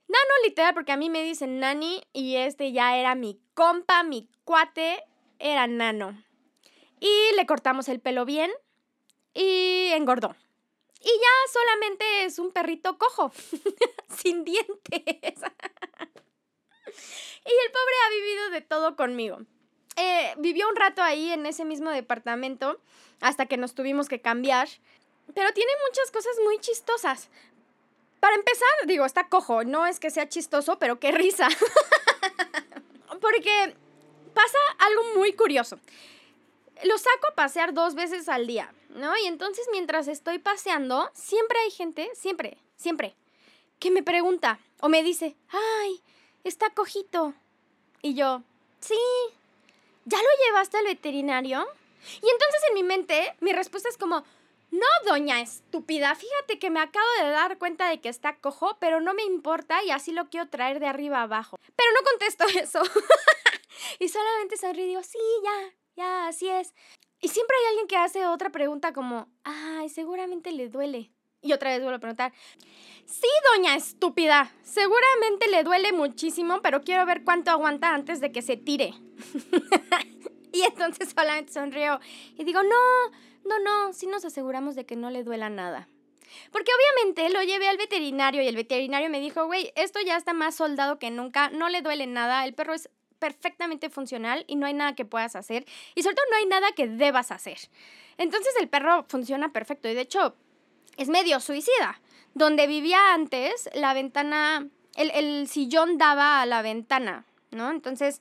Nano 0.06 0.34
literal 0.44 0.74
porque 0.74 0.92
a 0.92 0.98
mí 0.98 1.08
me 1.08 1.22
dicen 1.22 1.58
Nani 1.58 2.02
y 2.12 2.36
este 2.36 2.70
ya 2.70 2.98
era 2.98 3.14
mi 3.14 3.40
compa, 3.54 4.02
mi 4.02 4.28
cuate, 4.44 5.02
era 5.38 5.66
Nano. 5.66 6.22
Y 7.00 7.34
le 7.34 7.46
cortamos 7.46 7.88
el 7.88 7.98
pelo 7.98 8.26
bien 8.26 8.50
y 9.32 9.88
engordó. 9.94 10.36
Y 11.06 11.08
ya 11.08 11.52
solamente 11.52 12.24
es 12.24 12.40
un 12.40 12.50
perrito 12.50 12.98
cojo, 12.98 13.30
sin 14.18 14.42
dientes. 14.42 14.72
Y 17.44 17.52
el 17.64 17.70
pobre 17.70 17.94
ha 18.04 18.10
vivido 18.10 18.50
de 18.50 18.60
todo 18.60 18.96
conmigo. 18.96 19.38
Eh, 19.94 20.34
vivió 20.38 20.68
un 20.68 20.74
rato 20.74 21.02
ahí 21.02 21.30
en 21.30 21.46
ese 21.46 21.64
mismo 21.64 21.90
departamento 21.90 22.80
hasta 23.20 23.46
que 23.46 23.56
nos 23.56 23.76
tuvimos 23.76 24.08
que 24.08 24.20
cambiar. 24.20 24.68
Pero 25.32 25.52
tiene 25.52 25.70
muchas 25.88 26.10
cosas 26.10 26.36
muy 26.42 26.58
chistosas. 26.58 27.28
Para 28.18 28.34
empezar, 28.34 28.68
digo, 28.86 29.04
está 29.04 29.28
cojo. 29.28 29.62
No 29.62 29.86
es 29.86 30.00
que 30.00 30.10
sea 30.10 30.28
chistoso, 30.28 30.80
pero 30.80 30.98
qué 30.98 31.12
risa. 31.12 31.46
Porque 33.20 33.76
pasa 34.34 34.58
algo 34.80 35.14
muy 35.14 35.34
curioso. 35.34 35.78
Lo 36.84 36.98
saco 36.98 37.28
a 37.30 37.34
pasear 37.34 37.72
dos 37.72 37.94
veces 37.94 38.28
al 38.28 38.46
día, 38.46 38.72
¿no? 38.90 39.16
Y 39.16 39.26
entonces 39.26 39.66
mientras 39.72 40.08
estoy 40.08 40.38
paseando, 40.38 41.10
siempre 41.14 41.58
hay 41.60 41.70
gente, 41.70 42.10
siempre, 42.14 42.58
siempre, 42.76 43.16
que 43.78 43.90
me 43.90 44.02
pregunta 44.02 44.58
o 44.80 44.88
me 44.88 45.02
dice, 45.02 45.36
ay, 45.48 46.02
está 46.44 46.70
cojito. 46.70 47.34
Y 48.02 48.14
yo, 48.14 48.42
sí, 48.80 48.98
¿ya 50.04 50.18
lo 50.18 50.44
llevaste 50.44 50.76
al 50.76 50.84
veterinario? 50.84 51.66
Y 52.22 52.28
entonces 52.28 52.60
en 52.68 52.74
mi 52.74 52.82
mente, 52.82 53.34
mi 53.40 53.52
respuesta 53.52 53.88
es 53.88 53.96
como, 53.96 54.24
no, 54.70 54.86
doña 55.06 55.40
estúpida, 55.40 56.14
fíjate 56.14 56.58
que 56.58 56.70
me 56.70 56.80
acabo 56.80 57.06
de 57.22 57.30
dar 57.30 57.58
cuenta 57.58 57.88
de 57.88 58.00
que 58.00 58.08
está 58.08 58.36
cojo, 58.36 58.76
pero 58.80 59.00
no 59.00 59.14
me 59.14 59.22
importa 59.22 59.82
y 59.84 59.90
así 59.90 60.12
lo 60.12 60.28
quiero 60.28 60.48
traer 60.48 60.80
de 60.80 60.86
arriba 60.86 61.22
abajo. 61.22 61.58
Pero 61.74 61.90
no 61.92 62.04
contesto 62.04 62.44
eso. 62.60 62.82
y 63.98 64.08
solamente 64.08 64.56
sonrío 64.56 64.84
y 64.84 64.88
digo, 64.88 65.02
sí, 65.02 65.18
ya, 65.44 65.74
ya, 65.96 66.28
así 66.28 66.48
es. 66.48 66.74
Y 67.20 67.28
siempre 67.28 67.56
hay 67.56 67.68
alguien 67.70 67.88
que 67.88 67.96
hace 67.96 68.26
otra 68.26 68.50
pregunta 68.50 68.92
como, 68.92 69.28
ay, 69.44 69.88
seguramente 69.88 70.52
le 70.52 70.68
duele. 70.68 71.10
Y 71.42 71.52
otra 71.52 71.70
vez 71.70 71.80
vuelvo 71.80 71.96
a 71.96 72.00
preguntar, 72.00 72.32
sí, 73.04 73.28
doña 73.54 73.76
estúpida, 73.76 74.52
seguramente 74.62 75.48
le 75.48 75.62
duele 75.62 75.92
muchísimo, 75.92 76.60
pero 76.60 76.82
quiero 76.82 77.06
ver 77.06 77.24
cuánto 77.24 77.50
aguanta 77.50 77.94
antes 77.94 78.20
de 78.20 78.32
que 78.32 78.42
se 78.42 78.56
tire. 78.56 78.94
y 80.52 80.62
entonces 80.62 81.12
solamente 81.16 81.52
sonrío 81.52 82.00
y 82.36 82.44
digo, 82.44 82.62
no, 82.62 83.10
no, 83.44 83.58
no, 83.60 83.92
sí 83.92 84.06
nos 84.06 84.24
aseguramos 84.24 84.74
de 84.74 84.86
que 84.86 84.96
no 84.96 85.10
le 85.10 85.22
duela 85.22 85.48
nada. 85.48 85.88
Porque 86.50 86.72
obviamente 86.74 87.30
lo 87.30 87.42
llevé 87.42 87.68
al 87.68 87.76
veterinario 87.76 88.42
y 88.42 88.48
el 88.48 88.56
veterinario 88.56 89.08
me 89.08 89.20
dijo, 89.20 89.46
güey, 89.46 89.72
esto 89.76 90.00
ya 90.04 90.16
está 90.16 90.32
más 90.32 90.56
soldado 90.56 90.98
que 90.98 91.10
nunca, 91.10 91.50
no 91.50 91.68
le 91.68 91.82
duele 91.82 92.06
nada, 92.06 92.44
el 92.44 92.54
perro 92.54 92.74
es 92.74 92.90
perfectamente 93.18 93.90
funcional 93.90 94.44
y 94.46 94.56
no 94.56 94.66
hay 94.66 94.74
nada 94.74 94.94
que 94.94 95.04
puedas 95.04 95.36
hacer 95.36 95.64
y 95.94 96.02
sobre 96.02 96.16
todo 96.16 96.26
no 96.30 96.36
hay 96.36 96.46
nada 96.46 96.72
que 96.72 96.88
debas 96.88 97.30
hacer. 97.32 97.58
Entonces 98.18 98.54
el 98.60 98.68
perro 98.68 99.04
funciona 99.08 99.52
perfecto 99.52 99.88
y 99.88 99.94
de 99.94 100.02
hecho 100.02 100.36
es 100.96 101.08
medio 101.08 101.40
suicida. 101.40 102.00
Donde 102.34 102.66
vivía 102.66 103.14
antes, 103.14 103.70
la 103.74 103.94
ventana, 103.94 104.68
el, 104.94 105.10
el 105.12 105.48
sillón 105.48 105.96
daba 105.96 106.42
a 106.42 106.46
la 106.46 106.60
ventana, 106.60 107.24
¿no? 107.50 107.70
Entonces, 107.70 108.20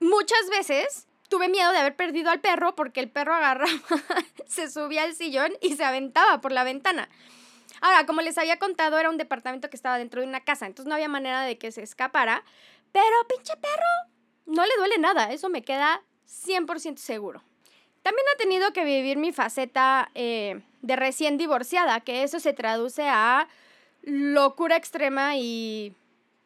muchas 0.00 0.48
veces 0.50 1.06
tuve 1.28 1.48
miedo 1.48 1.70
de 1.70 1.78
haber 1.78 1.94
perdido 1.94 2.30
al 2.30 2.40
perro 2.40 2.74
porque 2.74 3.00
el 3.00 3.08
perro 3.08 3.34
agarraba, 3.34 3.70
se 4.46 4.68
subía 4.68 5.04
al 5.04 5.14
sillón 5.14 5.52
y 5.60 5.76
se 5.76 5.84
aventaba 5.84 6.40
por 6.40 6.50
la 6.50 6.64
ventana. 6.64 7.08
Ahora, 7.80 8.04
como 8.04 8.20
les 8.20 8.36
había 8.36 8.58
contado, 8.58 8.98
era 8.98 9.08
un 9.08 9.16
departamento 9.16 9.70
que 9.70 9.76
estaba 9.76 9.96
dentro 9.96 10.20
de 10.20 10.26
una 10.26 10.40
casa, 10.40 10.66
entonces 10.66 10.88
no 10.88 10.94
había 10.94 11.08
manera 11.08 11.42
de 11.42 11.56
que 11.56 11.72
se 11.72 11.82
escapara. 11.82 12.42
Pero, 12.92 13.16
pinche 13.28 13.54
perro, 13.56 14.10
no 14.46 14.64
le 14.64 14.72
duele 14.78 14.98
nada, 14.98 15.32
eso 15.32 15.48
me 15.48 15.62
queda 15.62 16.02
100% 16.26 16.96
seguro. 16.98 17.42
También 18.02 18.26
ha 18.32 18.38
tenido 18.38 18.72
que 18.72 18.84
vivir 18.84 19.18
mi 19.18 19.32
faceta 19.32 20.10
eh, 20.14 20.62
de 20.82 20.96
recién 20.96 21.36
divorciada, 21.36 22.00
que 22.00 22.22
eso 22.22 22.40
se 22.40 22.52
traduce 22.52 23.08
a 23.08 23.48
locura 24.02 24.76
extrema 24.76 25.36
y 25.36 25.94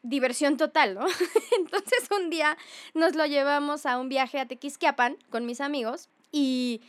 diversión 0.03 0.57
total, 0.57 0.95
¿no? 0.95 1.07
Entonces 1.59 2.09
un 2.11 2.31
día 2.31 2.57
nos 2.93 3.15
lo 3.15 3.27
llevamos 3.27 3.87
a 3.87 3.99
un 3.99 4.09
viaje 4.09 4.39
a 4.39 4.47
Tequisquiapan 4.47 5.17
con 5.31 5.47
mis 5.47 5.61
amigos 5.61 6.09
y 6.31 6.83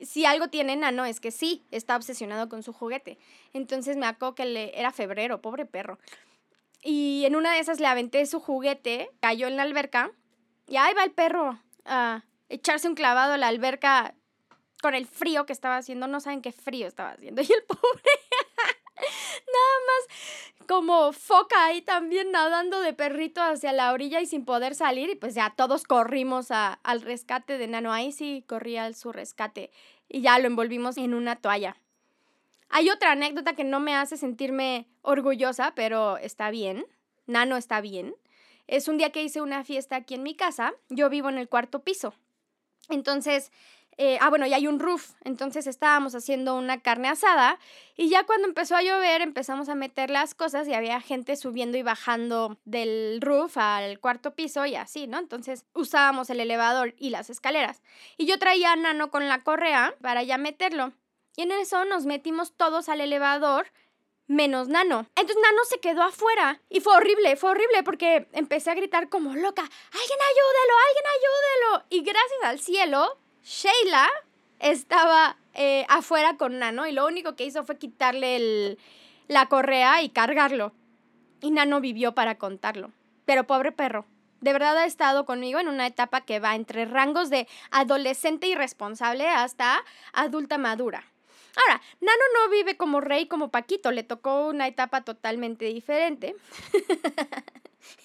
si 0.00 0.24
algo 0.24 0.48
tiene 0.48 0.76
Nano 0.76 1.04
es 1.04 1.20
que 1.20 1.30
sí, 1.30 1.62
está 1.70 1.96
obsesionado 1.96 2.48
con 2.48 2.62
su 2.62 2.72
juguete. 2.72 3.18
Entonces 3.52 3.96
me 3.96 4.06
acuerdo 4.06 4.34
que 4.34 4.44
le, 4.46 4.78
era 4.78 4.92
febrero, 4.92 5.40
pobre 5.40 5.66
perro. 5.66 5.98
Y 6.82 7.24
en 7.26 7.36
una 7.36 7.52
de 7.52 7.60
esas 7.60 7.80
le 7.80 7.86
aventé 7.86 8.24
su 8.26 8.40
juguete, 8.40 9.10
cayó 9.20 9.46
en 9.46 9.56
la 9.56 9.62
alberca 9.62 10.12
y 10.66 10.76
ahí 10.76 10.94
va 10.94 11.04
el 11.04 11.12
perro 11.12 11.60
a 11.84 12.24
echarse 12.48 12.88
un 12.88 12.94
clavado 12.94 13.34
a 13.34 13.38
la 13.38 13.48
alberca 13.48 14.14
con 14.80 14.94
el 14.94 15.06
frío 15.06 15.46
que 15.46 15.52
estaba 15.52 15.76
haciendo. 15.76 16.06
No 16.06 16.20
saben 16.20 16.42
qué 16.42 16.52
frío 16.52 16.86
estaba 16.86 17.10
haciendo. 17.10 17.42
Y 17.48 17.52
el 17.52 17.62
pobre, 17.64 18.12
nada 18.96 19.76
más 19.86 20.50
como 20.70 21.12
foca 21.12 21.64
ahí 21.64 21.82
también 21.82 22.30
nadando 22.30 22.80
de 22.80 22.92
perrito 22.92 23.42
hacia 23.42 23.72
la 23.72 23.92
orilla 23.92 24.20
y 24.20 24.26
sin 24.26 24.44
poder 24.44 24.76
salir. 24.76 25.10
Y 25.10 25.16
pues 25.16 25.34
ya 25.34 25.50
todos 25.56 25.82
corrimos 25.82 26.52
al 26.52 27.00
rescate 27.02 27.58
de 27.58 27.66
Nano. 27.66 27.92
Ahí 27.92 28.12
sí 28.12 28.44
corría 28.46 28.84
al 28.84 28.94
su 28.94 29.10
rescate. 29.10 29.72
Y 30.08 30.20
ya 30.20 30.38
lo 30.38 30.46
envolvimos 30.46 30.96
en 30.96 31.14
una 31.14 31.34
toalla. 31.34 31.76
Hay 32.70 32.88
otra 32.88 33.12
anécdota 33.12 33.54
que 33.54 33.64
no 33.64 33.80
me 33.80 33.94
hace 33.94 34.16
sentirme 34.16 34.86
orgullosa, 35.02 35.72
pero 35.74 36.16
está 36.18 36.50
bien. 36.50 36.86
Nano 37.26 37.56
está 37.56 37.80
bien. 37.80 38.14
Es 38.68 38.86
un 38.86 38.96
día 38.96 39.10
que 39.10 39.24
hice 39.24 39.40
una 39.40 39.64
fiesta 39.64 39.96
aquí 39.96 40.14
en 40.14 40.22
mi 40.22 40.34
casa. 40.36 40.72
Yo 40.88 41.10
vivo 41.10 41.28
en 41.28 41.38
el 41.38 41.48
cuarto 41.48 41.82
piso. 41.82 42.14
Entonces, 42.88 43.50
eh, 43.96 44.18
ah, 44.20 44.30
bueno, 44.30 44.46
y 44.46 44.54
hay 44.54 44.68
un 44.68 44.78
roof. 44.78 45.10
Entonces 45.24 45.66
estábamos 45.66 46.14
haciendo 46.14 46.56
una 46.56 46.80
carne 46.80 47.08
asada 47.08 47.58
y 47.96 48.08
ya 48.08 48.24
cuando 48.24 48.46
empezó 48.46 48.76
a 48.76 48.82
llover 48.82 49.20
empezamos 49.20 49.68
a 49.68 49.74
meter 49.74 50.08
las 50.08 50.34
cosas 50.34 50.68
y 50.68 50.74
había 50.74 51.00
gente 51.00 51.34
subiendo 51.34 51.76
y 51.76 51.82
bajando 51.82 52.56
del 52.64 53.20
roof 53.20 53.58
al 53.58 53.98
cuarto 53.98 54.34
piso 54.36 54.64
y 54.64 54.76
así, 54.76 55.08
¿no? 55.08 55.18
Entonces 55.18 55.66
usábamos 55.74 56.30
el 56.30 56.38
elevador 56.38 56.94
y 56.98 57.10
las 57.10 57.30
escaleras. 57.30 57.82
Y 58.16 58.26
yo 58.26 58.38
traía 58.38 58.72
a 58.72 58.76
Nano 58.76 59.10
con 59.10 59.28
la 59.28 59.42
correa 59.42 59.94
para 60.00 60.22
ya 60.22 60.38
meterlo. 60.38 60.92
Y 61.36 61.42
en 61.42 61.52
eso 61.52 61.84
nos 61.84 62.06
metimos 62.06 62.52
todos 62.56 62.88
al 62.88 63.00
elevador 63.00 63.66
menos 64.30 64.68
Nano. 64.68 65.06
Entonces 65.16 65.36
Nano 65.42 65.64
se 65.64 65.80
quedó 65.80 66.02
afuera 66.02 66.60
y 66.70 66.80
fue 66.80 66.94
horrible, 66.94 67.36
fue 67.36 67.50
horrible 67.50 67.82
porque 67.82 68.28
empecé 68.32 68.70
a 68.70 68.74
gritar 68.74 69.08
como 69.08 69.34
loca, 69.34 69.62
alguien 69.62 70.18
ayúdelo, 70.30 70.74
alguien 70.86 71.04
ayúdelo. 71.16 71.86
Y 71.90 72.00
gracias 72.02 72.44
al 72.44 72.60
cielo, 72.60 73.18
Sheila 73.42 74.08
estaba 74.60 75.36
eh, 75.54 75.84
afuera 75.88 76.36
con 76.36 76.60
Nano 76.60 76.86
y 76.86 76.92
lo 76.92 77.06
único 77.06 77.34
que 77.34 77.44
hizo 77.44 77.64
fue 77.64 77.76
quitarle 77.76 78.78
la 79.26 79.46
correa 79.46 80.02
y 80.02 80.10
cargarlo. 80.10 80.72
Y 81.40 81.50
Nano 81.50 81.80
vivió 81.80 82.14
para 82.14 82.38
contarlo. 82.38 82.92
Pero 83.24 83.46
pobre 83.46 83.72
perro, 83.72 84.06
De 84.40 84.52
verdad 84.52 84.78
ha 84.78 84.86
estado 84.86 85.26
conmigo 85.26 85.58
en 85.58 85.68
una 85.68 85.86
etapa 85.86 86.22
que 86.22 86.40
va 86.40 86.54
entre 86.54 86.84
rangos 86.84 87.30
de 87.30 87.46
adolescente 87.70 88.46
irresponsable 88.46 89.28
hasta 89.28 89.84
adulta 90.12 90.56
madura. 90.56 91.04
Ahora, 91.56 91.80
Nano 92.00 92.22
no 92.34 92.50
vive 92.50 92.76
como 92.76 93.00
rey 93.00 93.26
como 93.26 93.50
Paquito, 93.50 93.90
le 93.90 94.02
tocó 94.02 94.46
una 94.48 94.66
etapa 94.66 95.02
totalmente 95.02 95.66
diferente. 95.66 96.36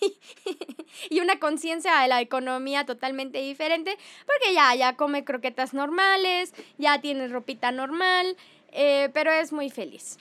y 1.09 1.19
una 1.19 1.39
conciencia 1.39 1.99
de 1.99 2.07
la 2.07 2.21
economía 2.21 2.85
totalmente 2.85 3.39
diferente, 3.39 3.97
porque 4.25 4.53
ya, 4.53 4.73
ya 4.75 4.95
come 4.95 5.23
croquetas 5.23 5.73
normales, 5.73 6.53
ya 6.77 7.01
tiene 7.01 7.27
ropita 7.27 7.71
normal, 7.71 8.37
eh, 8.71 9.09
pero 9.13 9.31
es 9.31 9.51
muy 9.53 9.69
feliz. 9.69 10.17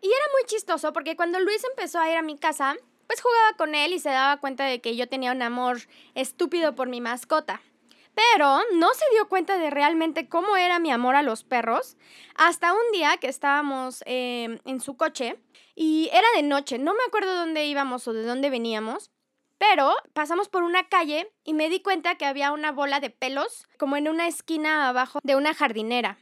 Y 0.00 0.06
era 0.06 0.24
muy 0.32 0.44
chistoso 0.46 0.92
porque 0.92 1.16
cuando 1.16 1.40
Luis 1.40 1.62
empezó 1.64 1.98
a 1.98 2.10
ir 2.10 2.16
a 2.16 2.22
mi 2.22 2.38
casa, 2.38 2.76
pues 3.06 3.20
jugaba 3.20 3.56
con 3.56 3.74
él 3.74 3.92
y 3.92 3.98
se 3.98 4.10
daba 4.10 4.36
cuenta 4.38 4.64
de 4.64 4.80
que 4.80 4.94
yo 4.94 5.08
tenía 5.08 5.32
un 5.32 5.42
amor 5.42 5.78
estúpido 6.14 6.74
por 6.74 6.88
mi 6.88 7.00
mascota. 7.00 7.60
Pero 8.18 8.58
no 8.72 8.88
se 8.94 9.04
dio 9.12 9.28
cuenta 9.28 9.58
de 9.58 9.70
realmente 9.70 10.28
cómo 10.28 10.56
era 10.56 10.80
mi 10.80 10.90
amor 10.90 11.14
a 11.14 11.22
los 11.22 11.44
perros 11.44 11.96
hasta 12.34 12.72
un 12.72 12.92
día 12.92 13.16
que 13.18 13.28
estábamos 13.28 14.02
em, 14.06 14.58
en 14.64 14.80
su 14.80 14.96
coche 14.96 15.38
y 15.76 16.10
era 16.12 16.26
de 16.34 16.42
noche, 16.42 16.78
no 16.78 16.94
me 16.94 17.04
acuerdo 17.06 17.36
dónde 17.36 17.66
íbamos 17.66 18.08
o 18.08 18.12
de 18.12 18.24
dónde 18.24 18.50
veníamos, 18.50 19.12
pero 19.56 19.94
pasamos 20.14 20.48
por 20.48 20.64
una 20.64 20.88
calle 20.88 21.30
y 21.44 21.54
me 21.54 21.68
di 21.68 21.80
cuenta 21.80 22.16
que 22.16 22.26
había 22.26 22.50
una 22.50 22.72
bola 22.72 22.98
de 22.98 23.10
pelos 23.10 23.68
como 23.78 23.96
en 23.96 24.08
una 24.08 24.26
esquina 24.26 24.88
abajo 24.88 25.20
de 25.22 25.36
una 25.36 25.54
jardinera. 25.54 26.18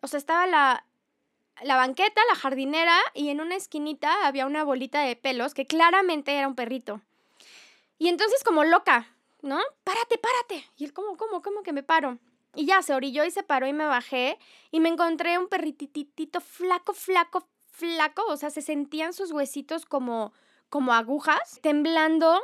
O 0.00 0.06
sea, 0.06 0.16
estaba 0.16 0.46
la, 0.46 0.86
la 1.62 1.76
banqueta, 1.76 2.22
la 2.30 2.36
jardinera 2.36 2.96
y 3.12 3.28
en 3.28 3.42
una 3.42 3.56
esquinita 3.56 4.26
había 4.26 4.46
una 4.46 4.64
bolita 4.64 5.02
de 5.02 5.16
pelos 5.16 5.52
que 5.52 5.66
claramente 5.66 6.32
era 6.32 6.48
un 6.48 6.54
perrito. 6.54 7.02
Y 7.98 8.08
entonces 8.08 8.42
como 8.42 8.64
loca, 8.64 9.13
¿no? 9.44 9.60
Párate, 9.84 10.18
párate. 10.18 10.66
Y 10.76 10.84
él, 10.84 10.92
¿cómo, 10.92 11.16
cómo, 11.16 11.42
cómo 11.42 11.62
que 11.62 11.72
me 11.72 11.82
paro? 11.82 12.18
Y 12.56 12.66
ya 12.66 12.82
se 12.82 12.94
orilló 12.94 13.24
y 13.24 13.30
se 13.30 13.42
paró 13.42 13.66
y 13.66 13.72
me 13.72 13.86
bajé 13.86 14.38
y 14.70 14.80
me 14.80 14.88
encontré 14.88 15.38
un 15.38 15.48
perrititito 15.48 16.40
flaco, 16.40 16.94
flaco, 16.94 17.46
flaco. 17.66 18.24
O 18.28 18.36
sea, 18.36 18.50
se 18.50 18.62
sentían 18.62 19.12
sus 19.12 19.32
huesitos 19.32 19.84
como, 19.86 20.32
como 20.68 20.92
agujas, 20.92 21.60
temblando 21.62 22.40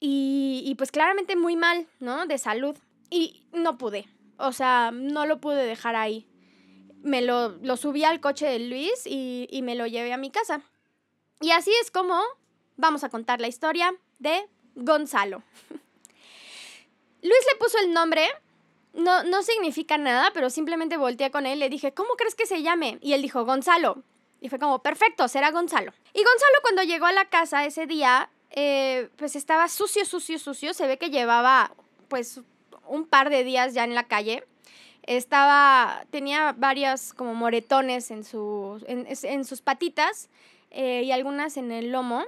y, 0.00 0.62
y 0.66 0.74
pues 0.74 0.90
claramente 0.90 1.36
muy 1.36 1.56
mal, 1.56 1.86
¿no? 2.00 2.26
De 2.26 2.38
salud. 2.38 2.76
Y 3.10 3.46
no 3.52 3.78
pude. 3.78 4.08
O 4.36 4.52
sea, 4.52 4.90
no 4.92 5.26
lo 5.26 5.40
pude 5.40 5.64
dejar 5.64 5.94
ahí. 5.94 6.26
Me 7.02 7.22
lo, 7.22 7.50
lo 7.62 7.76
subí 7.76 8.04
al 8.04 8.20
coche 8.20 8.46
de 8.46 8.58
Luis 8.58 9.06
y, 9.06 9.46
y 9.50 9.62
me 9.62 9.74
lo 9.74 9.86
llevé 9.86 10.12
a 10.12 10.18
mi 10.18 10.30
casa. 10.30 10.62
Y 11.40 11.52
así 11.52 11.70
es 11.82 11.90
como 11.90 12.20
vamos 12.76 13.04
a 13.04 13.08
contar 13.08 13.40
la 13.40 13.48
historia 13.48 13.94
de 14.18 14.48
Gonzalo. 14.74 15.42
Luis 17.22 17.46
le 17.52 17.58
puso 17.58 17.78
el 17.78 17.92
nombre, 17.92 18.26
no, 18.94 19.22
no 19.24 19.42
significa 19.42 19.98
nada, 19.98 20.30
pero 20.32 20.50
simplemente 20.50 20.96
volteé 20.96 21.30
con 21.30 21.46
él 21.46 21.58
y 21.58 21.60
le 21.60 21.68
dije, 21.68 21.92
¿cómo 21.92 22.14
crees 22.16 22.34
que 22.34 22.46
se 22.46 22.62
llame? 22.62 22.98
Y 23.00 23.12
él 23.12 23.22
dijo, 23.22 23.44
Gonzalo. 23.44 24.02
Y 24.40 24.48
fue 24.48 24.58
como, 24.58 24.80
perfecto, 24.80 25.28
será 25.28 25.50
Gonzalo. 25.50 25.92
Y 26.14 26.18
Gonzalo 26.18 26.58
cuando 26.62 26.82
llegó 26.82 27.06
a 27.06 27.12
la 27.12 27.26
casa 27.26 27.64
ese 27.64 27.86
día, 27.86 28.30
eh, 28.50 29.08
pues 29.16 29.36
estaba 29.36 29.68
sucio, 29.68 30.04
sucio, 30.04 30.38
sucio. 30.38 30.74
Se 30.74 30.86
ve 30.86 30.98
que 30.98 31.10
llevaba 31.10 31.72
pues 32.08 32.40
un 32.88 33.06
par 33.06 33.30
de 33.30 33.44
días 33.44 33.74
ya 33.74 33.84
en 33.84 33.94
la 33.94 34.08
calle. 34.08 34.44
Estaba, 35.02 36.04
tenía 36.10 36.54
varios 36.56 37.12
como 37.12 37.34
moretones 37.34 38.10
en, 38.10 38.24
su, 38.24 38.82
en, 38.86 39.44
sus 39.44 39.60
patitas 39.60 40.28
eh, 40.70 41.02
y 41.04 41.12
algunas 41.12 41.56
en 41.56 41.70
el 41.70 41.92
lomo. 41.92 42.24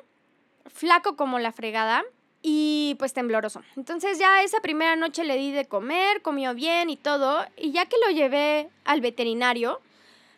Flaco 0.66 1.16
como 1.16 1.38
la 1.38 1.52
fregada 1.52 2.04
y 2.42 2.96
pues 2.98 3.12
tembloroso. 3.12 3.62
Entonces 3.76 4.18
ya 4.18 4.42
esa 4.42 4.60
primera 4.60 4.96
noche 4.96 5.24
le 5.24 5.36
di 5.36 5.52
de 5.52 5.66
comer, 5.66 6.22
comió 6.22 6.54
bien 6.54 6.90
y 6.90 6.96
todo, 6.96 7.46
y 7.56 7.70
ya 7.70 7.86
que 7.86 7.96
lo 8.04 8.12
llevé 8.12 8.68
al 8.84 9.00
veterinario, 9.00 9.80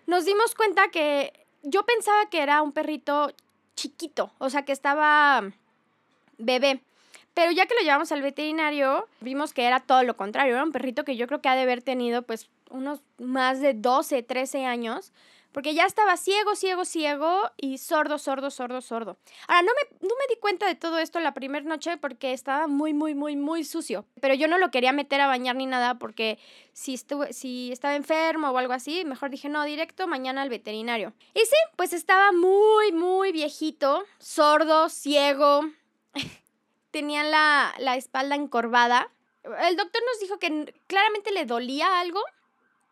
nos 0.06 0.26
dimos 0.26 0.54
cuenta 0.54 0.88
que 0.88 1.32
yo 1.62 1.84
pensaba 1.84 2.28
que 2.28 2.42
era 2.42 2.62
un 2.62 2.72
perrito 2.72 3.32
chiquito, 3.74 4.30
o 4.38 4.50
sea 4.50 4.64
que 4.64 4.72
estaba 4.72 5.42
bebé. 6.38 6.80
Pero 7.32 7.50
ya 7.50 7.66
que 7.66 7.74
lo 7.74 7.80
llevamos 7.80 8.12
al 8.12 8.22
veterinario, 8.22 9.08
vimos 9.20 9.52
que 9.52 9.64
era 9.64 9.80
todo 9.80 10.04
lo 10.04 10.16
contrario, 10.16 10.54
era 10.54 10.62
un 10.62 10.70
perrito 10.70 11.04
que 11.04 11.16
yo 11.16 11.26
creo 11.26 11.40
que 11.40 11.48
ha 11.48 11.56
de 11.56 11.62
haber 11.62 11.82
tenido 11.82 12.22
pues 12.22 12.48
unos 12.70 13.00
más 13.18 13.60
de 13.60 13.74
12, 13.74 14.22
13 14.22 14.66
años 14.66 15.12
porque 15.54 15.72
ya 15.72 15.86
estaba 15.86 16.16
ciego, 16.16 16.56
ciego, 16.56 16.84
ciego 16.84 17.42
y 17.56 17.78
sordo, 17.78 18.18
sordo, 18.18 18.50
sordo, 18.50 18.80
sordo. 18.80 19.16
Ahora, 19.46 19.62
no 19.62 19.70
me, 19.72 20.08
no 20.08 20.14
me 20.16 20.26
di 20.28 20.40
cuenta 20.40 20.66
de 20.66 20.74
todo 20.74 20.98
esto 20.98 21.20
la 21.20 21.32
primera 21.32 21.64
noche 21.64 21.96
porque 21.96 22.32
estaba 22.32 22.66
muy, 22.66 22.92
muy, 22.92 23.14
muy, 23.14 23.36
muy 23.36 23.62
sucio. 23.62 24.04
Pero 24.20 24.34
yo 24.34 24.48
no 24.48 24.58
lo 24.58 24.72
quería 24.72 24.92
meter 24.92 25.20
a 25.20 25.28
bañar 25.28 25.54
ni 25.54 25.66
nada 25.66 25.94
porque 25.94 26.40
si, 26.72 26.94
estuve, 26.94 27.32
si 27.32 27.70
estaba 27.70 27.94
enfermo 27.94 28.50
o 28.50 28.58
algo 28.58 28.72
así, 28.72 29.04
mejor 29.04 29.30
dije, 29.30 29.48
no, 29.48 29.62
directo 29.62 30.08
mañana 30.08 30.42
al 30.42 30.48
veterinario. 30.48 31.12
Y 31.34 31.38
sí, 31.38 31.56
pues 31.76 31.92
estaba 31.92 32.32
muy, 32.32 32.90
muy 32.90 33.30
viejito, 33.30 34.04
sordo, 34.18 34.88
ciego. 34.88 35.60
Tenía 36.90 37.22
la, 37.22 37.72
la 37.78 37.94
espalda 37.94 38.34
encorvada. 38.34 39.08
El 39.44 39.76
doctor 39.76 40.02
nos 40.04 40.18
dijo 40.18 40.40
que 40.40 40.74
claramente 40.88 41.30
le 41.30 41.46
dolía 41.46 42.00
algo, 42.00 42.20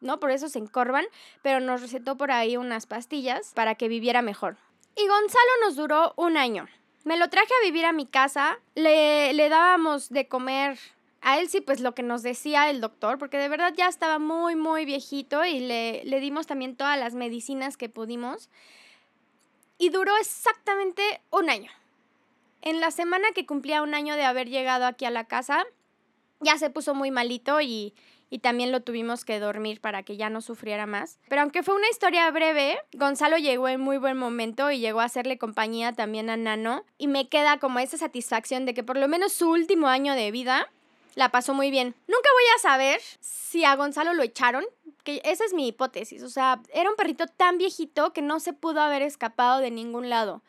¿no? 0.02 0.20
Por 0.20 0.30
eso 0.30 0.48
se 0.48 0.58
encorvan, 0.58 1.06
pero 1.42 1.60
nos 1.60 1.80
recetó 1.80 2.16
por 2.16 2.30
ahí 2.30 2.56
unas 2.56 2.86
pastillas 2.86 3.52
para 3.54 3.74
que 3.74 3.88
viviera 3.88 4.20
mejor. 4.22 4.56
Y 4.96 5.06
Gonzalo 5.06 5.50
nos 5.64 5.76
duró 5.76 6.12
un 6.16 6.36
año. 6.36 6.68
Me 7.04 7.16
lo 7.16 7.28
traje 7.28 7.52
a 7.60 7.64
vivir 7.64 7.84
a 7.86 7.92
mi 7.92 8.06
casa, 8.06 8.58
le, 8.74 9.32
le 9.32 9.48
dábamos 9.48 10.10
de 10.10 10.28
comer 10.28 10.78
a 11.22 11.38
él 11.38 11.48
sí, 11.48 11.60
pues 11.60 11.80
lo 11.80 11.94
que 11.94 12.02
nos 12.02 12.22
decía 12.22 12.68
el 12.68 12.80
doctor, 12.80 13.16
porque 13.16 13.38
de 13.38 13.48
verdad 13.48 13.72
ya 13.76 13.86
estaba 13.86 14.18
muy, 14.18 14.56
muy 14.56 14.84
viejito 14.84 15.44
y 15.44 15.60
le, 15.60 16.04
le 16.04 16.18
dimos 16.18 16.48
también 16.48 16.76
todas 16.76 16.98
las 16.98 17.14
medicinas 17.14 17.76
que 17.76 17.88
pudimos. 17.88 18.50
Y 19.78 19.90
duró 19.90 20.16
exactamente 20.16 21.02
un 21.30 21.48
año. 21.48 21.70
En 22.60 22.80
la 22.80 22.90
semana 22.90 23.28
que 23.34 23.46
cumplía 23.46 23.82
un 23.82 23.94
año 23.94 24.16
de 24.16 24.24
haber 24.24 24.48
llegado 24.48 24.84
aquí 24.84 25.04
a 25.04 25.10
la 25.10 25.24
casa, 25.24 25.64
ya 26.40 26.58
se 26.58 26.70
puso 26.70 26.92
muy 26.92 27.12
malito 27.12 27.60
y, 27.60 27.94
y 28.32 28.38
también 28.38 28.72
lo 28.72 28.80
tuvimos 28.80 29.26
que 29.26 29.38
dormir 29.38 29.82
para 29.82 30.04
que 30.04 30.16
ya 30.16 30.30
no 30.30 30.40
sufriera 30.40 30.86
más. 30.86 31.18
Pero 31.28 31.42
aunque 31.42 31.62
fue 31.62 31.74
una 31.74 31.90
historia 31.90 32.30
breve, 32.30 32.78
Gonzalo 32.94 33.36
llegó 33.36 33.68
en 33.68 33.78
muy 33.78 33.98
buen 33.98 34.16
momento 34.16 34.70
y 34.70 34.78
llegó 34.78 35.02
a 35.02 35.04
hacerle 35.04 35.36
compañía 35.36 35.92
también 35.92 36.30
a 36.30 36.38
Nano 36.38 36.86
y 36.96 37.08
me 37.08 37.28
queda 37.28 37.58
como 37.58 37.78
esa 37.78 37.98
satisfacción 37.98 38.64
de 38.64 38.72
que 38.72 38.82
por 38.82 38.96
lo 38.96 39.06
menos 39.06 39.34
su 39.34 39.50
último 39.50 39.88
año 39.88 40.14
de 40.14 40.30
vida 40.30 40.70
la 41.14 41.28
pasó 41.28 41.52
muy 41.52 41.70
bien. 41.70 41.94
Nunca 42.08 42.28
voy 42.32 42.44
a 42.56 42.58
saber 42.60 43.02
si 43.20 43.66
a 43.66 43.76
Gonzalo 43.76 44.14
lo 44.14 44.22
echaron, 44.22 44.64
que 45.04 45.20
esa 45.24 45.44
es 45.44 45.52
mi 45.52 45.68
hipótesis, 45.68 46.22
o 46.22 46.30
sea, 46.30 46.62
era 46.72 46.88
un 46.88 46.96
perrito 46.96 47.26
tan 47.26 47.58
viejito 47.58 48.14
que 48.14 48.22
no 48.22 48.40
se 48.40 48.54
pudo 48.54 48.80
haber 48.80 49.02
escapado 49.02 49.60
de 49.60 49.70
ningún 49.70 50.08
lado. 50.08 50.40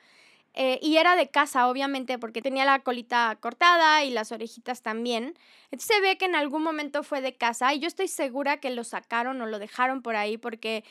Eh, 0.55 0.79
y 0.81 0.97
era 0.97 1.15
de 1.15 1.29
casa, 1.29 1.67
obviamente, 1.67 2.19
porque 2.19 2.41
tenía 2.41 2.63
la 2.65 2.79
colita 2.79 3.37
cortada 3.39 4.03
y 4.03 4.11
las 4.11 4.31
orejitas 4.31 4.81
también. 4.81 5.37
Entonces 5.71 5.95
se 5.95 6.01
ve 6.01 6.17
que 6.17 6.25
en 6.25 6.35
algún 6.35 6.61
momento 6.61 7.03
fue 7.03 7.21
de 7.21 7.35
casa 7.35 7.73
y 7.73 7.79
yo 7.79 7.87
estoy 7.87 8.07
segura 8.07 8.57
que 8.57 8.69
lo 8.69 8.83
sacaron 8.83 9.41
o 9.41 9.47
lo 9.47 9.57
dejaron 9.59 10.01
por 10.03 10.15
ahí 10.15 10.37
porque, 10.37 10.83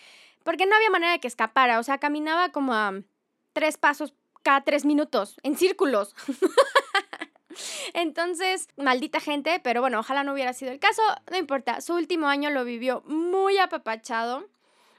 porque 0.43 0.67
no 0.67 0.75
había 0.75 0.91
manera 0.91 1.13
de 1.13 1.21
que 1.21 1.29
escapara. 1.29 1.79
O 1.79 1.83
sea, 1.85 1.99
caminaba 1.99 2.51
como 2.51 2.75
a 2.75 2.93
tres 3.53 3.77
pasos 3.77 4.15
cada 4.43 4.63
tres 4.63 4.85
minutos, 4.85 5.37
en 5.45 5.57
círculos. 5.57 6.15
Entonces, 7.95 8.69
maldita 8.77 9.21
gente, 9.21 9.61
pero 9.63 9.81
bueno, 9.81 10.01
ojalá 10.01 10.25
no 10.25 10.33
hubiera 10.33 10.53
sido 10.53 10.73
el 10.73 10.81
caso, 10.81 11.03
no 11.31 11.37
importa. 11.37 11.81
Su 11.81 11.95
último 11.95 12.27
año 12.27 12.51
lo 12.51 12.65
vivió 12.65 13.03
muy 13.07 13.59
apapachado 13.59 14.49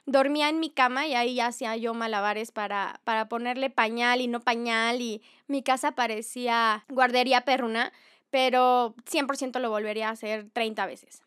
dormía 0.06 0.49
en 0.49 0.60
mi 0.60 0.70
cama 0.70 1.08
y 1.08 1.16
ahí 1.16 1.39
hacía 1.39 1.76
yo 1.78 1.93
malabares 1.93 2.51
para, 2.51 2.99
para 3.04 3.30
ponerle 3.30 3.70
pañal 3.70 4.22
y 4.22 4.28
no 4.28 4.41
pañal 4.41 5.01
y 5.01 5.22
mi 5.47 5.64
casa 5.64 5.93
parecía 5.93 6.86
guardería 6.89 7.41
perruna, 7.41 7.93
pero 8.30 8.95
100% 9.06 9.60
lo 9.60 9.70
volvería 9.70 10.10
a 10.10 10.14
hacer 10.14 10.49
30 10.51 10.86
veces. 10.86 11.22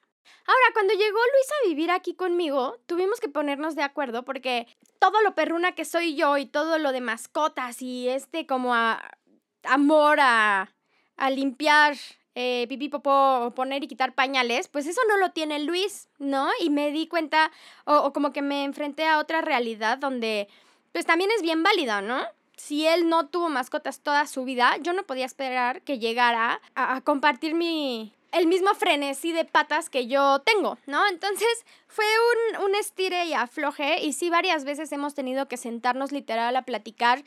Ahora, 0.47 0.73
cuando 0.75 0.95
llegó 0.95 1.19
Luis 1.19 1.51
a 1.51 1.69
vivir 1.69 1.91
aquí 1.91 2.15
conmigo, 2.15 2.79
tuvimos 2.87 3.21
que 3.21 3.29
ponernos 3.29 3.75
de 3.75 3.83
acuerdo 3.83 4.25
porque 4.25 4.67
todo 5.01 5.21
lo 5.23 5.35
perruna 5.35 5.73
que 5.73 5.85
soy 5.85 6.15
yo 6.15 6.37
y 6.37 6.47
todo 6.47 6.79
lo 6.79 6.93
de 6.93 7.01
mascotas 7.01 7.83
y 7.83 8.09
este 8.09 8.47
como 8.47 8.75
amor 9.65 10.21
a, 10.21 10.73
a 11.17 11.31
limpiar 11.31 11.97
eh, 12.39 12.67
pipí, 12.69 12.91
poner 12.91 13.83
y 13.83 13.89
quitar 13.89 14.15
pañales, 14.15 14.69
pues 14.69 14.87
eso 14.87 15.01
no 15.09 15.17
lo 15.17 15.31
tiene 15.31 15.59
Luis, 15.59 16.11
¿no? 16.19 16.51
Y 16.61 16.69
me 16.69 16.93
di 16.93 17.09
cuenta, 17.09 17.51
o, 17.87 18.13
como 18.13 18.31
que 18.31 18.43
me 18.43 18.65
enfrenté 18.65 19.07
a 19.07 19.19
otra 19.19 19.41
realidad 19.41 19.97
donde, 19.97 20.47
pues 20.93 21.07
también 21.07 21.31
es 21.35 21.41
bien 21.41 21.63
válido, 21.63 22.03
¿no? 22.03 22.23
si 22.57 22.87
él 22.87 23.11
no 23.11 23.27
tuvo 23.27 23.51
mascotas 23.51 24.01
toda 24.01 24.27
su 24.27 24.45
vida, 24.45 24.79
yo 24.81 24.95
no 24.95 25.03
podía 25.03 25.27
esperar 25.27 25.83
que 25.83 25.99
llegara 25.99 26.63
a, 26.75 27.03
compartir 27.03 27.55
mi, 27.55 28.15
el 28.33 28.47
mismo 28.47 28.75
frenesí 28.75 29.31
de 29.33 29.45
patas 29.45 29.91
que 29.91 30.07
yo 30.07 30.39
tengo, 30.41 30.79
¿no? 30.87 31.07
Entonces 31.09 31.67
fue 31.87 32.07
un, 32.55 32.65
un 32.65 32.75
estire 32.75 33.27
y 33.27 33.35
afloje 33.35 34.03
y 34.03 34.15
sí 34.15 34.31
varias 34.31 34.65
veces 34.65 34.91
hemos 34.93 35.15
tenido 35.15 35.49
que 35.49 35.59
sentarnos 35.59 36.13
literal 36.13 36.57
a 36.57 36.63
platicar 36.63 37.25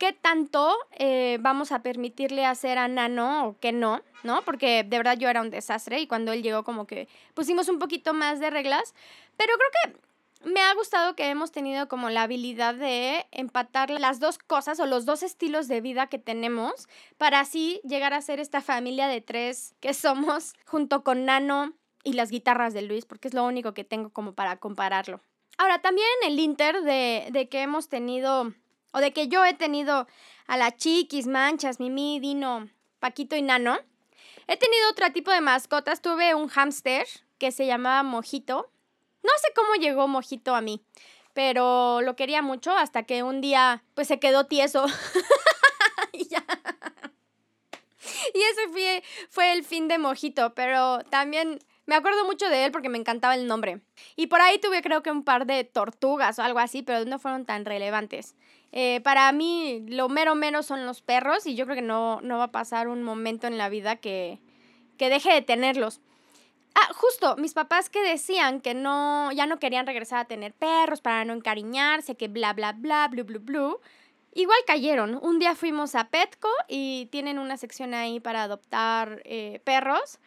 qué 0.00 0.14
tanto 0.14 0.74
eh, 0.92 1.36
vamos 1.42 1.72
a 1.72 1.82
permitirle 1.82 2.46
hacer 2.46 2.78
a 2.78 2.88
Nano 2.88 3.46
o 3.46 3.58
qué 3.60 3.70
no, 3.70 4.00
¿no? 4.24 4.42
Porque 4.46 4.82
de 4.82 4.96
verdad 4.96 5.18
yo 5.18 5.28
era 5.28 5.42
un 5.42 5.50
desastre 5.50 6.00
y 6.00 6.06
cuando 6.06 6.32
él 6.32 6.42
llegó 6.42 6.64
como 6.64 6.86
que 6.86 7.06
pusimos 7.34 7.68
un 7.68 7.78
poquito 7.78 8.14
más 8.14 8.40
de 8.40 8.48
reglas, 8.48 8.94
pero 9.36 9.52
creo 9.58 9.92
que 9.92 10.50
me 10.50 10.62
ha 10.62 10.72
gustado 10.72 11.14
que 11.14 11.28
hemos 11.28 11.52
tenido 11.52 11.86
como 11.86 12.08
la 12.08 12.22
habilidad 12.22 12.74
de 12.74 13.26
empatar 13.30 13.90
las 13.90 14.20
dos 14.20 14.38
cosas 14.38 14.80
o 14.80 14.86
los 14.86 15.04
dos 15.04 15.22
estilos 15.22 15.68
de 15.68 15.82
vida 15.82 16.06
que 16.06 16.18
tenemos 16.18 16.88
para 17.18 17.40
así 17.40 17.82
llegar 17.84 18.14
a 18.14 18.22
ser 18.22 18.40
esta 18.40 18.62
familia 18.62 19.06
de 19.06 19.20
tres 19.20 19.74
que 19.80 19.92
somos 19.92 20.54
junto 20.64 21.04
con 21.04 21.26
Nano 21.26 21.74
y 22.04 22.14
las 22.14 22.30
guitarras 22.30 22.72
de 22.72 22.80
Luis, 22.80 23.04
porque 23.04 23.28
es 23.28 23.34
lo 23.34 23.44
único 23.44 23.74
que 23.74 23.84
tengo 23.84 24.08
como 24.08 24.32
para 24.32 24.56
compararlo. 24.56 25.20
Ahora, 25.58 25.82
también 25.82 26.08
en 26.22 26.32
el 26.32 26.38
Inter 26.38 26.80
de, 26.80 27.28
de 27.32 27.50
que 27.50 27.60
hemos 27.60 27.90
tenido 27.90 28.54
o 28.92 29.00
de 29.00 29.12
que 29.12 29.28
yo 29.28 29.44
he 29.44 29.54
tenido 29.54 30.06
a 30.46 30.56
la 30.56 30.76
Chiquis, 30.76 31.26
Manchas, 31.26 31.80
Mimi, 31.80 32.20
Dino, 32.20 32.68
Paquito 32.98 33.36
y 33.36 33.42
Nano. 33.42 33.78
He 34.46 34.56
tenido 34.56 34.90
otro 34.90 35.12
tipo 35.12 35.30
de 35.30 35.40
mascotas. 35.40 36.02
Tuve 36.02 36.34
un 36.34 36.48
hámster 36.48 37.06
que 37.38 37.52
se 37.52 37.66
llamaba 37.66 38.02
Mojito. 38.02 38.70
No 39.22 39.30
sé 39.40 39.52
cómo 39.54 39.74
llegó 39.74 40.08
Mojito 40.08 40.54
a 40.54 40.60
mí, 40.60 40.82
pero 41.34 42.00
lo 42.00 42.16
quería 42.16 42.42
mucho 42.42 42.72
hasta 42.72 43.04
que 43.04 43.22
un 43.22 43.40
día 43.40 43.84
pues 43.94 44.08
se 44.08 44.18
quedó 44.18 44.46
tieso. 44.46 44.86
y 46.12 46.26
ya. 46.28 46.44
Y 48.34 48.42
ese 48.42 48.68
fue, 48.72 49.02
fue 49.28 49.52
el 49.52 49.64
fin 49.64 49.88
de 49.88 49.98
Mojito, 49.98 50.54
pero 50.54 51.00
también 51.10 51.60
me 51.86 51.94
acuerdo 51.94 52.24
mucho 52.24 52.48
de 52.48 52.64
él 52.64 52.72
porque 52.72 52.88
me 52.88 52.98
encantaba 52.98 53.34
el 53.34 53.46
nombre. 53.46 53.80
Y 54.16 54.28
por 54.28 54.40
ahí 54.40 54.58
tuve 54.58 54.82
creo 54.82 55.02
que 55.02 55.10
un 55.10 55.24
par 55.24 55.46
de 55.46 55.64
tortugas 55.64 56.38
o 56.38 56.42
algo 56.42 56.58
así, 56.58 56.82
pero 56.82 57.04
no 57.04 57.18
fueron 57.18 57.44
tan 57.44 57.64
relevantes. 57.64 58.36
Eh, 58.72 59.00
para 59.02 59.30
mí 59.32 59.84
lo 59.88 60.08
mero 60.08 60.34
menos 60.34 60.66
son 60.66 60.86
los 60.86 61.02
perros 61.02 61.46
y 61.46 61.56
yo 61.56 61.64
creo 61.64 61.76
que 61.76 61.82
no, 61.82 62.20
no 62.22 62.38
va 62.38 62.44
a 62.44 62.52
pasar 62.52 62.88
un 62.88 63.02
momento 63.02 63.46
en 63.46 63.58
la 63.58 63.68
vida 63.68 63.96
que, 63.96 64.38
que 64.96 65.08
deje 65.08 65.32
de 65.32 65.42
tenerlos. 65.42 66.00
Ah, 66.74 66.88
justo, 66.94 67.36
mis 67.36 67.52
papás 67.52 67.90
que 67.90 68.02
decían 68.02 68.60
que 68.60 68.74
no, 68.74 69.32
ya 69.32 69.46
no 69.46 69.58
querían 69.58 69.86
regresar 69.86 70.20
a 70.20 70.24
tener 70.26 70.54
perros 70.54 71.00
para 71.00 71.24
no 71.24 71.32
encariñarse, 71.32 72.16
que 72.16 72.28
bla, 72.28 72.52
bla, 72.52 72.72
bla, 72.72 73.08
blu, 73.08 73.24
blu, 73.24 73.40
blu. 73.40 73.80
Igual 74.32 74.58
cayeron. 74.66 75.18
Un 75.20 75.40
día 75.40 75.56
fuimos 75.56 75.96
a 75.96 76.08
Petco 76.08 76.48
y 76.68 77.06
tienen 77.10 77.40
una 77.40 77.56
sección 77.56 77.94
ahí 77.94 78.20
para 78.20 78.44
adoptar 78.44 79.22
eh, 79.24 79.60
perros. 79.64 80.20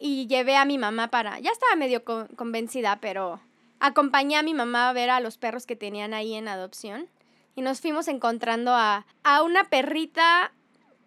Y 0.00 0.26
llevé 0.26 0.56
a 0.56 0.64
mi 0.64 0.78
mamá 0.78 1.08
para, 1.08 1.38
ya 1.40 1.50
estaba 1.50 1.76
medio 1.76 2.02
convencida, 2.04 2.98
pero 3.00 3.40
acompañé 3.78 4.36
a 4.36 4.42
mi 4.42 4.54
mamá 4.54 4.88
a 4.88 4.92
ver 4.92 5.10
a 5.10 5.20
los 5.20 5.36
perros 5.36 5.66
que 5.66 5.76
tenían 5.76 6.14
ahí 6.14 6.34
en 6.34 6.48
adopción 6.48 7.08
y 7.54 7.62
nos 7.62 7.80
fuimos 7.80 8.08
encontrando 8.08 8.74
a, 8.74 9.06
a 9.22 9.42
una 9.42 9.64
perrita 9.64 10.52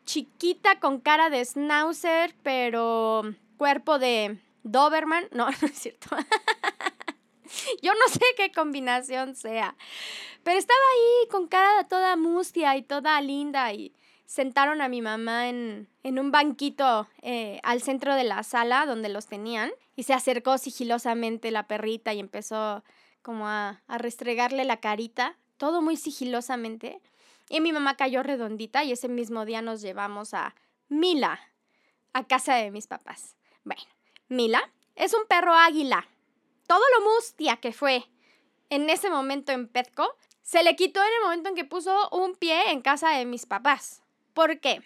chiquita 0.05 0.79
con 0.79 0.99
cara 0.99 1.29
de 1.29 1.43
schnauzer, 1.43 2.35
pero 2.43 3.23
cuerpo 3.57 3.97
de 3.97 4.37
Doberman. 4.63 5.27
No, 5.31 5.49
no 5.61 5.67
es 5.67 5.79
cierto. 5.79 6.09
Yo 7.81 7.93
no 7.93 8.13
sé 8.13 8.21
qué 8.37 8.51
combinación 8.51 9.35
sea. 9.35 9.75
Pero 10.43 10.59
estaba 10.59 10.79
ahí 10.93 11.29
con 11.29 11.47
cara 11.47 11.87
toda 11.87 12.15
mustia 12.17 12.75
y 12.75 12.83
toda 12.83 13.19
linda 13.21 13.71
y 13.73 13.93
sentaron 14.25 14.81
a 14.81 14.89
mi 14.89 15.01
mamá 15.01 15.49
en, 15.49 15.87
en 16.03 16.19
un 16.19 16.31
banquito 16.31 17.07
eh, 17.21 17.59
al 17.63 17.81
centro 17.81 18.15
de 18.15 18.23
la 18.23 18.43
sala 18.43 18.85
donde 18.85 19.09
los 19.09 19.27
tenían 19.27 19.71
y 19.95 20.03
se 20.03 20.13
acercó 20.13 20.57
sigilosamente 20.57 21.51
la 21.51 21.67
perrita 21.67 22.13
y 22.13 22.19
empezó 22.19 22.83
como 23.21 23.47
a, 23.47 23.81
a 23.87 23.97
restregarle 23.97 24.65
la 24.65 24.77
carita 24.77 25.37
todo 25.63 25.81
muy 25.81 25.95
sigilosamente. 25.95 27.01
Y 27.49 27.61
mi 27.61 27.71
mamá 27.71 27.95
cayó 27.95 28.21
redondita 28.21 28.83
y 28.83 28.91
ese 28.91 29.07
mismo 29.07 29.45
día 29.45 29.61
nos 29.61 29.81
llevamos 29.81 30.33
a 30.33 30.55
Mila, 30.89 31.39
a 32.11 32.27
casa 32.27 32.55
de 32.55 32.69
mis 32.69 32.87
papás. 32.87 33.37
Bueno, 33.63 33.81
Mila 34.27 34.71
es 34.95 35.13
un 35.13 35.25
perro 35.25 35.53
águila. 35.53 36.05
Todo 36.67 36.81
lo 36.97 37.05
mustia 37.11 37.57
que 37.57 37.71
fue 37.71 38.09
en 38.69 38.89
ese 38.89 39.09
momento 39.09 39.53
en 39.53 39.69
Petco, 39.69 40.17
se 40.41 40.63
le 40.63 40.75
quitó 40.75 40.99
en 40.99 41.13
el 41.13 41.23
momento 41.23 41.49
en 41.49 41.55
que 41.55 41.63
puso 41.63 42.09
un 42.09 42.35
pie 42.35 42.71
en 42.71 42.81
casa 42.81 43.11
de 43.11 43.25
mis 43.25 43.45
papás. 43.45 44.02
¿Por 44.33 44.59
qué? 44.59 44.81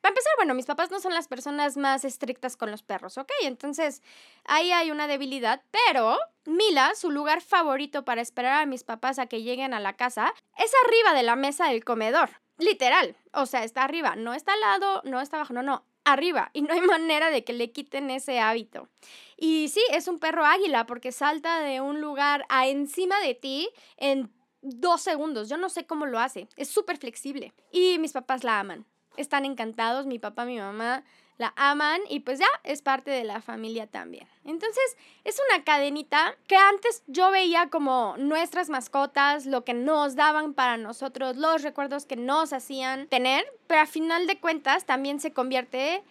Para 0.00 0.12
empezar, 0.12 0.32
bueno, 0.36 0.54
mis 0.54 0.66
papás 0.66 0.90
no 0.90 1.00
son 1.00 1.14
las 1.14 1.26
personas 1.26 1.76
más 1.76 2.04
estrictas 2.04 2.56
con 2.56 2.70
los 2.70 2.82
perros, 2.82 3.18
¿ok? 3.18 3.32
Entonces, 3.42 4.02
ahí 4.44 4.70
hay 4.70 4.90
una 4.92 5.08
debilidad, 5.08 5.62
pero 5.72 6.16
Mila, 6.44 6.94
su 6.94 7.10
lugar 7.10 7.40
favorito 7.40 8.04
para 8.04 8.20
esperar 8.20 8.62
a 8.62 8.66
mis 8.66 8.84
papás 8.84 9.18
a 9.18 9.26
que 9.26 9.42
lleguen 9.42 9.74
a 9.74 9.80
la 9.80 9.94
casa, 9.94 10.32
es 10.56 10.70
arriba 10.84 11.12
de 11.12 11.24
la 11.24 11.34
mesa 11.34 11.68
del 11.68 11.84
comedor. 11.84 12.30
Literal. 12.58 13.16
O 13.32 13.46
sea, 13.46 13.64
está 13.64 13.82
arriba. 13.82 14.16
No 14.16 14.32
está 14.32 14.52
al 14.52 14.60
lado, 14.60 15.02
no 15.04 15.20
está 15.20 15.38
abajo, 15.38 15.52
no, 15.52 15.62
no. 15.62 15.84
Arriba. 16.04 16.50
Y 16.52 16.62
no 16.62 16.72
hay 16.72 16.80
manera 16.82 17.30
de 17.30 17.44
que 17.44 17.52
le 17.52 17.72
quiten 17.72 18.10
ese 18.10 18.38
hábito. 18.38 18.88
Y 19.36 19.68
sí, 19.68 19.80
es 19.90 20.08
un 20.08 20.18
perro 20.18 20.46
águila 20.46 20.86
porque 20.86 21.10
salta 21.12 21.60
de 21.60 21.80
un 21.80 22.00
lugar 22.00 22.46
a 22.48 22.68
encima 22.68 23.18
de 23.20 23.34
ti 23.34 23.68
en 23.96 24.32
dos 24.66 25.00
segundos. 25.00 25.48
Yo 25.48 25.56
no 25.56 25.68
sé 25.68 25.86
cómo 25.86 26.06
lo 26.06 26.18
hace. 26.18 26.48
Es 26.56 26.68
súper 26.68 26.98
flexible. 26.98 27.52
Y 27.72 27.98
mis 27.98 28.12
papás 28.12 28.44
la 28.44 28.60
aman 28.60 28.86
están 29.16 29.44
encantados, 29.44 30.06
mi 30.06 30.18
papá, 30.18 30.44
mi 30.44 30.58
mamá 30.58 31.02
la 31.38 31.52
aman 31.56 32.00
y 32.08 32.20
pues 32.20 32.38
ya 32.38 32.46
es 32.64 32.80
parte 32.80 33.10
de 33.10 33.24
la 33.24 33.40
familia 33.40 33.86
también. 33.86 34.26
Entonces 34.44 34.96
es 35.24 35.38
una 35.50 35.64
cadenita 35.64 36.34
que 36.46 36.56
antes 36.56 37.02
yo 37.06 37.30
veía 37.30 37.68
como 37.68 38.14
nuestras 38.18 38.70
mascotas, 38.70 39.44
lo 39.44 39.64
que 39.64 39.74
nos 39.74 40.16
daban 40.16 40.54
para 40.54 40.76
nosotros, 40.78 41.36
los 41.36 41.62
recuerdos 41.62 42.06
que 42.06 42.16
nos 42.16 42.52
hacían 42.52 43.06
tener, 43.08 43.44
pero 43.66 43.82
a 43.82 43.86
final 43.86 44.26
de 44.26 44.40
cuentas 44.40 44.86
también 44.86 45.20
se 45.20 45.32
convierte 45.32 46.02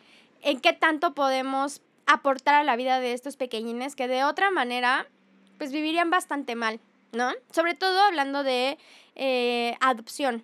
en 0.42 0.60
qué 0.60 0.74
tanto 0.74 1.16
podemos 1.16 1.82
aportar 2.06 2.54
a 2.54 2.64
la 2.64 2.76
vida 2.76 3.00
de 3.00 3.14
estos 3.14 3.36
pequeñines 3.36 3.96
que 3.96 4.08
de 4.08 4.24
otra 4.24 4.52
manera 4.52 5.08
pues 5.58 5.72
vivirían 5.72 6.12
bastante 6.12 6.54
mal, 6.54 6.80
¿no? 7.12 7.32
Sobre 7.52 7.74
todo 7.74 8.00
hablando 8.02 8.44
de 8.44 8.78
eh, 9.16 9.76
adopción. 9.80 10.44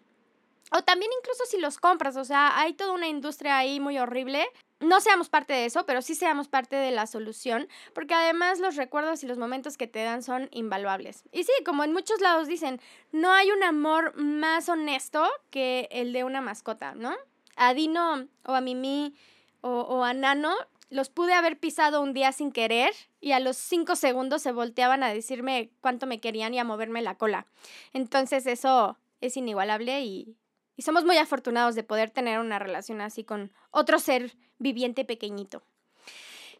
O 0.71 0.83
también 0.83 1.11
incluso 1.19 1.43
si 1.45 1.59
los 1.59 1.77
compras, 1.77 2.15
o 2.15 2.23
sea, 2.23 2.57
hay 2.57 2.73
toda 2.73 2.93
una 2.93 3.07
industria 3.07 3.57
ahí 3.57 3.81
muy 3.81 3.99
horrible. 3.99 4.47
No 4.79 5.01
seamos 5.01 5.27
parte 5.27 5.53
de 5.53 5.65
eso, 5.65 5.85
pero 5.85 6.01
sí 6.01 6.15
seamos 6.15 6.47
parte 6.47 6.77
de 6.77 6.91
la 6.91 7.07
solución, 7.07 7.67
porque 7.93 8.13
además 8.13 8.59
los 8.59 8.77
recuerdos 8.77 9.21
y 9.23 9.27
los 9.27 9.37
momentos 9.37 9.77
que 9.77 9.87
te 9.87 10.01
dan 10.03 10.23
son 10.23 10.47
invaluables. 10.51 11.23
Y 11.33 11.43
sí, 11.43 11.51
como 11.65 11.83
en 11.83 11.91
muchos 11.91 12.21
lados 12.21 12.47
dicen, 12.47 12.79
no 13.11 13.33
hay 13.33 13.51
un 13.51 13.63
amor 13.63 14.15
más 14.15 14.69
honesto 14.69 15.27
que 15.49 15.89
el 15.91 16.13
de 16.13 16.23
una 16.23 16.39
mascota, 16.39 16.95
¿no? 16.95 17.13
A 17.57 17.73
Dino 17.73 18.27
o 18.45 18.53
a 18.53 18.61
Mimi 18.61 19.13
o, 19.59 19.69
o 19.69 20.03
a 20.05 20.13
Nano 20.13 20.55
los 20.91 21.09
pude 21.09 21.33
haber 21.33 21.57
pisado 21.57 22.01
un 22.01 22.13
día 22.13 22.33
sin 22.33 22.51
querer 22.51 22.93
y 23.21 23.31
a 23.31 23.39
los 23.39 23.55
cinco 23.55 23.95
segundos 23.95 24.41
se 24.41 24.51
volteaban 24.51 25.03
a 25.03 25.13
decirme 25.13 25.71
cuánto 25.79 26.05
me 26.05 26.19
querían 26.19 26.53
y 26.53 26.59
a 26.59 26.65
moverme 26.65 27.01
la 27.01 27.15
cola. 27.15 27.47
Entonces 27.93 28.45
eso 28.45 28.97
es 29.21 29.37
inigualable 29.37 30.01
y, 30.01 30.35
y 30.75 30.81
somos 30.81 31.05
muy 31.05 31.17
afortunados 31.17 31.75
de 31.75 31.83
poder 31.83 32.09
tener 32.09 32.39
una 32.39 32.59
relación 32.59 32.99
así 32.99 33.23
con 33.23 33.53
otro 33.71 33.99
ser 33.99 34.35
viviente 34.59 35.05
pequeñito. 35.05 35.63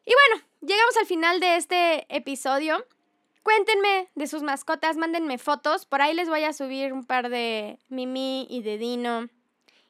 Y 0.06 0.14
bueno, 0.14 0.46
llegamos 0.62 0.96
al 0.98 1.06
final 1.06 1.42
de 1.42 1.58
este 1.58 2.06
episodio. 2.16 2.86
Cuéntenme 3.44 4.08
de 4.16 4.28
sus 4.28 4.44
mascotas, 4.44 4.96
mándenme 4.96 5.40
fotos. 5.40 5.86
Por 5.86 6.02
ahí 6.02 6.14
les 6.14 6.30
voy 6.30 6.46
a 6.46 6.54
subir 6.54 6.94
un 6.94 7.04
par 7.04 7.30
de 7.30 7.80
Mimi 7.90 8.48
y 8.50 8.62
de 8.62 8.78
Dino 8.78 9.28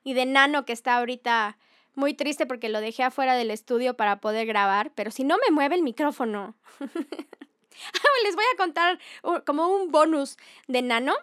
y 0.03 0.13
de 0.15 0.25
Nano 0.25 0.65
que 0.65 0.73
está 0.73 0.97
ahorita 0.97 1.59
muy 1.95 2.13
triste 2.13 2.45
porque 2.45 2.69
lo 2.69 2.81
dejé 2.81 3.03
afuera 3.03 3.35
del 3.35 3.51
estudio 3.51 3.95
para 3.95 4.19
poder 4.19 4.45
grabar, 4.45 4.91
pero 4.95 5.11
si 5.11 5.23
no 5.23 5.37
me 5.37 5.53
mueve 5.53 5.75
el 5.75 5.83
micrófono. 5.83 6.55
les 8.23 8.35
voy 8.35 8.45
a 8.53 8.57
contar 8.57 8.99
como 9.45 9.67
un 9.67 9.91
bonus 9.91 10.37
de 10.67 10.81
Nano 10.81 11.15